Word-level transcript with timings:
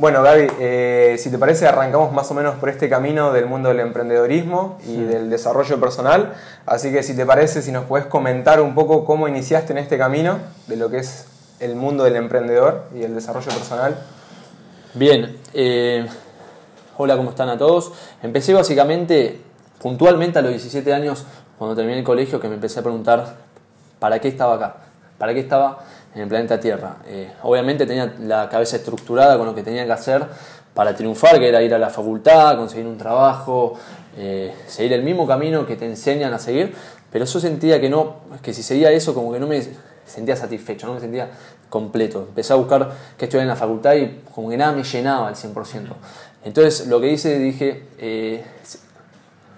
Bueno, 0.00 0.22
Gaby, 0.22 0.46
eh, 0.58 1.16
si 1.18 1.30
te 1.30 1.36
parece, 1.36 1.68
arrancamos 1.68 2.10
más 2.10 2.30
o 2.30 2.32
menos 2.32 2.54
por 2.54 2.70
este 2.70 2.88
camino 2.88 3.34
del 3.34 3.44
mundo 3.44 3.68
del 3.68 3.80
emprendedorismo 3.80 4.78
y 4.88 4.96
del 4.96 5.28
desarrollo 5.28 5.78
personal. 5.78 6.32
Así 6.64 6.90
que 6.90 7.02
si 7.02 7.14
te 7.14 7.26
parece, 7.26 7.60
si 7.60 7.70
nos 7.70 7.84
puedes 7.84 8.06
comentar 8.06 8.62
un 8.62 8.74
poco 8.74 9.04
cómo 9.04 9.28
iniciaste 9.28 9.72
en 9.72 9.78
este 9.78 9.98
camino 9.98 10.38
de 10.68 10.76
lo 10.76 10.88
que 10.88 11.00
es 11.00 11.26
el 11.58 11.76
mundo 11.76 12.04
del 12.04 12.16
emprendedor 12.16 12.84
y 12.94 13.02
el 13.02 13.14
desarrollo 13.14 13.48
personal. 13.48 13.98
Bien, 14.94 15.36
eh, 15.52 16.08
hola, 16.96 17.18
¿cómo 17.18 17.28
están 17.28 17.50
a 17.50 17.58
todos? 17.58 17.92
Empecé 18.22 18.54
básicamente, 18.54 19.42
puntualmente 19.82 20.38
a 20.38 20.40
los 20.40 20.52
17 20.52 20.94
años, 20.94 21.26
cuando 21.58 21.76
terminé 21.76 21.98
el 21.98 22.04
colegio, 22.04 22.40
que 22.40 22.48
me 22.48 22.54
empecé 22.54 22.80
a 22.80 22.82
preguntar, 22.82 23.36
¿para 23.98 24.18
qué 24.18 24.28
estaba 24.28 24.54
acá? 24.54 24.76
¿Para 25.18 25.34
qué 25.34 25.40
estaba 25.40 25.80
en 26.14 26.22
el 26.22 26.28
planeta 26.28 26.58
Tierra? 26.58 26.96
Eh, 27.06 27.30
obviamente 27.42 27.86
tenía 27.86 28.14
la 28.20 28.48
cabeza 28.48 28.76
estructurada 28.76 29.36
con 29.38 29.46
lo 29.46 29.54
que 29.54 29.62
tenía 29.62 29.84
que 29.86 29.92
hacer 29.92 30.26
para 30.74 30.94
triunfar, 30.94 31.38
que 31.38 31.48
era 31.48 31.62
ir 31.62 31.74
a 31.74 31.78
la 31.78 31.90
facultad, 31.90 32.56
conseguir 32.56 32.86
un 32.86 32.96
trabajo, 32.96 33.74
eh, 34.16 34.54
seguir 34.66 34.92
el 34.92 35.02
mismo 35.02 35.26
camino 35.26 35.66
que 35.66 35.76
te 35.76 35.86
enseñan 35.86 36.32
a 36.32 36.38
seguir, 36.38 36.74
pero 37.10 37.24
yo 37.24 37.40
sentía 37.40 37.80
que 37.80 37.88
no, 37.88 38.16
que 38.42 38.54
si 38.54 38.62
seguía 38.62 38.90
eso 38.90 39.14
como 39.14 39.32
que 39.32 39.40
no 39.40 39.46
me 39.46 39.62
sentía 40.06 40.36
satisfecho, 40.36 40.86
no 40.86 40.94
me 40.94 41.00
sentía 41.00 41.30
completo. 41.68 42.26
Empecé 42.28 42.52
a 42.52 42.56
buscar 42.56 42.90
que 43.16 43.24
estudiar 43.26 43.42
en 43.42 43.48
la 43.48 43.56
facultad 43.56 43.94
y 43.94 44.22
como 44.34 44.50
que 44.50 44.56
nada 44.56 44.72
me 44.72 44.82
llenaba 44.82 45.28
al 45.28 45.34
100%. 45.34 45.94
Entonces 46.44 46.86
lo 46.86 47.00
que 47.00 47.12
hice, 47.12 47.38
dije, 47.38 47.84
eh, 47.98 48.44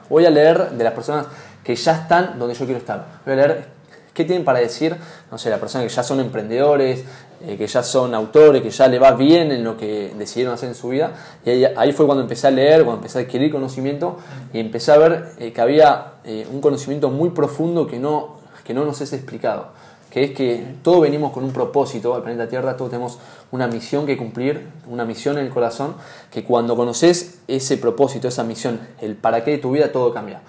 voy 0.09 0.27
a 0.27 0.31
leer 0.31 0.71
de 0.71 0.85
las 0.85 0.93
personas 0.93 1.27
que 1.65 1.75
ya 1.75 1.93
están 1.93 2.39
donde 2.39 2.55
yo 2.55 2.65
quiero 2.65 2.79
estar. 2.79 3.21
Voy 3.25 3.35
a 3.35 3.37
leer 3.37 3.67
qué 4.15 4.25
tienen 4.25 4.45
para 4.45 4.59
decir, 4.59 4.97
no 5.31 5.39
sé, 5.39 5.51
las 5.51 5.59
personas 5.59 5.89
que 5.89 5.95
ya 5.95 6.03
son 6.03 6.21
emprendedores, 6.21 7.05
eh, 7.47 7.57
que 7.57 7.67
ya 7.67 7.83
son 7.83 8.15
autores, 8.15 8.63
que 8.63 8.71
ya 8.71 8.89
le 8.89 8.99
va 8.99 9.13
bien 9.13 9.53
en 9.53 9.65
lo 9.65 9.77
que 9.77 10.13
decidieron 10.17 10.55
hacer 10.55 10.69
en 10.69 10.75
su 10.75 10.89
vida. 10.89 11.13
Y 11.45 11.65
ahí, 11.65 11.93
fue 11.93 12.07
cuando 12.07 12.23
empecé 12.23 12.47
a 12.47 12.51
leer, 12.51 12.85
cuando 12.85 12.97
empecé 12.97 13.19
a 13.19 13.23
adquirir 13.23 13.51
conocimiento 13.51 14.19
y 14.53 14.61
empecé 14.61 14.93
a 14.93 14.99
ver 14.99 15.33
eh, 15.39 15.53
que 15.53 15.61
había 15.61 16.13
un 16.53 16.61
conocimiento 16.61 17.11
muy 17.11 17.31
profundo 17.31 17.87
que 17.87 17.99
no, 17.99 18.37
que 18.65 18.75
no 18.75 18.85
nos 18.85 19.01
es 19.01 19.13
explicado 19.13 19.73
que 20.13 20.25
es 20.25 20.31
que 20.33 20.63
todos 20.83 21.01
venimos 21.01 21.33
con 21.33 21.43
un 21.43 21.55
propósito 21.55 22.15
al 22.15 22.23
planeta 22.23 22.47
Tierra, 22.47 22.77
todos 22.77 22.91
tenemos 22.91 23.19
una 23.51 23.67
misión 23.67 24.05
que 24.05 24.19
cumplir, 24.19 24.69
una 24.87 25.07
misión 25.07 25.39
en 25.39 25.47
el 25.47 25.51
corazón, 25.51 25.95
que 26.31 26.45
cuando 26.45 26.77
conoces 26.77 27.39
ese 27.49 27.79
propósito, 27.79 28.29
esa 28.29 28.45
misión, 28.45 28.79
el 29.01 29.17
para 29.17 29.43
qué 29.43 29.53
de 29.53 29.59
tu 29.59 29.71
vida, 29.71 29.91
todo 29.91 30.13
cambia. 30.13 30.43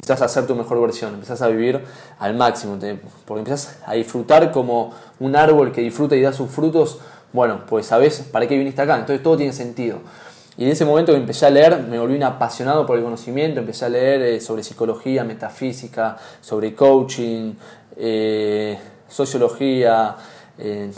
Empezás 0.00 0.22
a 0.22 0.24
hacer 0.24 0.46
tu 0.46 0.54
mejor 0.56 0.80
versión, 0.80 1.12
empezás 1.12 1.42
a 1.42 1.48
vivir 1.48 1.84
al 2.18 2.34
máximo, 2.34 2.78
porque 3.26 3.40
empezás 3.40 3.76
a 3.84 3.92
disfrutar 3.92 4.50
como 4.50 4.94
un 5.18 5.36
árbol 5.36 5.72
que 5.72 5.82
disfruta 5.82 6.16
y 6.16 6.22
da 6.22 6.32
sus 6.32 6.50
frutos, 6.50 7.00
bueno, 7.34 7.66
pues 7.68 7.84
sabes 7.84 8.20
para 8.32 8.48
qué 8.48 8.56
viniste 8.56 8.80
acá, 8.80 8.94
entonces 8.94 9.22
todo 9.22 9.36
tiene 9.36 9.52
sentido. 9.52 9.98
Y 10.56 10.64
en 10.64 10.70
ese 10.70 10.86
momento 10.86 11.12
que 11.12 11.18
empecé 11.18 11.44
a 11.44 11.50
leer, 11.50 11.82
me 11.82 11.98
volví 11.98 12.16
un 12.16 12.22
apasionado 12.22 12.86
por 12.86 12.96
el 12.96 13.04
conocimiento, 13.04 13.60
empecé 13.60 13.84
a 13.84 13.88
leer 13.90 14.22
eh, 14.22 14.40
sobre 14.40 14.62
psicología, 14.62 15.22
metafísica, 15.22 16.16
sobre 16.40 16.74
coaching, 16.74 17.52
eh, 17.98 18.78
sociología 19.06 20.16
eh, 20.56 20.90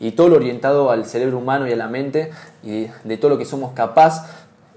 y 0.00 0.10
todo 0.10 0.28
lo 0.28 0.36
orientado 0.36 0.90
al 0.90 1.06
cerebro 1.06 1.38
humano 1.38 1.66
y 1.66 1.72
a 1.72 1.76
la 1.76 1.88
mente 1.88 2.30
y 2.62 2.88
de 3.04 3.16
todo 3.16 3.30
lo 3.30 3.38
que 3.38 3.46
somos 3.46 3.72
capaz 3.72 4.26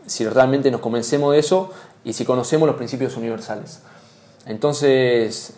si 0.06 0.26
realmente 0.26 0.72
nos 0.72 0.82
convencemos 0.82 1.34
de 1.34 1.40
eso 1.40 1.72
y 2.04 2.14
si 2.14 2.26
conocemos 2.26 2.68
los 2.68 2.76
principios 2.76 3.18
universales. 3.18 3.82
Entonces, 4.46 5.56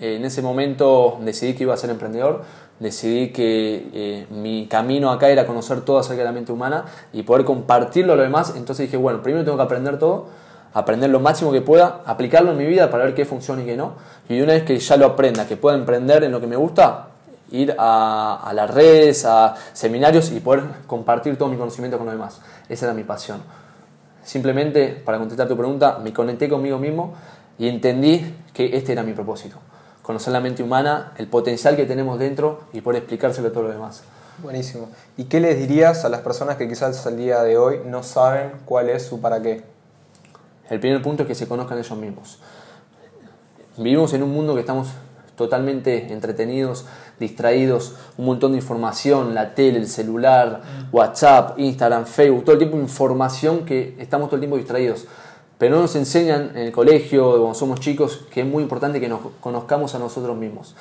en 0.00 0.24
ese 0.24 0.42
momento 0.42 1.18
decidí 1.22 1.54
que 1.54 1.62
iba 1.64 1.74
a 1.74 1.76
ser 1.76 1.90
emprendedor, 1.90 2.44
decidí 2.78 3.32
que 3.32 3.88
eh, 3.94 4.26
mi 4.30 4.66
camino 4.66 5.10
acá 5.10 5.30
era 5.30 5.46
conocer 5.46 5.80
todo 5.80 5.98
acerca 5.98 6.18
de 6.18 6.24
la 6.24 6.32
mente 6.32 6.52
humana 6.52 6.84
y 7.12 7.22
poder 7.22 7.44
compartirlo 7.44 8.12
a 8.12 8.16
los 8.16 8.26
demás. 8.26 8.54
Entonces 8.56 8.86
dije, 8.86 8.96
bueno, 8.96 9.22
primero 9.22 9.44
tengo 9.44 9.56
que 9.56 9.62
aprender 9.62 9.98
todo, 9.98 10.26
aprender 10.74 11.08
lo 11.10 11.20
máximo 11.20 11.52
que 11.52 11.62
pueda, 11.62 12.02
aplicarlo 12.04 12.50
en 12.50 12.58
mi 12.58 12.66
vida 12.66 12.90
para 12.90 13.04
ver 13.04 13.14
qué 13.14 13.24
funciona 13.24 13.62
y 13.62 13.64
qué 13.64 13.76
no. 13.76 13.94
Y 14.28 14.40
una 14.40 14.52
vez 14.52 14.64
que 14.64 14.78
ya 14.78 14.96
lo 14.96 15.06
aprenda, 15.06 15.46
que 15.46 15.56
pueda 15.56 15.76
emprender 15.76 16.24
en 16.24 16.32
lo 16.32 16.40
que 16.40 16.46
me 16.46 16.56
gusta, 16.56 17.08
ir 17.50 17.74
a, 17.78 18.52
las 18.54 18.70
redes, 18.72 19.24
a 19.24 19.54
seminarios 19.72 20.30
y 20.32 20.40
poder 20.40 20.64
compartir 20.86 21.38
todo 21.38 21.48
mi 21.48 21.56
conocimiento 21.56 21.96
con 21.96 22.06
los 22.06 22.14
demás. 22.14 22.40
Esa 22.68 22.86
era 22.86 22.94
mi 22.94 23.04
pasión. 23.04 23.40
Simplemente, 24.26 24.88
para 24.88 25.18
contestar 25.18 25.46
tu 25.46 25.56
pregunta, 25.56 26.00
me 26.02 26.12
conecté 26.12 26.48
conmigo 26.48 26.78
mismo 26.80 27.14
y 27.60 27.68
entendí 27.68 28.34
que 28.52 28.76
este 28.76 28.90
era 28.90 29.04
mi 29.04 29.12
propósito. 29.12 29.58
Conocer 30.02 30.32
la 30.32 30.40
mente 30.40 30.64
humana, 30.64 31.12
el 31.16 31.28
potencial 31.28 31.76
que 31.76 31.86
tenemos 31.86 32.18
dentro 32.18 32.64
y 32.72 32.80
poder 32.80 33.02
explicárselo 33.02 33.46
a 33.46 33.50
todos 33.52 33.66
los 33.66 33.74
demás. 33.74 34.02
Buenísimo. 34.42 34.88
¿Y 35.16 35.24
qué 35.26 35.38
les 35.38 35.56
dirías 35.60 36.04
a 36.04 36.08
las 36.08 36.22
personas 36.22 36.56
que 36.56 36.68
quizás 36.68 37.06
al 37.06 37.16
día 37.16 37.44
de 37.44 37.56
hoy 37.56 37.82
no 37.86 38.02
saben 38.02 38.50
cuál 38.64 38.90
es 38.90 39.06
su 39.06 39.20
para 39.20 39.40
qué? 39.40 39.62
El 40.70 40.80
primer 40.80 41.00
punto 41.02 41.22
es 41.22 41.28
que 41.28 41.36
se 41.36 41.46
conozcan 41.46 41.78
ellos 41.78 41.96
mismos. 41.96 42.40
Vivimos 43.76 44.12
en 44.12 44.24
un 44.24 44.32
mundo 44.32 44.54
que 44.54 44.60
estamos 44.60 44.88
totalmente 45.36 46.12
entretenidos, 46.12 46.86
distraídos, 47.20 47.94
un 48.16 48.26
montón 48.26 48.52
de 48.52 48.58
información, 48.58 49.34
la 49.34 49.54
tele, 49.54 49.78
el 49.78 49.86
celular, 49.86 50.62
mm. 50.90 50.94
WhatsApp, 50.96 51.58
Instagram, 51.58 52.06
Facebook, 52.06 52.44
todo 52.44 52.52
el 52.54 52.58
tiempo 52.58 52.76
de 52.76 52.82
información 52.82 53.64
que 53.64 53.94
estamos 53.98 54.28
todo 54.28 54.36
el 54.36 54.40
tiempo 54.40 54.56
distraídos. 54.56 55.06
Pero 55.58 55.76
no 55.76 55.82
nos 55.82 55.96
enseñan 55.96 56.50
en 56.54 56.62
el 56.66 56.72
colegio, 56.72 57.30
cuando 57.38 57.54
somos 57.54 57.80
chicos, 57.80 58.26
que 58.30 58.40
es 58.40 58.46
muy 58.46 58.62
importante 58.62 59.00
que 59.00 59.08
nos 59.08 59.20
conozcamos 59.40 59.94
a 59.94 59.98
nosotros 59.98 60.36
mismos, 60.36 60.74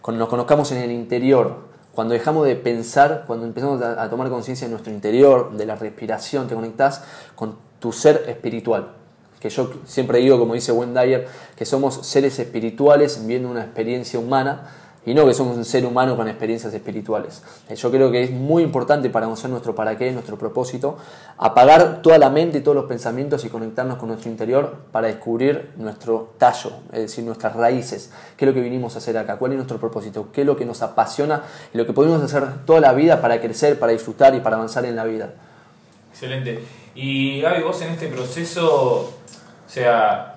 cuando 0.00 0.20
nos 0.20 0.28
conozcamos 0.28 0.70
en 0.72 0.78
el 0.78 0.90
interior, 0.90 1.72
cuando 1.94 2.14
dejamos 2.14 2.46
de 2.46 2.56
pensar, 2.56 3.24
cuando 3.26 3.44
empezamos 3.44 3.82
a 3.82 4.08
tomar 4.08 4.30
conciencia 4.30 4.66
de 4.66 4.70
nuestro 4.70 4.92
interior, 4.92 5.52
de 5.52 5.66
la 5.66 5.76
respiración, 5.76 6.48
te 6.48 6.54
conectas 6.54 7.02
con 7.34 7.56
tu 7.80 7.92
ser 7.92 8.24
espiritual 8.28 9.01
que 9.42 9.50
yo 9.50 9.72
siempre 9.84 10.20
digo, 10.20 10.38
como 10.38 10.54
dice 10.54 10.70
Wayne 10.70 11.00
Dyer, 11.00 11.26
que 11.56 11.66
somos 11.66 12.06
seres 12.06 12.38
espirituales 12.38 13.20
viviendo 13.22 13.50
una 13.50 13.62
experiencia 13.62 14.20
humana 14.20 14.70
y 15.04 15.14
no 15.14 15.26
que 15.26 15.34
somos 15.34 15.56
un 15.56 15.64
ser 15.64 15.84
humano 15.84 16.16
con 16.16 16.28
experiencias 16.28 16.72
espirituales. 16.72 17.42
Eh, 17.68 17.74
yo 17.74 17.90
creo 17.90 18.12
que 18.12 18.22
es 18.22 18.30
muy 18.30 18.62
importante 18.62 19.10
para 19.10 19.26
conocer 19.26 19.50
nuestro 19.50 19.74
para 19.74 19.98
qué, 19.98 20.12
nuestro 20.12 20.38
propósito, 20.38 20.96
apagar 21.38 22.02
toda 22.02 22.18
la 22.18 22.30
mente 22.30 22.58
y 22.58 22.60
todos 22.60 22.76
los 22.76 22.84
pensamientos 22.84 23.44
y 23.44 23.48
conectarnos 23.48 23.98
con 23.98 24.10
nuestro 24.10 24.30
interior 24.30 24.76
para 24.92 25.08
descubrir 25.08 25.70
nuestro 25.76 26.34
tallo, 26.38 26.74
es 26.92 27.00
decir, 27.00 27.24
nuestras 27.24 27.56
raíces, 27.56 28.12
qué 28.36 28.44
es 28.44 28.48
lo 28.48 28.54
que 28.54 28.60
vinimos 28.60 28.94
a 28.94 28.98
hacer 28.98 29.18
acá, 29.18 29.38
cuál 29.38 29.50
es 29.50 29.56
nuestro 29.56 29.80
propósito, 29.80 30.28
qué 30.32 30.42
es 30.42 30.46
lo 30.46 30.56
que 30.56 30.64
nos 30.64 30.82
apasiona 30.82 31.42
y 31.74 31.78
lo 31.78 31.84
que 31.84 31.92
podemos 31.92 32.22
hacer 32.22 32.64
toda 32.64 32.78
la 32.78 32.92
vida 32.92 33.20
para 33.20 33.40
crecer, 33.40 33.76
para 33.80 33.90
disfrutar 33.90 34.36
y 34.36 34.40
para 34.40 34.54
avanzar 34.54 34.84
en 34.84 34.94
la 34.94 35.02
vida. 35.02 35.34
Excelente. 36.12 36.62
Y 36.94 37.40
Gaby, 37.40 37.62
vos 37.62 37.80
en 37.80 37.88
este 37.88 38.06
proceso 38.06 39.21
sea, 39.72 40.34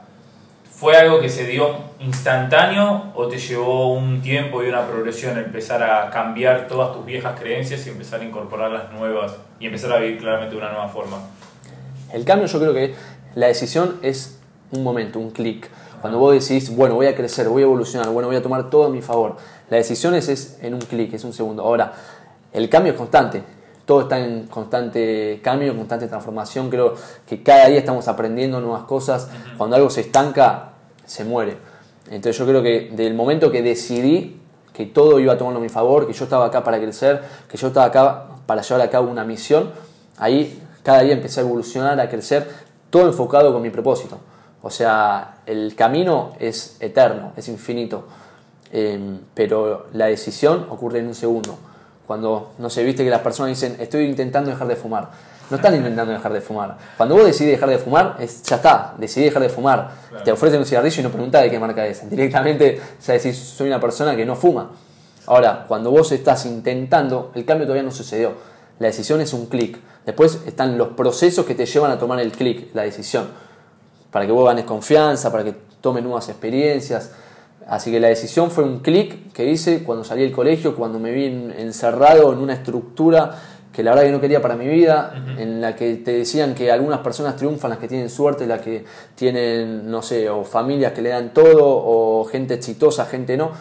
¿fue 0.63 0.95
algo 0.95 1.19
que 1.19 1.27
se 1.27 1.45
dio 1.45 1.75
instantáneo 1.99 3.11
o 3.15 3.27
te 3.27 3.37
llevó 3.37 3.93
un 3.93 4.21
tiempo 4.21 4.63
y 4.63 4.69
una 4.69 4.87
progresión 4.87 5.37
empezar 5.37 5.83
a 5.83 6.09
cambiar 6.09 6.67
todas 6.67 6.93
tus 6.93 7.05
viejas 7.05 7.37
creencias 7.37 7.85
y 7.85 7.89
empezar 7.89 8.21
a 8.21 8.23
incorporar 8.23 8.71
las 8.71 8.91
nuevas 8.93 9.35
y 9.59 9.65
empezar 9.65 9.91
a 9.91 9.97
vivir 9.97 10.19
claramente 10.19 10.55
de 10.55 10.61
una 10.61 10.71
nueva 10.71 10.87
forma? 10.87 11.17
El 12.13 12.23
cambio 12.23 12.47
yo 12.47 12.59
creo 12.59 12.73
que 12.73 12.95
la 13.35 13.47
decisión 13.47 13.99
es 14.01 14.39
un 14.71 14.83
momento, 14.83 15.19
un 15.19 15.31
clic. 15.31 15.69
Cuando 15.99 16.17
vos 16.17 16.33
decís, 16.33 16.73
bueno, 16.73 16.95
voy 16.95 17.07
a 17.07 17.15
crecer, 17.15 17.49
voy 17.49 17.63
a 17.63 17.65
evolucionar, 17.65 18.09
bueno, 18.09 18.29
voy 18.29 18.37
a 18.37 18.41
tomar 18.41 18.69
todo 18.69 18.85
a 18.85 18.89
mi 18.89 19.01
favor. 19.01 19.35
La 19.69 19.77
decisión 19.77 20.15
es, 20.15 20.29
es 20.29 20.59
en 20.61 20.75
un 20.75 20.81
clic, 20.81 21.13
es 21.13 21.25
un 21.25 21.33
segundo. 21.33 21.63
Ahora, 21.63 21.91
el 22.53 22.69
cambio 22.69 22.93
es 22.93 22.97
constante 22.97 23.43
todo 23.85 24.01
está 24.01 24.19
en 24.19 24.47
constante 24.47 25.39
cambio, 25.43 25.75
constante 25.75 26.07
transformación. 26.07 26.69
Creo 26.69 26.95
que 27.27 27.43
cada 27.43 27.67
día 27.67 27.79
estamos 27.79 28.07
aprendiendo 28.07 28.59
nuevas 28.59 28.83
cosas. 28.83 29.29
Cuando 29.57 29.75
algo 29.75 29.89
se 29.89 30.01
estanca, 30.01 30.73
se 31.05 31.23
muere. 31.23 31.57
Entonces 32.09 32.37
yo 32.37 32.45
creo 32.45 32.61
que 32.61 32.91
del 32.93 33.13
momento 33.13 33.51
que 33.51 33.61
decidí 33.61 34.41
que 34.73 34.85
todo 34.85 35.19
iba 35.19 35.33
a 35.33 35.37
tomarlo 35.37 35.59
a 35.59 35.61
mi 35.61 35.69
favor, 35.69 36.05
que 36.05 36.13
yo 36.13 36.25
estaba 36.25 36.45
acá 36.45 36.63
para 36.63 36.79
crecer, 36.79 37.21
que 37.49 37.57
yo 37.57 37.67
estaba 37.67 37.85
acá 37.85 38.25
para 38.45 38.61
llevar 38.61 38.81
a 38.81 38.89
cabo 38.89 39.09
una 39.09 39.23
misión, 39.23 39.71
ahí 40.17 40.61
cada 40.83 41.01
día 41.01 41.13
empecé 41.13 41.39
a 41.39 41.43
evolucionar, 41.43 41.99
a 41.99 42.09
crecer, 42.09 42.47
todo 42.89 43.07
enfocado 43.07 43.53
con 43.53 43.61
mi 43.61 43.69
propósito. 43.69 44.19
O 44.61 44.69
sea, 44.69 45.37
el 45.45 45.75
camino 45.75 46.33
es 46.39 46.77
eterno, 46.79 47.31
es 47.37 47.47
infinito, 47.47 48.05
em, 48.71 49.19
pero 49.33 49.87
la 49.93 50.07
decisión 50.07 50.67
ocurre 50.69 50.99
en 50.99 51.07
un 51.07 51.15
segundo. 51.15 51.57
Cuando, 52.07 52.53
no 52.59 52.69
sé, 52.69 52.83
viste 52.83 53.03
que 53.03 53.09
las 53.09 53.21
personas 53.21 53.49
dicen, 53.49 53.77
estoy 53.79 54.05
intentando 54.05 54.51
dejar 54.51 54.67
de 54.67 54.75
fumar. 54.75 55.09
No 55.49 55.57
están 55.57 55.75
intentando 55.75 56.11
dejar 56.11 56.33
de 56.33 56.41
fumar. 56.41 56.77
Cuando 56.97 57.15
vos 57.15 57.25
decidís 57.25 57.51
dejar 57.51 57.69
de 57.69 57.77
fumar, 57.77 58.17
es, 58.19 58.41
ya 58.43 58.55
está, 58.55 58.95
decidí 58.97 59.25
dejar 59.25 59.41
de 59.41 59.49
fumar. 59.49 59.91
Te 60.23 60.31
ofrecen 60.31 60.59
un 60.59 60.65
cigarrillo 60.65 61.01
y 61.01 61.03
no 61.03 61.11
preguntás 61.11 61.43
de 61.43 61.51
qué 61.51 61.59
marca 61.59 61.85
es. 61.85 62.09
Directamente, 62.09 62.81
ya 63.05 63.13
decís, 63.13 63.37
soy 63.37 63.67
una 63.67 63.79
persona 63.79 64.15
que 64.15 64.25
no 64.25 64.35
fuma. 64.35 64.71
Ahora, 65.27 65.65
cuando 65.67 65.91
vos 65.91 66.11
estás 66.11 66.45
intentando, 66.45 67.31
el 67.35 67.45
cambio 67.45 67.65
todavía 67.65 67.83
no 67.83 67.91
sucedió. 67.91 68.33
La 68.79 68.87
decisión 68.87 69.21
es 69.21 69.33
un 69.33 69.45
clic. 69.45 69.79
Después 70.05 70.41
están 70.45 70.77
los 70.77 70.89
procesos 70.89 71.45
que 71.45 71.55
te 71.55 71.65
llevan 71.65 71.91
a 71.91 71.97
tomar 71.97 72.19
el 72.19 72.31
clic, 72.31 72.69
la 72.73 72.83
decisión. 72.83 73.27
Para 74.11 74.25
que 74.25 74.31
vos 74.31 74.45
ganes 74.45 74.65
confianza, 74.65 75.31
para 75.31 75.43
que 75.43 75.55
tomes 75.81 76.03
nuevas 76.03 76.29
experiencias. 76.29 77.11
Así 77.67 77.91
que 77.91 77.99
la 77.99 78.09
decisión 78.09 78.51
fue 78.51 78.63
un 78.63 78.79
clic 78.79 79.31
que 79.33 79.49
hice 79.49 79.83
cuando 79.83 80.03
salí 80.03 80.21
del 80.21 80.31
colegio, 80.31 80.75
cuando 80.75 80.99
me 80.99 81.11
vi 81.11 81.25
encerrado 81.25 82.31
en 82.31 82.39
una 82.39 82.53
estructura 82.53 83.35
que 83.75 83.83
la 83.83 83.91
verdad 83.91 84.05
que 84.05 84.11
no 84.11 84.21
quería 84.21 84.41
para 84.41 84.55
mi 84.55 84.67
vida, 84.67 85.13
en 85.37 85.59
la 85.59 85.75
que 85.75 85.95
te 85.95 86.13
decían 86.13 86.55
que 86.55 86.71
algunas 86.71 86.99
personas 86.99 87.35
triunfan, 87.35 87.71
las 87.71 87.79
que 87.79 87.89
tienen 87.89 88.09
suerte, 88.09 88.47
las 88.47 88.61
que 88.61 88.85
tienen, 89.15 89.91
no 89.91 90.01
sé, 90.01 90.29
o 90.29 90.45
familias 90.45 90.93
que 90.93 91.01
le 91.01 91.09
dan 91.09 91.33
todo, 91.33 91.59
o 91.61 92.23
gente 92.23 92.53
exitosa, 92.53 93.05
gente 93.05 93.35
no. 93.35 93.51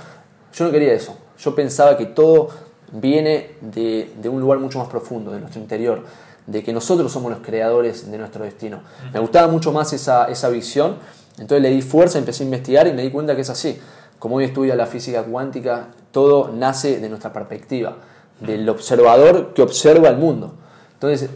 Yo 0.55 0.67
no 0.67 0.71
quería 0.71 0.93
eso. 0.93 1.17
Yo 1.37 1.53
pensaba 1.57 1.97
que 1.97 2.07
todo 2.07 2.49
viene 2.93 3.57
de, 3.61 4.09
un 4.29 4.41
lugar 4.41 4.61
mucho 4.61 4.79
más 4.79 4.87
profundo, 4.87 5.33
de 5.33 5.41
nuestro 5.41 5.61
interior, 5.61 6.05
de 6.47 6.63
que 6.63 6.73
nosotros 6.73 7.11
somos 7.11 7.33
los 7.33 7.41
creadores 7.41 8.09
de 8.09 8.17
nuestro 8.17 8.45
destino. 8.45 8.83
Me 9.13 9.19
gustaba 9.19 9.49
mucho 9.49 9.73
más 9.73 9.93
esa, 9.93 10.27
esa 10.27 10.49
visión, 10.49 10.95
entonces 11.39 11.63
le 11.63 11.71
di 11.71 11.83
fuerza, 11.83 12.19
empecé 12.19 12.45
a 12.45 12.47
investigar 12.47 12.87
y 12.87 12.93
me 12.93 13.03
di 13.03 13.11
cuenta 13.11 13.35
que 13.35 13.43
es 13.43 13.51
así. 13.51 13.79
Como 14.19 14.37
hoy 14.37 14.45
estudia 14.45 14.77
la 14.77 14.87
física 14.87 15.23
cuántica, 15.25 15.89
todo 16.13 16.51
nace 16.53 17.01
de 17.01 17.09
nuestra 17.09 17.33
perspectiva 17.33 17.97
del 18.41 18.69
observador 18.69 19.55
que 19.55 19.63
observa 19.63 20.09
el 20.09 20.17
mundo. 20.17 20.55
Entonces, 20.95 21.31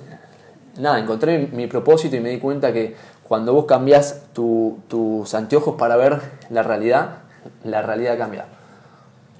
nada, 0.78 0.98
encontré 0.98 1.48
mi, 1.52 1.66
propósito 1.66 2.16
y 2.16 2.20
me 2.20 2.30
di 2.30 2.38
cuenta 2.38 2.72
que 2.72 2.94
cuando 3.22 3.52
vos 3.52 3.66
cambias 3.66 4.22
tus 4.32 5.34
anteojos 5.34 5.76
para 5.76 5.96
ver 5.96 6.20
la 6.50 6.62
realidad, 6.62 7.18
la 7.64 7.82
realidad 7.82 8.16
cambia. 8.16 8.46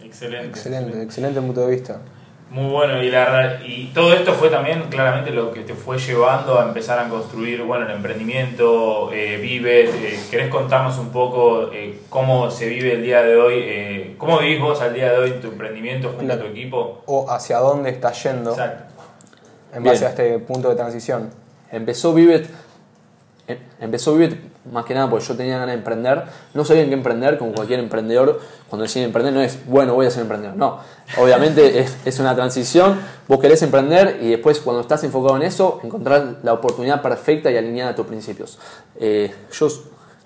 Excelente. 0.03 0.49
Excelente, 0.49 1.03
excelente 1.03 1.41
punto 1.41 1.61
de 1.63 1.71
vista. 1.71 2.01
Muy 2.51 2.71
bueno, 2.71 3.03
y, 3.03 3.11
la, 3.11 3.61
y 3.63 3.91
todo 3.93 4.15
esto 4.15 4.33
fue 4.33 4.49
también 4.49 4.85
claramente 4.89 5.31
lo 5.33 5.53
que 5.53 5.61
te 5.61 5.75
fue 5.75 5.99
llevando 5.99 6.59
a 6.59 6.65
empezar 6.65 6.99
a 6.99 7.09
construir 7.11 7.63
bueno, 7.63 7.85
el 7.85 7.93
emprendimiento, 7.93 9.11
eh, 9.13 9.37
Vive. 9.37 9.85
Eh, 9.85 10.19
¿Querés 10.31 10.49
contarnos 10.49 10.97
un 10.97 11.11
poco 11.11 11.71
eh, 11.71 12.01
cómo 12.09 12.51
se 12.51 12.67
vive 12.67 12.95
el 12.95 13.03
día 13.03 13.23
de 13.23 13.37
hoy? 13.37 13.55
Eh, 13.59 14.15
¿Cómo 14.17 14.39
vivís 14.39 14.63
vos 14.63 14.81
al 14.81 14.95
día 14.95 15.13
de 15.13 15.19
hoy 15.19 15.31
tu 15.43 15.49
emprendimiento 15.49 16.15
junto 16.17 16.33
a 16.33 16.39
tu 16.39 16.47
equipo? 16.47 17.03
O 17.05 17.31
hacia 17.31 17.59
dónde 17.59 17.91
estás 17.91 18.23
yendo 18.23 18.53
Exacto. 18.53 18.95
en 19.75 19.85
base 19.85 20.07
a 20.07 20.09
este 20.09 20.39
punto 20.39 20.71
de 20.71 20.77
transición. 20.77 21.31
Empezó 21.71 22.15
Vivet, 22.15 22.49
empezó 23.79 24.15
Vivet 24.15 24.39
más 24.73 24.85
que 24.85 24.95
nada 24.95 25.09
porque 25.09 25.25
yo 25.25 25.37
tenía 25.37 25.55
ganas 25.55 25.69
de 25.69 25.75
emprender, 25.75 26.25
no 26.55 26.65
sabía 26.65 26.83
en 26.83 26.89
qué 26.89 26.95
emprender, 26.95 27.39
como 27.39 27.53
cualquier 27.53 27.81
emprendedor, 27.81 28.41
cuando 28.69 28.85
decide 28.85 29.05
emprender 29.05 29.33
no 29.33 29.41
es, 29.41 29.67
bueno, 29.67 29.95
voy 29.95 30.07
a 30.07 30.11
ser 30.11 30.23
emprendedor, 30.23 30.57
no, 30.57 30.81
obviamente 31.19 31.81
es, 32.05 32.21
una 32.21 32.35
transición, 32.35 32.99
vos 33.27 33.39
querés 33.41 33.63
emprender 33.63 34.19
y 34.21 34.31
después 34.31 34.61
cuando 34.61 34.83
estás 34.83 35.05
enfocado 35.05 35.37
en 35.37 35.43
eso, 35.43 35.81
encontrar 35.83 36.37
la 36.43 36.53
oportunidad 36.53 37.03
perfecta 37.03 37.51
y 37.51 37.57
alineada 37.57 37.93
a 37.93 37.95
tus 37.95 38.07
principios. 38.07 38.59
Eh, 38.99 39.33
yo 39.53 39.69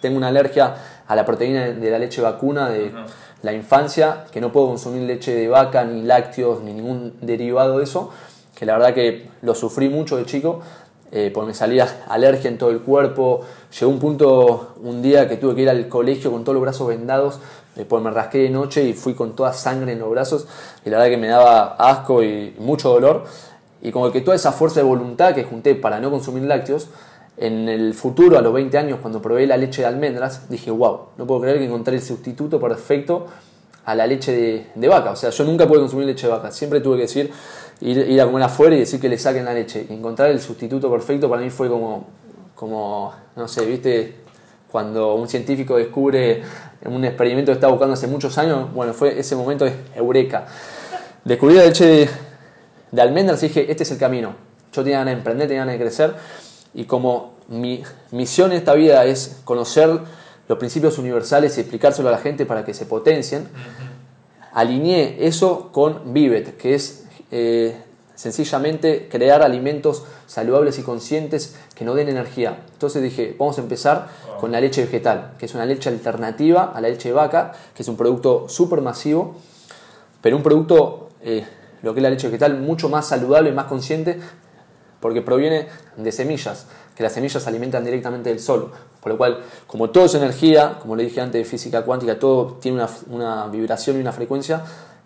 tengo 0.00 0.16
una 0.16 0.28
alergia 0.28 0.74
a 1.06 1.16
la 1.16 1.24
proteína 1.24 1.68
de 1.68 1.90
la 1.90 1.98
leche 1.98 2.20
vacuna 2.20 2.68
de 2.68 2.92
la 3.42 3.52
infancia, 3.52 4.24
que 4.30 4.40
no 4.40 4.52
puedo 4.52 4.68
consumir 4.68 5.02
leche 5.02 5.34
de 5.34 5.48
vaca, 5.48 5.84
ni 5.84 6.02
lácteos, 6.02 6.62
ni 6.62 6.72
ningún 6.72 7.14
derivado 7.20 7.78
de 7.78 7.84
eso, 7.84 8.10
que 8.56 8.66
la 8.66 8.74
verdad 8.74 8.94
que 8.94 9.28
lo 9.42 9.54
sufrí 9.54 9.88
mucho 9.88 10.16
de 10.16 10.24
chico, 10.26 10.60
eh, 11.14 11.30
porque 11.32 11.48
me 11.48 11.54
salía 11.54 12.04
alergia 12.08 12.48
en 12.48 12.56
todo 12.56 12.70
el 12.70 12.80
cuerpo. 12.80 13.42
Llegó 13.78 13.92
un 13.92 13.98
punto, 13.98 14.74
un 14.82 15.02
día 15.02 15.28
que 15.28 15.36
tuve 15.36 15.54
que 15.54 15.62
ir 15.62 15.68
al 15.68 15.86
colegio 15.86 16.32
con 16.32 16.42
todos 16.42 16.54
los 16.54 16.62
brazos 16.62 16.88
vendados, 16.88 17.38
después 17.76 18.02
me 18.02 18.10
rasqué 18.10 18.38
de 18.38 18.50
noche 18.50 18.82
y 18.82 18.94
fui 18.94 19.12
con 19.12 19.36
toda 19.36 19.52
sangre 19.52 19.92
en 19.92 19.98
los 19.98 20.10
brazos, 20.10 20.46
y 20.84 20.90
la 20.90 20.96
verdad 20.96 21.10
que 21.10 21.18
me 21.18 21.28
daba 21.28 21.74
asco 21.74 22.22
y 22.22 22.56
mucho 22.58 22.88
dolor. 22.88 23.24
Y 23.82 23.92
como 23.92 24.10
que 24.10 24.22
toda 24.22 24.36
esa 24.36 24.52
fuerza 24.52 24.80
de 24.80 24.86
voluntad 24.86 25.34
que 25.34 25.44
junté 25.44 25.74
para 25.74 26.00
no 26.00 26.10
consumir 26.10 26.44
lácteos, 26.44 26.88
en 27.36 27.68
el 27.68 27.94
futuro, 27.94 28.38
a 28.38 28.42
los 28.42 28.52
20 28.52 28.78
años, 28.78 28.98
cuando 29.00 29.20
probé 29.20 29.46
la 29.46 29.56
leche 29.56 29.82
de 29.82 29.88
almendras, 29.88 30.48
dije, 30.48 30.70
wow, 30.70 31.08
no 31.18 31.26
puedo 31.26 31.40
creer 31.42 31.58
que 31.58 31.64
encontré 31.66 31.96
el 31.96 32.02
sustituto 32.02 32.60
perfecto 32.60 33.26
a 33.84 33.94
la 33.94 34.06
leche 34.06 34.32
de, 34.32 34.66
de 34.74 34.88
vaca. 34.88 35.10
O 35.10 35.16
sea, 35.16 35.30
yo 35.30 35.44
nunca 35.44 35.66
pude 35.66 35.80
consumir 35.80 36.06
leche 36.06 36.26
de 36.26 36.32
vaca, 36.32 36.50
siempre 36.50 36.80
tuve 36.80 36.96
que 36.96 37.02
decir, 37.02 37.32
ir, 37.82 38.20
a 38.20 38.26
comer 38.26 38.42
afuera 38.44 38.76
y 38.76 38.80
decir 38.80 39.00
que 39.00 39.08
le 39.08 39.18
saquen 39.18 39.44
la 39.44 39.54
leche. 39.54 39.86
encontrar 39.90 40.30
el 40.30 40.40
sustituto 40.40 40.90
perfecto 40.90 41.28
para 41.28 41.42
mí 41.42 41.50
fue 41.50 41.68
como, 41.68 42.06
como, 42.54 43.12
no 43.36 43.48
sé, 43.48 43.66
viste, 43.66 44.16
cuando 44.70 45.14
un 45.14 45.28
científico 45.28 45.76
descubre 45.76 46.42
un 46.86 47.04
experimento 47.04 47.50
que 47.50 47.54
estaba 47.54 47.72
buscando 47.72 47.94
hace 47.94 48.06
muchos 48.06 48.38
años, 48.38 48.72
bueno, 48.72 48.94
fue 48.94 49.18
ese 49.18 49.36
momento 49.36 49.64
de 49.64 49.74
eureka. 49.94 50.46
Descubrí 51.24 51.56
la 51.56 51.64
leche 51.64 52.08
de, 52.90 53.02
almendras 53.02 53.42
y 53.42 53.48
dije, 53.48 53.70
este 53.70 53.82
es 53.82 53.90
el 53.90 53.98
camino. 53.98 54.34
Yo 54.72 54.82
tenía 54.82 54.98
ganas 54.98 55.14
de 55.14 55.18
emprender, 55.18 55.48
tenía 55.48 55.62
ganas 55.62 55.78
de 55.78 55.84
crecer 55.84 56.14
y 56.74 56.84
como 56.84 57.34
mi 57.48 57.82
misión 58.12 58.52
en 58.52 58.58
esta 58.58 58.74
vida 58.74 59.04
es 59.04 59.40
conocer 59.44 60.00
los 60.52 60.58
principios 60.58 60.98
universales 60.98 61.56
y 61.56 61.62
explicárselo 61.62 62.10
a 62.10 62.12
la 62.12 62.18
gente 62.18 62.44
para 62.44 62.62
que 62.62 62.74
se 62.74 62.84
potencien, 62.84 63.48
alineé 64.52 65.26
eso 65.26 65.70
con 65.72 66.12
Vivet, 66.12 66.58
que 66.58 66.74
es 66.74 67.06
eh, 67.30 67.74
sencillamente 68.16 69.08
crear 69.10 69.40
alimentos 69.40 70.04
saludables 70.26 70.78
y 70.78 70.82
conscientes 70.82 71.56
que 71.74 71.86
no 71.86 71.94
den 71.94 72.10
energía. 72.10 72.58
Entonces 72.74 73.02
dije, 73.02 73.34
vamos 73.38 73.56
a 73.56 73.62
empezar 73.62 74.08
con 74.38 74.52
la 74.52 74.60
leche 74.60 74.84
vegetal, 74.84 75.32
que 75.38 75.46
es 75.46 75.54
una 75.54 75.64
leche 75.64 75.88
alternativa 75.88 76.64
a 76.64 76.82
la 76.82 76.90
leche 76.90 77.08
de 77.08 77.14
vaca, 77.14 77.52
que 77.74 77.82
es 77.82 77.88
un 77.88 77.96
producto 77.96 78.46
súper 78.50 78.82
masivo, 78.82 79.36
pero 80.20 80.36
un 80.36 80.42
producto, 80.42 81.08
eh, 81.22 81.46
lo 81.80 81.94
que 81.94 82.00
es 82.00 82.02
la 82.02 82.10
leche 82.10 82.26
vegetal, 82.26 82.58
mucho 82.58 82.90
más 82.90 83.08
saludable 83.08 83.48
y 83.48 83.54
más 83.54 83.68
consciente, 83.68 84.20
porque 85.00 85.22
proviene 85.22 85.68
de 85.96 86.12
semillas, 86.12 86.66
las 87.02 87.12
semillas 87.12 87.42
se 87.42 87.48
alimentan 87.48 87.84
directamente 87.84 88.30
del 88.30 88.40
sol. 88.40 88.70
Por 89.00 89.12
lo 89.12 89.18
cual, 89.18 89.42
como 89.66 89.90
todo 89.90 90.06
es 90.06 90.14
energía, 90.14 90.78
como 90.80 90.96
le 90.96 91.04
dije 91.04 91.20
antes 91.20 91.40
de 91.40 91.44
física 91.44 91.82
cuántica, 91.82 92.18
todo 92.18 92.58
tiene 92.60 92.78
una, 92.78 92.88
una 93.10 93.46
vibración 93.48 93.96
y 93.96 94.00
una 94.00 94.12
frecuencia, 94.12 94.62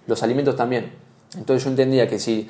los 0.07 0.23
alimentos 0.23 0.57
también. 0.57 0.93
Entonces 1.37 1.65
yo 1.65 1.71
entendía 1.71 2.07
que 2.07 2.19
si 2.19 2.49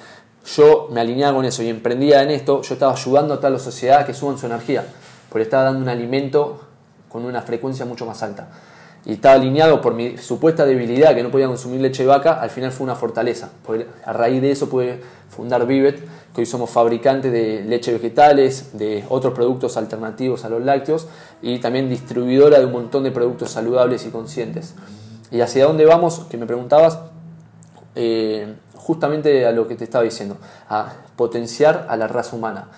yo 0.57 0.89
me 0.93 1.01
alineaba 1.01 1.37
con 1.37 1.45
eso 1.45 1.63
y 1.63 1.69
emprendía 1.69 2.23
en 2.23 2.31
esto, 2.31 2.63
yo 2.63 2.75
estaba 2.75 2.93
ayudando 2.93 3.35
a 3.35 3.37
toda 3.39 3.51
la 3.51 3.59
sociedad 3.59 4.01
a 4.01 4.07
que 4.07 4.15
suban 4.15 4.39
su 4.39 4.47
energía, 4.47 4.85
porque 5.29 5.43
estaba 5.43 5.65
dando 5.65 5.81
un 5.81 5.89
alimento 5.89 6.61
con 7.09 7.25
una 7.25 7.43
frecuencia 7.43 7.85
mucho 7.85 8.07
más 8.07 8.23
alta. 8.23 8.49
Y 9.07 9.13
estaba 9.13 9.37
alineado 9.37 9.81
por 9.81 9.95
mi 9.95 10.19
supuesta 10.19 10.67
debilidad, 10.67 11.15
que 11.15 11.23
no 11.23 11.31
podía 11.31 11.47
consumir 11.47 11.81
leche 11.81 12.03
de 12.03 12.09
vaca, 12.09 12.41
al 12.41 12.51
final 12.51 12.73
fue 12.73 12.85
una 12.85 12.97
fortaleza. 12.97 13.51
A 14.05 14.13
raíz 14.13 14.43
de 14.43 14.51
eso 14.51 14.69
pude 14.69 15.01
fundar 15.29 15.65
Vivet, 15.67 16.03
que 16.35 16.41
hoy 16.41 16.47
somos 16.47 16.71
fabricantes 16.71 17.31
de 17.31 17.63
leche 17.63 17.93
vegetales, 17.93 18.77
de 18.77 19.05
otros 19.09 19.33
productos 19.33 19.77
alternativos 19.77 20.45
a 20.45 20.49
los 20.49 20.63
lácteos 20.63 21.07
y 21.41 21.61
también 21.61 21.89
distribuidora 21.89 22.59
de 22.59 22.67
un 22.67 22.73
montón 22.73 23.05
de 23.05 23.13
productos 23.13 23.53
saludables 23.53 24.05
y 24.07 24.11
conscientes. 24.11 24.75
¿Y 25.31 25.41
hacia 25.41 25.67
dónde 25.67 25.87
vamos? 25.87 26.27
Que 26.29 26.37
me 26.37 26.47
preguntabas. 26.47 26.99
Eh, 27.95 28.55
justamente 28.87 29.47
a 29.47 29.51
lo 29.51 29.67
que 29.67 29.75
te 29.75 29.83
estaba 29.83 30.05
diciendo, 30.05 30.37
a 30.69 30.93
potenciar 31.17 31.87
a 31.89 31.97
la 31.97 32.07
raza 32.07 32.37
humana. 32.37 32.69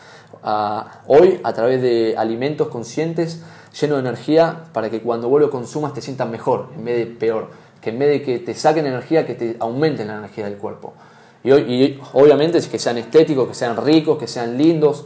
hoy, 1.07 1.41
a 1.43 1.53
través 1.53 1.83
de 1.83 2.15
alimentos 2.17 2.69
conscientes, 2.69 3.43
llenos 3.81 4.03
de 4.03 4.09
energía, 4.09 4.65
para 4.73 4.91
que 4.91 5.01
cuando 5.01 5.29
vos 5.29 5.41
lo 5.41 5.51
consumas 5.51 5.93
te 5.95 6.01
sientas 6.01 6.29
mejor 6.29 6.69
en 6.77 6.85
vez 6.85 6.97
de 6.99 7.07
peor. 7.07 7.51
Que 7.81 7.91
en 7.91 7.99
vez 7.99 8.09
de 8.09 8.23
que 8.23 8.39
te 8.41 8.55
saquen 8.55 8.87
energía, 8.87 9.25
que 9.25 9.35
te 9.35 9.57
aumenten 9.61 10.09
la 10.09 10.17
energía 10.19 10.45
del 10.47 10.57
cuerpo. 10.57 10.95
Y, 11.45 11.53
y 11.53 12.01
obviamente 12.13 12.61
que 12.61 12.79
sean 12.79 12.99
estéticos, 12.99 13.49
que 13.49 13.55
sean 13.55 13.77
ricos, 13.77 14.19
que 14.19 14.27
sean 14.27 14.59
lindos, 14.59 15.05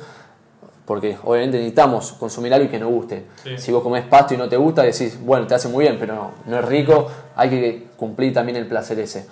porque 0.84 1.16
obviamente 1.24 1.58
necesitamos 1.58 2.12
consumir 2.12 2.52
algo 2.54 2.70
que 2.70 2.78
nos 2.78 2.90
guste. 2.90 3.24
Si 3.56 3.70
vos 3.70 3.82
comés 3.82 4.04
pasto 4.04 4.34
y 4.34 4.36
no 4.36 4.48
te 4.48 4.56
gusta, 4.56 4.82
decís, 4.82 5.18
bueno, 5.20 5.46
te 5.46 5.54
hace 5.54 5.68
muy 5.68 5.84
bien, 5.84 5.96
pero 5.98 6.14
no, 6.14 6.30
no 6.46 6.58
es 6.58 6.64
rico, 6.64 7.08
hay 7.36 7.50
que 7.50 7.86
cumplir 7.96 8.32
también 8.32 8.56
el 8.56 8.66
placer 8.66 8.98
ese. 8.98 9.26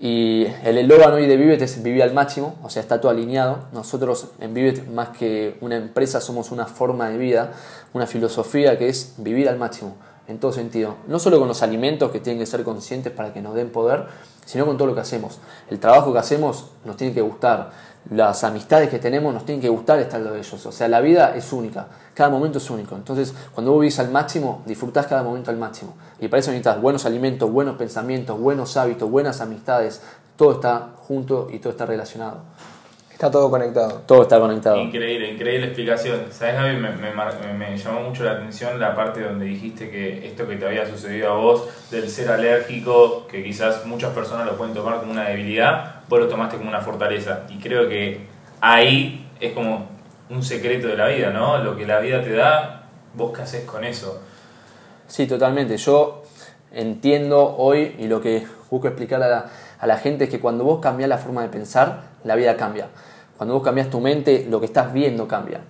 Y 0.00 0.46
el 0.64 0.78
eslogan 0.78 1.12
hoy 1.12 1.26
de 1.26 1.36
Vivet 1.36 1.60
es 1.60 1.82
vivir 1.82 2.04
al 2.04 2.14
máximo, 2.14 2.56
o 2.62 2.70
sea, 2.70 2.80
está 2.80 3.00
todo 3.00 3.10
alineado. 3.10 3.64
Nosotros 3.72 4.28
en 4.38 4.54
Vivet, 4.54 4.88
más 4.88 5.08
que 5.08 5.56
una 5.60 5.76
empresa, 5.76 6.20
somos 6.20 6.52
una 6.52 6.66
forma 6.66 7.08
de 7.08 7.18
vida, 7.18 7.52
una 7.92 8.06
filosofía 8.06 8.78
que 8.78 8.88
es 8.88 9.14
vivir 9.18 9.48
al 9.48 9.58
máximo, 9.58 9.96
en 10.28 10.38
todo 10.38 10.52
sentido. 10.52 10.96
No 11.08 11.18
solo 11.18 11.38
con 11.38 11.48
los 11.48 11.62
alimentos 11.62 12.10
que 12.12 12.20
tienen 12.20 12.38
que 12.38 12.46
ser 12.46 12.62
conscientes 12.62 13.12
para 13.12 13.32
que 13.32 13.42
nos 13.42 13.54
den 13.54 13.70
poder, 13.70 14.06
sino 14.44 14.64
con 14.66 14.76
todo 14.76 14.88
lo 14.88 14.94
que 14.94 15.00
hacemos. 15.00 15.40
El 15.68 15.80
trabajo 15.80 16.12
que 16.12 16.18
hacemos 16.18 16.70
nos 16.84 16.96
tiene 16.96 17.12
que 17.12 17.22
gustar, 17.22 17.70
las 18.10 18.44
amistades 18.44 18.88
que 18.88 18.98
tenemos 18.98 19.34
nos 19.34 19.44
tienen 19.44 19.60
que 19.60 19.68
gustar 19.68 19.98
estar 19.98 20.22
de 20.22 20.38
ellos. 20.38 20.66
O 20.66 20.72
sea, 20.72 20.88
la 20.88 21.00
vida 21.00 21.34
es 21.34 21.52
única, 21.52 21.88
cada 22.14 22.30
momento 22.30 22.58
es 22.58 22.70
único. 22.70 22.94
Entonces, 22.94 23.34
cuando 23.54 23.72
vos 23.72 23.80
vivís 23.80 23.98
al 23.98 24.10
máximo, 24.10 24.62
disfrutás 24.66 25.06
cada 25.06 25.22
momento 25.22 25.50
al 25.50 25.56
máximo. 25.56 25.94
Y 26.20 26.28
para 26.28 26.40
eso 26.40 26.50
necesitas 26.50 26.80
buenos 26.80 27.04
alimentos, 27.06 27.50
buenos 27.50 27.76
pensamientos, 27.76 28.38
buenos 28.38 28.76
hábitos, 28.76 29.10
buenas 29.10 29.40
amistades. 29.40 30.00
Todo 30.36 30.52
está 30.52 30.90
junto 30.96 31.48
y 31.50 31.58
todo 31.58 31.72
está 31.72 31.84
relacionado. 31.84 32.42
Está 33.18 33.32
todo 33.32 33.50
conectado. 33.50 34.02
Todo 34.06 34.22
está 34.22 34.38
conectado. 34.38 34.76
Increíble, 34.76 35.32
increíble 35.32 35.66
explicación. 35.66 36.26
¿Sabes, 36.30 36.54
Javi? 36.54 36.76
Me, 36.76 36.92
me, 36.92 37.76
llamó 37.76 38.02
mucho 38.02 38.22
la 38.22 38.30
atención 38.30 38.78
la 38.78 38.94
parte 38.94 39.22
donde 39.22 39.44
dijiste 39.44 39.90
que 39.90 40.24
esto 40.24 40.46
que 40.46 40.54
te 40.54 40.64
había 40.64 40.88
sucedido 40.88 41.32
a 41.32 41.36
vos, 41.36 41.64
del 41.90 42.08
ser 42.08 42.30
alérgico, 42.30 43.26
que 43.26 43.42
quizás 43.42 43.84
muchas 43.86 44.12
personas 44.14 44.46
lo 44.46 44.56
pueden 44.56 44.72
tomar 44.72 45.00
como 45.00 45.10
una 45.10 45.24
debilidad, 45.30 46.02
vos 46.08 46.20
lo 46.20 46.28
tomaste 46.28 46.58
como 46.58 46.68
una 46.68 46.80
fortaleza. 46.80 47.40
Y 47.48 47.58
creo 47.58 47.88
que 47.88 48.20
ahí 48.60 49.26
es 49.40 49.52
como 49.52 49.88
un 50.30 50.44
secreto 50.44 50.86
de 50.86 50.96
la 50.96 51.08
vida, 51.08 51.30
¿no? 51.30 51.58
Lo 51.58 51.76
que 51.76 51.88
la 51.88 51.98
vida 51.98 52.22
te 52.22 52.34
da, 52.34 52.84
vos 53.14 53.32
qué 53.36 53.42
haces 53.42 53.64
con 53.64 53.82
eso. 53.82 54.22
Sí, 55.08 55.26
totalmente. 55.26 55.76
Yo 55.76 56.22
entiendo 56.70 57.56
hoy 57.56 57.96
y 57.98 58.06
lo 58.06 58.20
que 58.20 58.46
busco 58.70 58.86
explicar 58.86 59.20
a 59.24 59.28
la, 59.28 59.50
a 59.80 59.86
la 59.88 59.96
gente 59.96 60.22
es 60.22 60.30
que 60.30 60.38
cuando 60.38 60.62
vos 60.62 60.78
cambias 60.78 61.08
la 61.08 61.18
forma 61.18 61.42
de 61.42 61.48
pensar, 61.48 62.07
la 62.24 62.34
vida 62.34 62.56
cambia. 62.56 62.88
Cuando 63.36 63.54
vos 63.54 63.62
cambias 63.62 63.88
tu 63.88 64.00
mente, 64.00 64.46
lo 64.48 64.60
que 64.60 64.66
estás 64.66 64.92
viendo 64.92 65.28
cambia. 65.28 65.60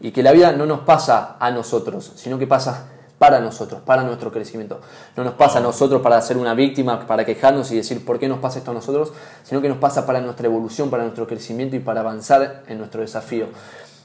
Y 0.00 0.10
que 0.10 0.22
la 0.22 0.32
vida 0.32 0.52
no 0.52 0.66
nos 0.66 0.80
pasa 0.80 1.36
a 1.38 1.50
nosotros, 1.50 2.12
sino 2.16 2.38
que 2.38 2.46
pasa 2.46 2.88
para 3.18 3.40
nosotros, 3.40 3.80
para 3.84 4.04
nuestro 4.04 4.30
crecimiento. 4.30 4.80
No 5.16 5.24
nos 5.24 5.34
pasa 5.34 5.58
a 5.58 5.62
nosotros 5.62 6.00
para 6.02 6.20
ser 6.20 6.36
una 6.36 6.54
víctima, 6.54 7.06
para 7.06 7.24
quejarnos 7.24 7.70
y 7.72 7.76
decir 7.76 8.04
por 8.04 8.18
qué 8.18 8.28
nos 8.28 8.38
pasa 8.38 8.58
esto 8.58 8.70
a 8.70 8.74
nosotros, 8.74 9.12
sino 9.42 9.60
que 9.60 9.68
nos 9.68 9.78
pasa 9.78 10.06
para 10.06 10.20
nuestra 10.20 10.46
evolución, 10.46 10.88
para 10.88 11.02
nuestro 11.02 11.26
crecimiento 11.26 11.76
y 11.76 11.80
para 11.80 12.00
avanzar 12.00 12.62
en 12.68 12.78
nuestro 12.78 13.00
desafío. 13.00 13.46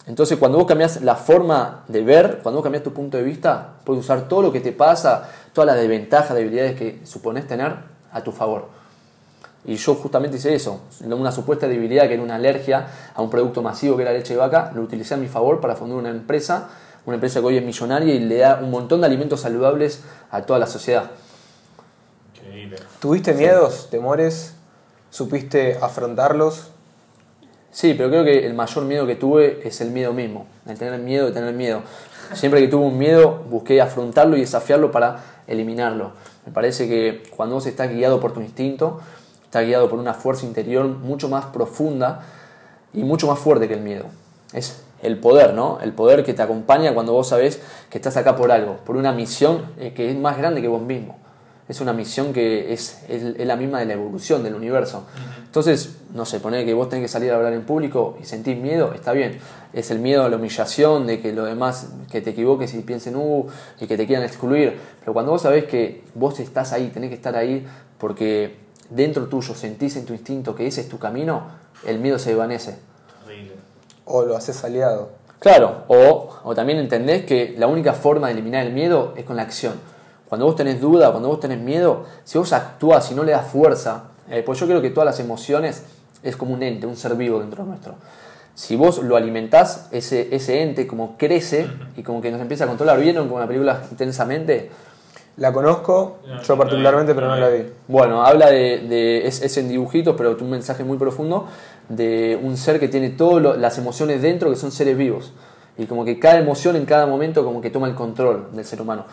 Entonces, 0.06 0.38
cuando 0.38 0.58
vos 0.58 0.68
cambias 0.68 1.01
la 1.01 1.15
forma 1.15 1.84
de 1.88 2.03
ver, 2.03 2.39
cuando 2.44 2.58
vos 2.58 2.63
cambias 2.63 2.84
tu 2.84 2.92
punto 2.92 3.18
de 3.18 3.24
vista, 3.24 3.75
puedes 3.86 4.03
usar 4.03 4.27
todo 4.27 4.42
lo 4.42 4.51
que 4.51 4.60
te 4.60 4.72
pasa, 4.72 5.30
todas 5.53 5.68
las 5.68 5.77
desventajas, 5.77 6.36
debilidades 6.36 6.75
que 6.75 7.01
supones 7.06 7.48
tener 7.48 7.75
a 8.12 8.22
tu 8.22 8.32
favor. 8.32 8.83
Y 9.65 9.75
yo 9.75 9.96
justamente 9.96 10.38
hice 10.38 10.53
eso, 10.53 10.82
una 11.05 11.32
supuesta 11.32 11.67
debilidad 11.67 12.08
que 12.08 12.15
era 12.15 12.24
una 12.24 12.36
alergia 12.36 12.88
a 13.15 13.22
un 13.22 13.29
producto 13.29 13.62
masivo 13.62 13.96
que 13.96 14.03
era 14.03 14.12
leche 14.12 14.34
de 14.34 14.39
vaca, 14.39 14.72
lo 14.75 14.82
utilicé 14.82 15.13
a 15.13 15.17
mi 15.17 15.27
favor 15.27 15.62
para 15.62 15.75
fundar 15.75 15.98
una 15.98 16.10
empresa 16.10 16.70
una 17.05 17.15
empresa 17.15 17.41
que 17.41 17.46
hoy 17.46 17.58
es 17.58 17.65
millonaria 17.65 18.13
y 18.13 18.20
le 18.20 18.38
da 18.38 18.60
un 18.62 18.72
montón 18.72 19.01
de 19.01 19.08
alimentos 19.08 19.41
saludables 19.41 20.01
a 20.32 20.43
toda 20.43 20.60
la 20.60 20.67
sociedad. 20.67 21.12
¿Tuviste 23.00 23.34
miedos, 23.34 23.89
temores? 23.89 24.55
¿Supiste 25.10 25.77
afrontarlos? 25.82 26.70
Sí, 27.72 27.93
pero 27.96 28.10
creo 28.10 28.24
que 28.24 28.46
el 28.46 28.53
mayor 28.53 28.86
miedo 28.86 29.05
que 29.05 29.15
tuve 29.15 29.67
es 29.67 29.82
el 29.82 29.91
miedo 29.91 30.13
mismo, 30.13 30.46
el 30.65 30.77
tener 30.77 31.00
miedo 31.00 31.25
de 31.25 31.32
tener 31.34 31.53
miedo. 31.53 31.82
Siempre 32.34 32.62
que 32.62 32.67
tuve 32.67 32.86
un 32.86 32.98
miedo 32.98 33.43
busqué 33.50 33.82
afrontarlo 33.82 34.38
y 34.38 34.41
desafiarlo 34.41 34.91
para 34.91 35.24
eliminarlo. 35.48 36.12
Me 36.46 36.51
parece 36.51 36.88
que 36.88 37.24
cuando 37.36 37.55
vos 37.55 37.65
estás 37.65 37.89
guiado 37.89 38.20
por 38.20 38.34
tu 38.34 38.41
instinto, 38.41 39.01
estás 39.54 39.68
guiado 39.68 39.88
por 39.88 40.00
una 40.00 40.16
fuerza 40.16 40.48
interior 40.48 40.88
mucho 40.88 41.30
más 41.30 41.46
profunda 41.46 42.24
y 42.92 43.04
mucho 43.04 43.28
más 43.28 43.38
fuerte 43.38 43.68
que 43.68 43.76
el 43.76 43.82
miedo. 43.82 44.06
Es 44.52 44.82
el 45.04 45.20
poder, 45.20 45.54
¿no? 45.54 45.78
El 45.80 45.94
poder 45.94 46.24
que 46.24 46.34
te 46.34 46.42
acompaña 46.42 46.96
cuando 46.96 47.14
vos 47.14 47.28
sabés 47.28 47.62
que 47.92 48.00
estás 48.00 48.18
acá 48.18 48.36
por 48.36 48.52
algo, 48.52 48.78
por 48.78 48.98
una 48.98 49.12
misión 49.12 49.62
eh, 49.78 49.94
que 49.94 50.10
es 50.10 50.18
más 50.18 50.40
grande 50.40 50.60
que 50.60 50.68
vos 50.68 50.82
mismo. 50.82 51.20
Es 51.70 51.82
una 51.82 51.94
misión 51.94 52.34
que 52.34 52.74
es, 52.74 53.04
es, 53.08 53.46
la 53.46 53.56
misma 53.56 53.80
de 53.80 53.86
la 53.86 53.94
evolución 53.94 54.42
del 54.44 54.56
universo. 54.56 55.06
Entonces, 55.46 55.98
no 56.16 56.26
sé, 56.26 56.40
poner 56.40 56.66
que 56.66 56.74
vos 56.74 56.90
tenés 56.90 57.06
que 57.06 57.10
salir 57.10 57.32
a 57.32 57.36
hablar 57.36 57.54
en 57.54 57.62
público 57.62 58.18
y 58.20 58.26
sentir 58.26 58.58
miedo, 58.58 58.92
está 58.96 59.14
bien. 59.14 59.38
Es 59.72 59.92
el 59.92 60.00
miedo 60.00 60.26
a 60.26 60.30
la 60.30 60.38
humillación, 60.38 61.06
de 61.06 61.22
que 61.22 61.32
los 61.32 61.46
demás, 61.46 61.90
que 62.12 62.22
te 62.22 62.32
equivoques 62.32 62.74
y 62.74 62.80
piensen, 62.80 63.16
uh, 63.18 63.46
y 63.80 63.86
que 63.86 63.98
te 63.98 64.08
quieran 64.08 64.26
excluir. 64.26 64.80
Pero 65.00 65.14
cuando 65.14 65.32
vos 65.32 65.44
sabés 65.44 65.66
que 65.66 66.04
vos 66.16 66.40
estás 66.40 66.74
ahí, 66.74 66.90
tenés 66.90 67.10
que 67.10 67.16
estar 67.16 67.36
ahí 67.36 67.66
porque 68.00 68.62
dentro 68.90 69.28
tuyo 69.28 69.56
sentís 69.56 69.96
en 69.96 70.06
tu 70.06 70.13
instinto 70.13 70.56
que 70.56 70.68
ese 70.68 70.82
es 70.82 70.90
tu 70.90 71.00
camino, 71.00 71.44
el 71.86 72.00
miedo 72.00 72.20
se 72.20 72.30
desvanece. 72.30 72.78
O 74.06 74.24
lo 74.24 74.36
haces 74.36 74.63
aliado. 74.63 75.12
Claro, 75.40 75.84
o, 75.88 76.30
o, 76.44 76.56
también 76.56 76.80
entendés 76.80 77.25
que 77.25 77.56
la 77.58 77.68
única 77.68 77.94
forma 77.94 78.28
de 78.28 78.34
eliminar 78.34 78.66
el 78.66 78.74
miedo 78.74 79.13
es 79.18 79.25
con 79.25 79.36
la 79.36 79.42
acción. 79.42 79.74
Cuando 80.30 80.46
vos 80.46 80.56
tenés 80.56 80.80
duda, 80.80 81.12
cuando 81.12 81.30
vos 81.30 81.40
tenés 81.40 81.60
miedo, 81.60 82.06
si 82.24 82.38
vos 82.38 82.54
actúas 82.54 83.12
y 83.12 83.16
no 83.16 83.24
le 83.24 83.34
das 83.34 83.48
fuerza, 83.48 84.06
eh, 84.30 84.42
pues 84.46 84.60
yo 84.60 84.68
creo 84.68 84.82
que 84.82 84.90
todas 84.90 85.06
las 85.06 85.20
emociones 85.20 85.84
es 86.24 86.38
como 86.38 86.54
un 86.54 86.63
ente, 86.63 86.88
un 86.88 86.96
ser 86.96 87.16
vivo 87.16 87.40
dentro 87.40 87.66
nuestro. 87.66 87.96
Si 88.56 88.75
vos 88.75 89.00
lo 89.04 89.16
alimentás, 89.16 89.88
ese, 89.92 90.34
ese 90.34 90.62
ente 90.62 90.88
como 90.88 91.18
crece 91.18 91.68
y 91.98 92.04
como 92.04 92.22
que 92.22 92.32
nos 92.32 92.40
empieza 92.40 92.63
a 92.63 92.68
controlar. 92.68 93.00
¿Vieron 93.00 93.25
como 93.25 93.38
una 93.38 93.48
película 93.48 93.82
intensamente? 93.92 94.70
La 95.38 95.52
conozco, 95.52 96.18
yo 96.44 96.58
particularmente, 96.58 97.16
pero 97.16 97.28
no 97.28 97.36
la 97.36 97.50
vi. 97.50 97.63
Bueno, 97.88 98.24
habla 98.24 98.52
de, 98.52 98.80
de 98.88 99.28
es, 99.28 99.42
es, 99.42 99.58
en 99.58 99.68
dibujitos, 99.68 100.16
pero 100.16 100.38
un 100.40 100.50
mensaje 100.50 100.84
muy 100.84 100.98
profundo 100.98 101.48
de 101.90 102.40
un 102.42 102.56
ser 102.56 102.80
que 102.80 102.88
tiene 102.88 103.10
todas 103.10 103.58
las 103.58 103.78
emociones 103.80 104.22
dentro, 104.22 104.52
que 104.52 104.56
son 104.56 104.72
seres 104.72 104.96
vivos. 104.96 105.34
Y 105.75 105.88
como 105.88 106.06
que 106.06 106.20
cada 106.20 106.38
emoción 106.38 106.75
en 106.75 106.86
cada 106.86 107.08
momento 107.08 107.44
como 107.44 107.62
que 107.62 107.72
toma 107.72 107.88
el 107.88 107.96
control 107.96 108.50
del 108.54 108.63
ser 108.63 108.80
humano. 108.80 109.06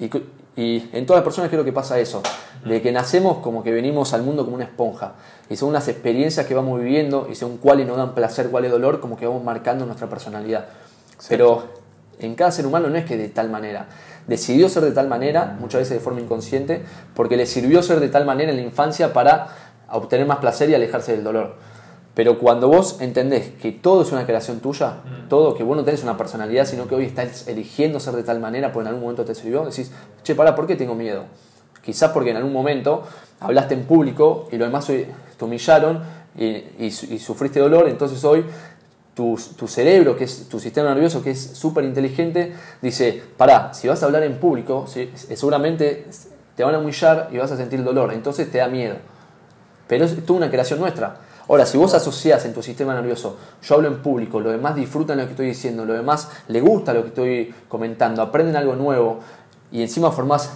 Y, 0.00 0.10
y 0.56 0.88
en 0.94 1.04
todas 1.04 1.18
las 1.18 1.24
personas 1.24 1.50
creo 1.50 1.64
que 1.64 1.72
pasa 1.72 1.98
eso, 1.98 2.22
de 2.64 2.80
que 2.80 2.90
nacemos 2.90 3.38
como 3.38 3.62
que 3.62 3.72
venimos 3.72 4.14
al 4.14 4.22
mundo 4.22 4.44
como 4.44 4.56
una 4.56 4.64
esponja. 4.64 5.16
Y 5.50 5.56
son 5.56 5.74
las 5.74 5.86
experiencias 5.88 6.46
que 6.46 6.54
vamos 6.54 6.80
viviendo 6.80 7.28
y 7.30 7.34
según 7.34 7.58
cuáles 7.58 7.86
nos 7.86 7.98
dan 7.98 8.14
placer, 8.14 8.48
cuáles 8.48 8.70
dolor, 8.70 9.00
como 9.00 9.18
que 9.18 9.26
vamos 9.26 9.44
marcando 9.44 9.84
nuestra 9.84 10.08
personalidad. 10.08 10.68
Pero 11.28 11.64
en 12.18 12.34
cada 12.36 12.50
ser 12.52 12.66
humano 12.66 12.88
no 12.88 12.96
es 12.96 13.04
que 13.04 13.18
de 13.18 13.28
tal 13.28 13.50
manera 13.50 13.88
decidió 14.26 14.68
ser 14.68 14.84
de 14.84 14.92
tal 14.92 15.08
manera, 15.08 15.56
muchas 15.60 15.80
veces 15.80 15.98
de 15.98 16.00
forma 16.00 16.20
inconsciente, 16.20 16.82
porque 17.14 17.36
le 17.36 17.46
sirvió 17.46 17.82
ser 17.82 18.00
de 18.00 18.08
tal 18.08 18.24
manera 18.24 18.50
en 18.50 18.56
la 18.56 18.62
infancia 18.62 19.12
para 19.12 19.48
obtener 19.90 20.26
más 20.26 20.38
placer 20.38 20.70
y 20.70 20.74
alejarse 20.74 21.12
del 21.12 21.24
dolor. 21.24 21.56
Pero 22.14 22.38
cuando 22.38 22.68
vos 22.68 23.00
entendés 23.00 23.50
que 23.60 23.72
todo 23.72 24.02
es 24.02 24.12
una 24.12 24.26
creación 24.26 24.60
tuya, 24.60 25.00
mm. 25.04 25.28
todo, 25.28 25.54
que 25.54 25.64
vos 25.64 25.76
no 25.76 25.84
tenés 25.84 26.02
una 26.02 26.16
personalidad, 26.16 26.66
sino 26.66 26.86
que 26.86 26.94
hoy 26.94 27.04
estás 27.06 27.48
eligiendo 27.48 28.00
ser 28.00 28.14
de 28.14 28.22
tal 28.22 28.38
manera, 28.38 28.70
porque 28.72 28.88
en 28.88 28.88
algún 28.88 29.02
momento 29.02 29.24
te 29.24 29.34
sirvió, 29.34 29.64
decís, 29.64 29.90
che, 30.22 30.34
para, 30.34 30.54
¿por 30.54 30.66
qué 30.66 30.76
tengo 30.76 30.94
miedo? 30.94 31.24
Quizás 31.82 32.10
porque 32.12 32.30
en 32.30 32.36
algún 32.36 32.52
momento 32.52 33.02
hablaste 33.40 33.74
en 33.74 33.84
público 33.84 34.48
y 34.52 34.56
los 34.56 34.68
demás 34.68 34.86
te 34.86 35.44
humillaron 35.44 36.02
y, 36.38 36.64
y 36.78 36.90
sufriste 37.18 37.60
dolor, 37.60 37.88
entonces 37.88 38.22
hoy 38.24 38.44
tu, 39.14 39.36
cerebro, 39.66 40.16
que 40.16 40.24
es 40.24 40.48
tu 40.48 40.58
sistema 40.58 40.90
nervioso, 40.90 41.22
que 41.22 41.32
es 41.32 41.40
súper 41.40 41.84
inteligente, 41.84 42.54
dice, 42.80 43.22
pará, 43.36 43.74
si 43.74 43.88
vas 43.88 44.02
a 44.02 44.06
hablar 44.06 44.22
en 44.22 44.38
público, 44.38 44.86
seguramente 44.86 46.06
te 46.56 46.64
van 46.64 46.74
a 46.74 46.78
humillar 46.78 47.28
y 47.30 47.38
vas 47.38 47.52
a 47.52 47.56
sentir 47.56 47.82
dolor, 47.84 48.12
entonces 48.12 48.50
te 48.50 48.58
da 48.58 48.68
miedo. 48.68 48.96
Pero 49.86 50.04
es 50.04 50.24
toda 50.24 50.38
una 50.38 50.50
creación 50.50 50.80
nuestra. 50.80 51.16
Ahora, 51.48 51.66
si 51.66 51.76
vos 51.76 51.92
asociás 51.92 52.44
en 52.46 52.54
tu 52.54 52.62
sistema 52.62 52.94
nervioso, 52.94 53.36
yo 53.62 53.74
hablo 53.74 53.88
en 53.88 54.00
público, 54.00 54.40
los 54.40 54.52
demás 54.52 54.74
disfrutan 54.74 55.18
lo 55.18 55.24
que 55.24 55.32
estoy 55.32 55.46
diciendo, 55.46 55.84
los 55.84 55.96
demás 55.96 56.30
le 56.48 56.60
gusta 56.60 56.94
lo 56.94 57.02
que 57.02 57.08
estoy 57.08 57.54
comentando, 57.68 58.22
aprenden 58.22 58.56
algo 58.56 58.76
nuevo 58.76 59.20
y 59.70 59.82
encima 59.82 60.10
formás 60.12 60.50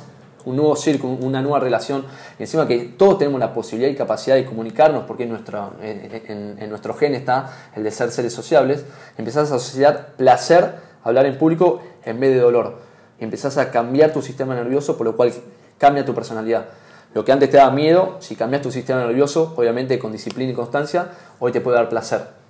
un 0.46 0.56
nuevo 0.56 0.74
círculo, 0.76 1.14
una 1.14 1.42
nueva 1.42 1.60
relación, 1.60 2.04
y 2.38 2.44
encima 2.44 2.66
que 2.66 2.94
todos 2.96 3.18
tenemos 3.18 3.38
la 3.38 3.52
posibilidad 3.52 3.90
y 3.90 3.94
capacidad 3.94 4.36
de 4.36 4.46
comunicarnos, 4.46 5.04
porque 5.04 5.24
en 5.24 5.30
nuestro, 5.30 5.72
en, 5.82 6.68
nuestro 6.70 6.94
gen 6.94 7.14
está 7.14 7.52
el 7.74 7.82
de 7.82 7.90
ser 7.90 8.10
seres 8.10 8.32
sociables, 8.32 8.84
empezás 9.18 9.52
a 9.52 9.56
asociar 9.56 10.14
placer 10.16 10.76
hablar 11.04 11.26
en 11.26 11.36
público 11.36 11.82
en 12.04 12.18
vez 12.18 12.32
de 12.32 12.40
dolor. 12.40 12.78
Y 13.20 13.24
empezás 13.24 13.58
a 13.58 13.70
cambiar 13.70 14.12
tu 14.12 14.22
sistema 14.22 14.54
nervioso, 14.54 14.96
por 14.96 15.06
lo 15.06 15.16
cual 15.16 15.32
cambia 15.78 16.04
tu 16.04 16.14
personalidad. 16.14 16.66
Lo 17.14 17.24
que 17.24 17.32
antes 17.32 17.50
te 17.50 17.56
daba 17.56 17.70
miedo, 17.70 18.16
si 18.20 18.36
cambias 18.36 18.62
tu 18.62 18.70
sistema 18.70 19.00
nervioso, 19.00 19.54
obviamente 19.56 19.98
con 19.98 20.12
disciplina 20.12 20.52
y 20.52 20.54
constancia, 20.54 21.08
hoy 21.38 21.50
te 21.50 21.60
puede 21.60 21.76
dar 21.76 21.88
placer. 21.88 22.45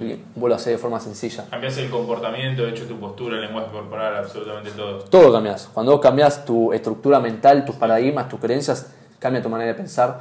Y 0.00 0.22
vuelvo 0.34 0.54
a 0.54 0.58
hacer 0.58 0.72
de 0.72 0.78
forma 0.78 1.00
sencilla. 1.00 1.46
Cambias 1.50 1.78
el 1.78 1.88
comportamiento, 1.88 2.62
de 2.62 2.70
hecho 2.70 2.86
tu 2.86 3.00
postura, 3.00 3.36
el 3.36 3.42
lenguaje 3.42 3.70
corporal, 3.70 4.16
absolutamente 4.16 4.70
todo. 4.72 4.98
Todo 5.04 5.32
cambias. 5.32 5.70
Cuando 5.72 5.92
vos 5.92 6.00
cambias 6.00 6.44
tu 6.44 6.72
estructura 6.72 7.18
mental, 7.18 7.64
tus 7.64 7.76
paradigmas, 7.76 8.28
tus 8.28 8.40
creencias, 8.40 8.92
cambia 9.18 9.42
tu 9.42 9.48
manera 9.48 9.68
de 9.72 9.74
pensar, 9.74 10.20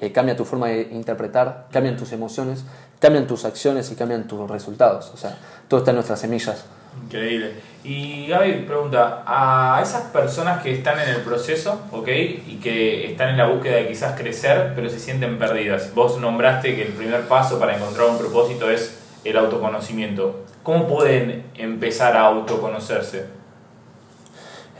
eh, 0.00 0.10
cambia 0.10 0.34
tu 0.34 0.44
forma 0.44 0.68
de 0.68 0.88
interpretar, 0.90 1.68
cambian 1.70 1.96
tus 1.96 2.10
emociones, 2.12 2.64
cambian 2.98 3.26
tus 3.26 3.44
acciones 3.44 3.90
y 3.92 3.94
cambian 3.94 4.26
tus 4.26 4.50
resultados. 4.50 5.10
O 5.14 5.16
sea, 5.16 5.38
todo 5.68 5.78
está 5.80 5.92
en 5.92 5.96
nuestras 5.96 6.18
semillas. 6.18 6.64
Increíble. 7.04 7.54
Y 7.82 8.26
Gaby 8.26 8.66
pregunta, 8.66 9.22
a 9.26 9.80
esas 9.82 10.02
personas 10.08 10.62
que 10.62 10.72
están 10.72 11.00
en 11.00 11.08
el 11.08 11.22
proceso, 11.22 11.80
¿ok? 11.92 12.08
Y 12.08 12.60
que 12.62 13.10
están 13.10 13.30
en 13.30 13.38
la 13.38 13.48
búsqueda 13.48 13.76
de 13.76 13.88
quizás 13.88 14.20
crecer, 14.20 14.72
pero 14.74 14.90
se 14.90 14.98
sienten 14.98 15.38
perdidas. 15.38 15.94
Vos 15.94 16.18
nombraste 16.18 16.76
que 16.76 16.82
el 16.82 16.92
primer 16.92 17.26
paso 17.26 17.58
para 17.58 17.76
encontrar 17.76 18.08
un 18.08 18.18
propósito 18.18 18.70
es 18.70 18.98
el 19.24 19.36
autoconocimiento. 19.36 20.44
¿Cómo 20.62 20.86
pueden 20.86 21.44
empezar 21.54 22.16
a 22.16 22.26
autoconocerse? 22.26 23.26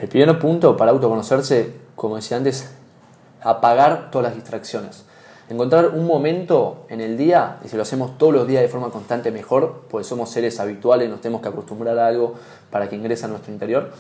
El 0.00 0.08
primer 0.08 0.38
punto 0.38 0.76
para 0.76 0.90
autoconocerse, 0.90 1.74
como 1.96 2.16
decía 2.16 2.36
antes, 2.36 2.74
apagar 3.42 4.10
todas 4.10 4.28
las 4.28 4.34
distracciones. 4.34 5.06
Encontrar 5.50 5.88
un 5.88 6.06
momento 6.06 6.86
en 6.88 7.00
el 7.00 7.18
día, 7.18 7.58
y 7.64 7.68
si 7.68 7.74
lo 7.74 7.82
hacemos 7.82 8.16
todos 8.18 8.32
los 8.32 8.46
días 8.46 8.62
de 8.62 8.68
forma 8.68 8.90
constante, 8.90 9.32
mejor, 9.32 9.82
pues 9.90 10.06
somos 10.06 10.30
seres 10.30 10.60
habituales, 10.60 11.10
nos 11.10 11.20
tenemos 11.20 11.42
que 11.42 11.48
acostumbrar 11.48 11.98
a 11.98 12.06
algo 12.06 12.34
para 12.70 12.88
que 12.88 12.94
ingrese 12.94 13.24
a 13.24 13.28
nuestro 13.28 13.52
interior. 13.52 13.90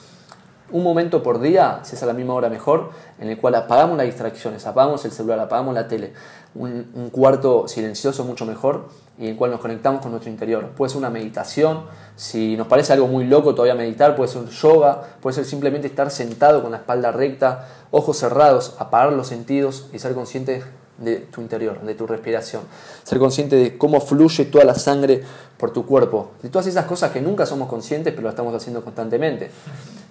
Un 0.70 0.84
momento 0.84 1.24
por 1.24 1.40
día, 1.40 1.80
si 1.82 1.96
es 1.96 2.02
a 2.04 2.06
la 2.06 2.12
misma 2.12 2.34
hora 2.34 2.48
mejor, 2.48 2.90
en 3.18 3.30
el 3.30 3.36
cual 3.36 3.56
apagamos 3.56 3.96
las 3.96 4.06
distracciones, 4.06 4.64
apagamos 4.64 5.04
el 5.04 5.10
celular, 5.10 5.40
apagamos 5.40 5.74
la 5.74 5.88
tele, 5.88 6.12
un, 6.54 7.10
cuarto 7.10 7.66
silencioso 7.66 8.24
mucho 8.24 8.46
mejor 8.46 8.84
y 9.18 9.24
en 9.24 9.30
el 9.30 9.36
cual 9.36 9.50
nos 9.50 9.58
conectamos 9.58 10.02
con 10.02 10.12
nuestro 10.12 10.30
interior. 10.30 10.68
Puede 10.76 10.90
ser 10.90 10.98
una 10.98 11.10
meditación, 11.10 11.82
si 12.14 12.56
nos 12.56 12.68
parece 12.68 12.92
algo 12.92 13.08
muy 13.08 13.24
loco 13.24 13.56
todavía 13.56 13.74
meditar, 13.74 14.14
puede 14.14 14.28
ser 14.28 14.46
yoga, 14.46 15.02
puede 15.20 15.34
ser 15.34 15.44
simplemente 15.44 15.88
estar 15.88 16.12
sentado 16.12 16.62
con 16.62 16.70
la 16.70 16.76
espalda 16.76 17.10
recta, 17.10 17.66
ojos 17.90 18.18
cerrados, 18.18 18.76
apagar 18.78 19.12
los 19.12 19.26
sentidos 19.26 19.88
y 19.92 19.98
ser 19.98 20.14
consciente 20.14 20.62
de 21.00 21.16
tu 21.16 21.40
interior, 21.40 21.80
de 21.80 21.94
tu 21.94 22.06
respiración. 22.06 22.62
Ser 23.02 23.18
consciente 23.18 23.56
de 23.56 23.76
cómo 23.76 24.00
fluye 24.00 24.44
toda 24.44 24.64
la 24.64 24.74
sangre 24.74 25.22
por 25.56 25.72
tu 25.72 25.84
cuerpo. 25.84 26.32
De 26.42 26.48
todas 26.48 26.66
esas 26.66 26.84
cosas 26.84 27.10
que 27.10 27.20
nunca 27.20 27.46
somos 27.46 27.68
conscientes, 27.68 28.12
pero 28.12 28.24
lo 28.24 28.30
estamos 28.30 28.54
haciendo 28.54 28.84
constantemente. 28.84 29.50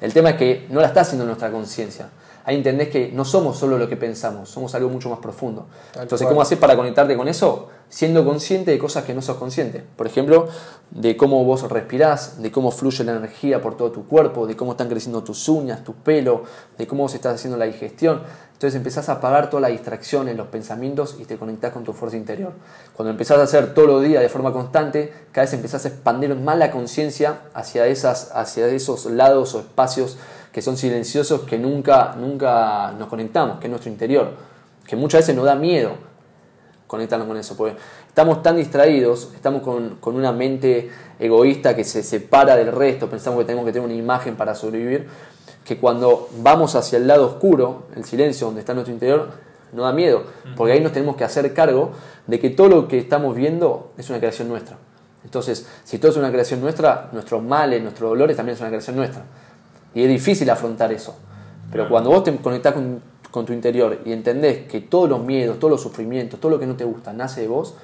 El 0.01 0.13
tema 0.13 0.31
es 0.31 0.36
que 0.36 0.67
no 0.69 0.81
la 0.81 0.88
está 0.88 1.01
haciendo 1.01 1.25
nuestra 1.25 1.51
conciencia. 1.51 2.10
Ahí 2.46 2.55
entendés 2.55 2.89
que 2.89 3.12
no 3.12 3.25
somos 3.25 3.58
solo 3.58 3.77
lo 3.77 3.88
que 3.88 3.96
pensamos, 3.96 4.50
somos 4.50 4.74
algo 4.74 4.89
mucho 4.89 5.10
más 5.10 5.19
profundo. 5.19 5.67
Entonces, 6.00 6.27
¿cómo 6.27 6.41
haces 6.41 6.58
para 6.58 6.75
conectarte 6.75 7.15
con 7.15 7.27
eso? 7.27 7.67
Siendo 7.89 8.25
consciente 8.25 8.72
de 8.72 8.79
cosas 8.79 9.03
que 9.03 9.13
no 9.13 9.22
sos 9.22 9.38
consciente. 9.38 9.84
Por 9.96 10.08
ejemplo, 10.08 10.48
de 10.89 11.15
cómo 11.15 11.43
vos 11.43 11.69
respirás, 11.69 12.41
de 12.41 12.51
cómo 12.51 12.72
fluye 12.72 13.03
la 13.03 13.17
energía 13.17 13.62
por 13.62 13.77
todo 13.77 13.91
tu 13.91 14.08
cuerpo, 14.08 14.48
de 14.48 14.55
cómo 14.55 14.72
están 14.72 14.89
creciendo 14.89 15.22
tus 15.22 15.48
uñas, 15.48 15.84
tu 15.84 15.93
pelo, 15.93 16.43
de 16.77 16.88
cómo 16.88 17.08
se 17.08 17.17
está 17.17 17.31
haciendo 17.31 17.58
la 17.58 17.65
digestión. 17.65 18.24
Entonces 18.60 18.75
empezás 18.75 19.08
a 19.08 19.13
apagar 19.13 19.50
toda 19.50 19.62
la 19.62 19.68
distracción 19.70 20.28
en 20.28 20.36
los 20.36 20.48
pensamientos 20.48 21.16
y 21.18 21.24
te 21.24 21.38
conectás 21.38 21.72
con 21.72 21.86
tu 21.86 21.94
fuerza 21.94 22.18
interior. 22.18 22.51
Cuando 22.94 23.10
empezás 23.10 23.38
a 23.38 23.44
hacer 23.44 23.74
todo 23.74 23.88
los 23.88 24.04
días 24.04 24.22
de 24.22 24.28
forma 24.28 24.51
constante, 24.51 25.13
cada 25.32 25.46
vez 25.46 25.54
empezás 25.54 25.86
a 25.86 25.88
expandir 25.88 26.36
más 26.36 26.58
la 26.58 26.70
conciencia 26.70 27.39
hacia 27.54 27.86
esos 27.88 29.06
lados 29.06 29.56
o 29.56 29.60
espacios 29.62 30.18
que 30.51 30.62
son 30.62 30.75
silenciosos 30.75 31.44
que 31.44 31.58
nunca, 31.58 32.16
nunca 32.20 32.92
nos 33.00 33.08
conectamos, 33.08 33.60
que 33.60 33.68
es 33.68 33.70
nuestro 33.70 33.92
interior. 33.92 34.32
Que 34.86 34.98
muchas 34.98 35.22
veces 35.22 35.38
nos 35.38 35.46
da 35.46 35.56
miedo 35.56 35.94
conectarnos 36.86 37.30
con 37.30 37.38
eso, 37.38 37.56
porque 37.56 37.78
estamos 38.10 38.44
tan 38.44 38.58
distraídos, 38.58 39.32
estamos 39.36 39.62
con, 39.62 39.96
con 40.01 40.18
una 40.18 40.34
mente 40.34 40.89
egoísta 41.18 41.78
que 41.78 41.86
se 41.86 42.04
separa 42.04 42.58
del 42.58 42.74
resto, 42.74 43.10
pensamos 43.10 43.39
que 43.39 43.46
tenemos 43.46 43.66
que 43.66 43.72
tener 43.72 43.86
una 43.86 43.98
imagen 43.98 44.36
para 44.36 44.54
sobrevivir, 44.54 45.08
que 45.69 45.77
cuando 45.77 46.27
vamos 46.39 46.73
hacia 46.73 46.97
el 46.97 47.05
lado 47.05 47.27
oscuro, 47.27 47.83
el 47.95 48.03
silencio 48.03 48.47
donde 48.47 48.61
está 48.61 48.73
nuestro 48.73 48.91
interior, 48.91 49.29
no 49.71 49.83
da 49.83 49.93
miedo, 49.93 50.23
porque 50.57 50.73
ahí 50.73 50.81
nos 50.81 50.93
tenemos 50.93 51.15
que 51.15 51.23
hacer 51.23 51.53
cargo 51.53 51.91
de 52.25 52.39
que 52.39 52.49
todo 52.49 52.69
lo 52.69 52.88
que 52.88 52.97
estamos 52.97 53.35
viendo 53.35 53.91
es 53.95 54.09
una 54.09 54.17
creación 54.17 54.47
nuestra. 54.47 54.77
Entonces, 55.23 55.67
si 55.83 55.99
todo 55.99 56.09
es 56.09 56.17
una 56.17 56.31
creación 56.31 56.59
nuestra, 56.59 57.09
nuestros 57.11 57.43
males, 57.43 57.83
nuestros 57.83 58.09
dolores 58.09 58.35
también 58.35 58.55
es 58.55 58.61
una 58.61 58.69
creación 58.69 58.95
nuestra. 58.95 59.21
Y 59.93 60.01
es 60.01 60.09
difícil 60.09 60.49
afrontar 60.49 60.91
eso. 60.91 61.15
Pero 61.71 61.88
cuando 61.88 62.09
vos 62.09 62.23
te 62.23 62.35
conectás 62.38 62.73
con, 62.73 62.99
con, 63.29 63.45
tu 63.45 63.53
interior 63.53 63.99
y 64.05 64.11
entendés 64.11 64.65
que 64.67 64.81
todos 64.81 65.07
los 65.07 65.23
miedos, 65.23 65.59
todos 65.59 65.69
los 65.69 65.81
sufrimientos, 65.83 66.39
todo 66.39 66.49
lo 66.49 66.59
que 66.59 66.65
no 66.65 66.77
te 66.77 66.83
gusta 66.83 67.13
nace 67.13 67.41
de 67.41 67.47
vos, 67.47 67.75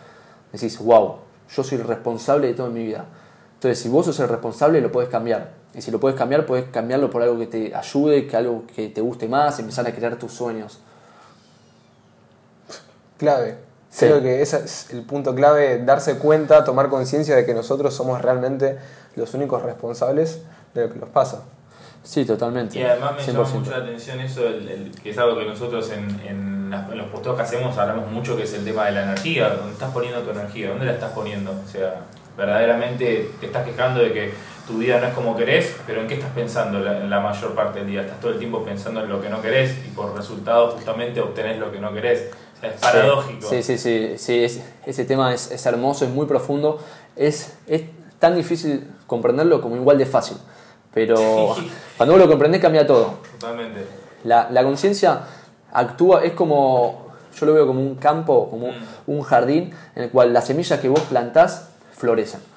decís, 0.51 0.79
wow, 0.79 1.17
yo 1.55 1.63
soy 1.63 1.77
el 1.77 1.83
responsable 1.83 2.47
de 2.47 2.55
todo 2.55 2.65
en 2.65 2.73
mi 2.73 2.83
vida. 2.83 3.05
Entonces, 3.53 3.77
si 3.77 3.89
vos 3.89 4.07
sos 4.07 4.19
el 4.21 4.27
responsable, 4.27 4.81
lo 4.81 4.91
puedes 4.91 5.11
cambiar. 5.11 5.64
Y 5.75 5.82
si 5.82 5.91
lo 5.91 6.00
puedes 6.00 6.17
cambiar, 6.17 6.46
puedes 6.46 6.65
cambiarlo 6.70 7.10
por 7.10 7.22
algo 7.22 7.38
que 7.38 7.48
te 7.48 7.75
ayude, 7.75 8.27
que 8.27 8.38
algo 8.38 8.63
que 8.74 8.88
te 8.88 9.01
guste 9.01 9.27
más, 9.27 9.60
empezar 9.60 9.86
a 9.86 9.94
crear 9.94 10.15
tus 10.17 10.32
sueños. 10.32 10.79
Clave. 13.17 13.58
Creo 13.98 14.22
que 14.22 14.41
ese 14.41 14.63
es 14.63 14.91
el 14.91 15.03
punto 15.03 15.34
clave, 15.34 15.82
darse 15.84 16.17
cuenta, 16.17 16.63
tomar 16.63 16.89
conciencia 16.89 17.36
de 17.36 17.46
que 17.46 17.53
nosotros 17.53 17.94
somos 17.94 18.22
realmente 18.22 18.77
los 19.15 19.34
únicos 19.34 19.63
responsables 19.63 20.41
de 20.74 20.88
lo 20.88 20.94
que 20.94 21.00
nos 21.00 21.10
pasa. 21.10 21.44
Sí, 22.03 22.25
totalmente. 22.25 22.77
Y 22.77 22.84
además 22.84 23.13
me 23.15 23.34
llama 23.34 23.50
mucho 23.50 23.72
la 23.72 23.77
atención 23.77 24.20
eso, 24.20 24.48
el, 24.48 24.91
que 25.01 25.10
es 25.10 25.17
algo 25.17 25.38
que 25.39 25.46
nosotros 25.46 25.89
en, 25.91 26.22
en, 26.25 26.70
los 26.70 27.08
posteos 27.08 27.36
que 27.36 27.41
hacemos 27.41 27.77
hablamos 27.77 28.12
mucho, 28.12 28.36
que 28.36 28.44
es 28.44 28.53
el 28.53 28.65
tema 28.65 28.86
de 28.86 28.91
la 28.91 29.03
energía, 29.03 29.50
dónde 29.50 29.74
estás 29.74 29.91
poniendo 29.91 30.22
tu 30.22 30.29
energía, 30.32 30.70
dónde 30.70 30.86
la 30.86 30.94
estás 30.94 31.13
poniendo. 31.13 31.51
O 31.51 31.67
sea, 31.67 32.01
verdaderamente 32.38 33.32
te 33.39 33.46
estás 33.46 33.65
quejando 33.65 34.01
de 34.01 34.13
que 34.13 34.34
tu 34.67 34.77
vida 34.77 35.00
no 35.00 35.07
es 35.07 35.13
como 35.13 35.36
querés, 35.36 35.75
pero 35.86 36.01
¿en 36.01 36.07
qué 36.07 36.15
estás 36.15 36.31
pensando 36.31 36.79
la, 36.79 37.00
la 37.00 37.19
mayor 37.19 37.53
parte 37.53 37.79
del 37.79 37.88
día? 37.88 38.01
Estás 38.01 38.19
todo 38.19 38.31
el 38.31 38.39
tiempo 38.39 38.63
pensando 38.63 39.01
en 39.01 39.10
lo 39.10 39.22
que 39.22 39.29
no 39.29 39.41
querés 39.41 39.75
y 39.86 39.89
por 39.89 40.15
resultado 40.15 40.72
justamente 40.72 41.22
obtenés 41.22 41.60
lo 41.60 41.72
que 41.72 41.79
no 41.79 41.93
querés. 41.93 42.31
O 42.55 42.60
sea, 42.60 42.69
es 42.69 42.79
paradójico. 42.79 43.48
Sí, 43.48 43.62
sí, 43.62 43.77
sí, 43.77 44.15
sí, 44.17 44.62
ese 44.86 45.05
tema 45.05 45.34
es, 45.34 45.51
es, 45.51 45.65
hermoso, 45.65 46.05
es 46.05 46.12
muy 46.12 46.25
profundo, 46.25 46.79
es, 47.15 47.57
es 47.67 47.84
tan 48.19 48.36
difícil 48.36 48.88
comprenderlo 49.07 49.62
como 49.62 49.75
igual 49.75 49.98
de 49.98 50.05
fácil, 50.05 50.38
pero 50.93 51.55
cuando 51.98 52.13
vos 52.13 52.22
lo 52.22 52.27
comprendés 52.27 52.62
cambia 52.62 52.88
todo. 52.88 53.19
Totalmente. 53.39 53.86
La, 54.24 54.50
la 54.50 54.63
conciencia 54.63 55.22
actúa, 55.72 56.24
es 56.24 56.34
como, 56.34 57.12
yo 57.39 57.45
lo 57.45 57.53
veo 57.53 57.67
como 57.67 57.81
un 57.81 57.95
campo, 57.95 58.50
como 58.50 58.69
mm. 58.69 58.84
un 59.07 59.22
jardín 59.22 59.74
en 59.95 60.03
el 60.03 60.10
cual 60.10 60.34
las 60.34 60.48
semillas 60.48 60.79
que 60.79 60.89
vos 60.89 61.01
plantás 61.01 61.69
florecen. 61.91 62.54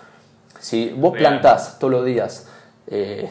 Si 0.61 0.91
vos 0.91 1.17
plantás 1.17 1.79
todos 1.79 1.93
los 1.93 2.05
días, 2.05 2.47
eh, 2.87 3.31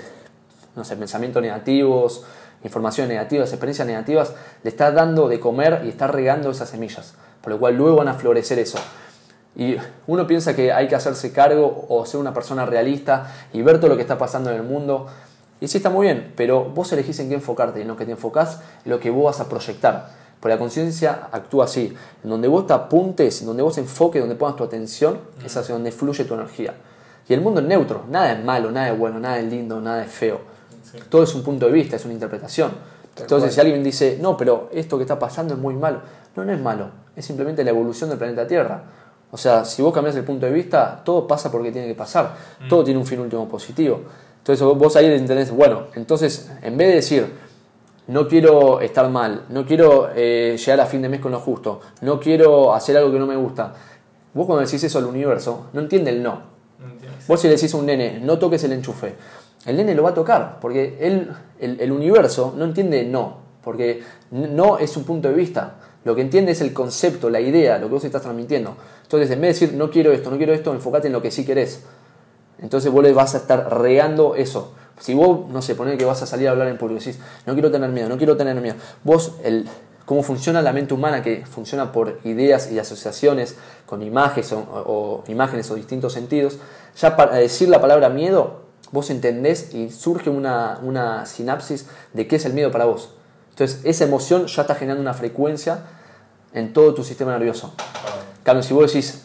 no 0.75 0.83
sé, 0.83 0.95
pensamientos 0.95 1.41
negativos, 1.41 2.23
informaciones 2.63 3.09
negativas, 3.09 3.49
experiencias 3.49 3.87
negativas, 3.87 4.33
le 4.63 4.69
estás 4.69 4.93
dando 4.93 5.27
de 5.27 5.39
comer 5.39 5.81
y 5.85 5.89
estás 5.89 6.11
regando 6.11 6.51
esas 6.51 6.69
semillas, 6.69 7.15
por 7.41 7.53
lo 7.53 7.59
cual 7.59 7.75
luego 7.75 7.97
van 7.97 8.07
a 8.07 8.13
florecer 8.13 8.59
eso. 8.59 8.79
Y 9.55 9.75
uno 10.05 10.27
piensa 10.27 10.55
que 10.55 10.71
hay 10.71 10.87
que 10.87 10.95
hacerse 10.95 11.31
cargo 11.31 11.85
o 11.89 12.05
ser 12.05 12.19
una 12.19 12.33
persona 12.33 12.65
realista 12.65 13.33
y 13.53 13.63
ver 13.63 13.79
todo 13.79 13.89
lo 13.89 13.95
que 13.95 14.03
está 14.03 14.17
pasando 14.17 14.51
en 14.51 14.57
el 14.57 14.63
mundo. 14.63 15.07
Y 15.59 15.67
sí 15.67 15.77
está 15.77 15.89
muy 15.89 16.05
bien, 16.05 16.33
pero 16.35 16.65
vos 16.65 16.91
elegís 16.93 17.19
en 17.19 17.29
qué 17.29 17.35
enfocarte 17.35 17.79
y 17.79 17.81
en 17.81 17.87
lo 17.87 17.97
que 17.97 18.05
te 18.05 18.11
enfocás, 18.11 18.61
en 18.85 18.91
lo 18.91 18.99
que 18.99 19.09
vos 19.09 19.25
vas 19.25 19.39
a 19.39 19.49
proyectar. 19.49 20.09
Porque 20.39 20.53
la 20.53 20.59
conciencia 20.59 21.29
actúa 21.31 21.65
así. 21.65 21.95
En 22.23 22.29
donde 22.29 22.47
vos 22.47 22.67
te 22.67 22.73
apuntes, 22.73 23.41
en 23.41 23.47
donde 23.47 23.63
vos 23.63 23.79
enfoques, 23.79 24.21
donde 24.21 24.35
pongas 24.35 24.55
tu 24.55 24.63
atención, 24.63 25.19
es 25.43 25.57
hacia 25.57 25.73
donde 25.73 25.91
fluye 25.91 26.23
tu 26.25 26.35
energía. 26.35 26.75
Y 27.29 27.33
el 27.33 27.41
mundo 27.41 27.59
es 27.59 27.67
neutro, 27.67 28.05
nada 28.09 28.31
es 28.31 28.43
malo, 28.43 28.71
nada 28.71 28.89
es 28.89 28.97
bueno, 28.97 29.19
nada 29.19 29.39
es 29.39 29.45
lindo, 29.45 29.81
nada 29.81 30.03
es 30.03 30.11
feo. 30.11 30.39
Todo 31.09 31.23
es 31.23 31.35
un 31.35 31.43
punto 31.43 31.65
de 31.65 31.73
vista, 31.73 31.97
es 31.97 32.05
una 32.05 32.13
interpretación. 32.13 32.71
Entonces, 33.19 33.53
si 33.53 33.59
alguien 33.59 33.83
dice, 33.83 34.17
no, 34.21 34.37
pero 34.37 34.69
esto 34.71 34.97
que 34.97 35.03
está 35.03 35.19
pasando 35.19 35.53
es 35.53 35.59
muy 35.59 35.73
malo, 35.73 36.01
no, 36.35 36.45
no 36.45 36.53
es 36.53 36.61
malo, 36.61 36.89
es 37.15 37.25
simplemente 37.25 37.63
la 37.63 37.71
evolución 37.71 38.09
del 38.09 38.19
planeta 38.19 38.47
Tierra. 38.47 38.83
O 39.31 39.37
sea, 39.37 39.65
si 39.65 39.81
vos 39.81 39.93
cambias 39.93 40.15
el 40.15 40.23
punto 40.23 40.45
de 40.45 40.51
vista, 40.53 41.01
todo 41.03 41.27
pasa 41.27 41.51
porque 41.51 41.71
tiene 41.71 41.87
que 41.87 41.95
pasar, 41.95 42.35
mm. 42.61 42.69
todo 42.69 42.83
tiene 42.83 42.99
un 42.99 43.05
fin 43.05 43.19
último 43.19 43.47
positivo. 43.49 44.01
Entonces, 44.37 44.65
vos 44.65 44.95
ahí 44.95 45.07
entendés, 45.07 45.51
bueno, 45.51 45.87
entonces, 45.95 46.49
en 46.61 46.77
vez 46.77 46.87
de 46.87 46.95
decir, 46.95 47.33
no 48.07 48.29
quiero 48.29 48.79
estar 48.79 49.09
mal, 49.09 49.43
no 49.49 49.65
quiero 49.65 50.09
eh, 50.15 50.55
llegar 50.57 50.79
a 50.79 50.85
fin 50.85 51.01
de 51.01 51.09
mes 51.09 51.19
con 51.19 51.33
lo 51.33 51.39
justo, 51.41 51.81
no 52.01 52.21
quiero 52.21 52.73
hacer 52.73 52.95
algo 52.95 53.11
que 53.11 53.19
no 53.19 53.27
me 53.27 53.35
gusta, 53.35 53.73
vos 54.33 54.45
cuando 54.45 54.63
decís 54.63 54.81
eso 54.81 54.99
al 54.99 55.05
universo, 55.05 55.65
no 55.73 55.81
entiende 55.81 56.11
el 56.11 56.23
no 56.23 56.56
Vos 57.27 57.41
si 57.41 57.47
le 57.47 57.55
decís 57.55 57.73
a 57.73 57.77
un 57.77 57.85
nene, 57.85 58.19
no 58.21 58.37
toques 58.37 58.63
el 58.63 58.71
enchufe, 58.73 59.15
el 59.65 59.75
nene 59.75 59.95
lo 59.95 60.03
va 60.03 60.11
a 60.11 60.13
tocar, 60.13 60.59
porque 60.61 60.97
él, 60.99 61.29
el, 61.59 61.91
universo 61.91 62.53
no 62.55 62.65
entiende 62.65 63.03
no, 63.03 63.37
porque 63.63 64.01
no 64.31 64.77
es 64.77 64.95
un 64.95 65.03
punto 65.03 65.27
de 65.27 65.33
vista. 65.33 65.75
Lo 66.05 66.15
que 66.15 66.21
entiende 66.21 66.53
es 66.53 66.61
el 66.61 66.71
concepto, 66.71 67.29
la 67.29 67.41
idea, 67.41 67.77
lo 67.79 67.87
que 67.87 67.93
vos 67.93 68.03
estás 68.05 68.21
transmitiendo. 68.21 68.77
Entonces, 69.03 69.29
en 69.31 69.41
vez 69.41 69.59
de 69.59 69.65
decir 69.65 69.77
no 69.77 69.89
quiero 69.89 70.11
esto, 70.13 70.31
no 70.31 70.37
quiero 70.37 70.53
esto, 70.53 70.71
enfócate 70.71 71.07
en 71.07 71.13
lo 71.13 71.21
que 71.21 71.31
sí 71.31 71.43
querés. 71.45 71.83
Entonces 72.59 72.91
vos 72.91 73.03
le 73.03 73.11
vas 73.11 73.35
a 73.35 73.39
estar 73.39 73.77
regando 73.81 74.35
eso. 74.35 74.73
Si 74.99 75.13
vos, 75.13 75.49
no 75.49 75.61
sé, 75.61 75.75
poner 75.75 75.97
que 75.97 76.05
vas 76.05 76.21
a 76.21 76.25
salir 76.25 76.47
a 76.47 76.51
hablar 76.51 76.67
en 76.69 76.77
público 76.77 77.01
y 77.01 77.05
decís, 77.05 77.21
no 77.45 77.53
quiero 77.53 77.69
tener 77.69 77.89
miedo, 77.89 78.09
no 78.09 78.17
quiero 78.17 78.37
tener 78.37 78.59
miedo. 78.61 78.75
Vos, 79.03 79.33
el, 79.43 79.67
cómo 80.07 80.23
funciona 80.23 80.61
la 80.61 80.71
mente 80.71 80.93
humana, 80.93 81.21
que 81.21 81.45
funciona 81.45 81.91
por 81.91 82.21
ideas 82.23 82.71
y 82.71 82.79
asociaciones 82.79 83.57
con 83.85 84.01
imágenes 84.01 84.53
o, 84.53 85.21
imágenes 85.27 85.69
o 85.69 85.75
distintos 85.75 86.13
sentidos, 86.13 86.59
ya 86.95 87.17
para 87.17 87.35
decir 87.35 87.67
la 87.67 87.81
palabra 87.81 88.07
miedo, 88.07 88.61
vos 88.93 89.09
entendés 89.09 89.73
y 89.73 89.89
surge 89.89 90.29
una, 90.29 90.79
una 90.81 91.25
sinapsis 91.25 91.87
de 92.13 92.25
qué 92.25 92.37
es 92.37 92.45
el 92.45 92.53
miedo 92.53 92.71
para 92.71 92.85
vos. 92.85 93.15
Entonces, 93.49 93.81
esa 93.83 94.05
emoción 94.05 94.47
ya 94.47 94.61
está 94.61 94.75
generando 94.75 95.01
una 95.01 95.13
frecuencia 95.13 95.83
en 96.53 96.71
todo 96.71 96.93
tu 96.93 97.03
sistema 97.03 97.33
nervioso. 97.33 97.73
Claro, 98.43 98.63
si 98.63 98.73
vos 98.73 98.93
decís, 98.93 99.23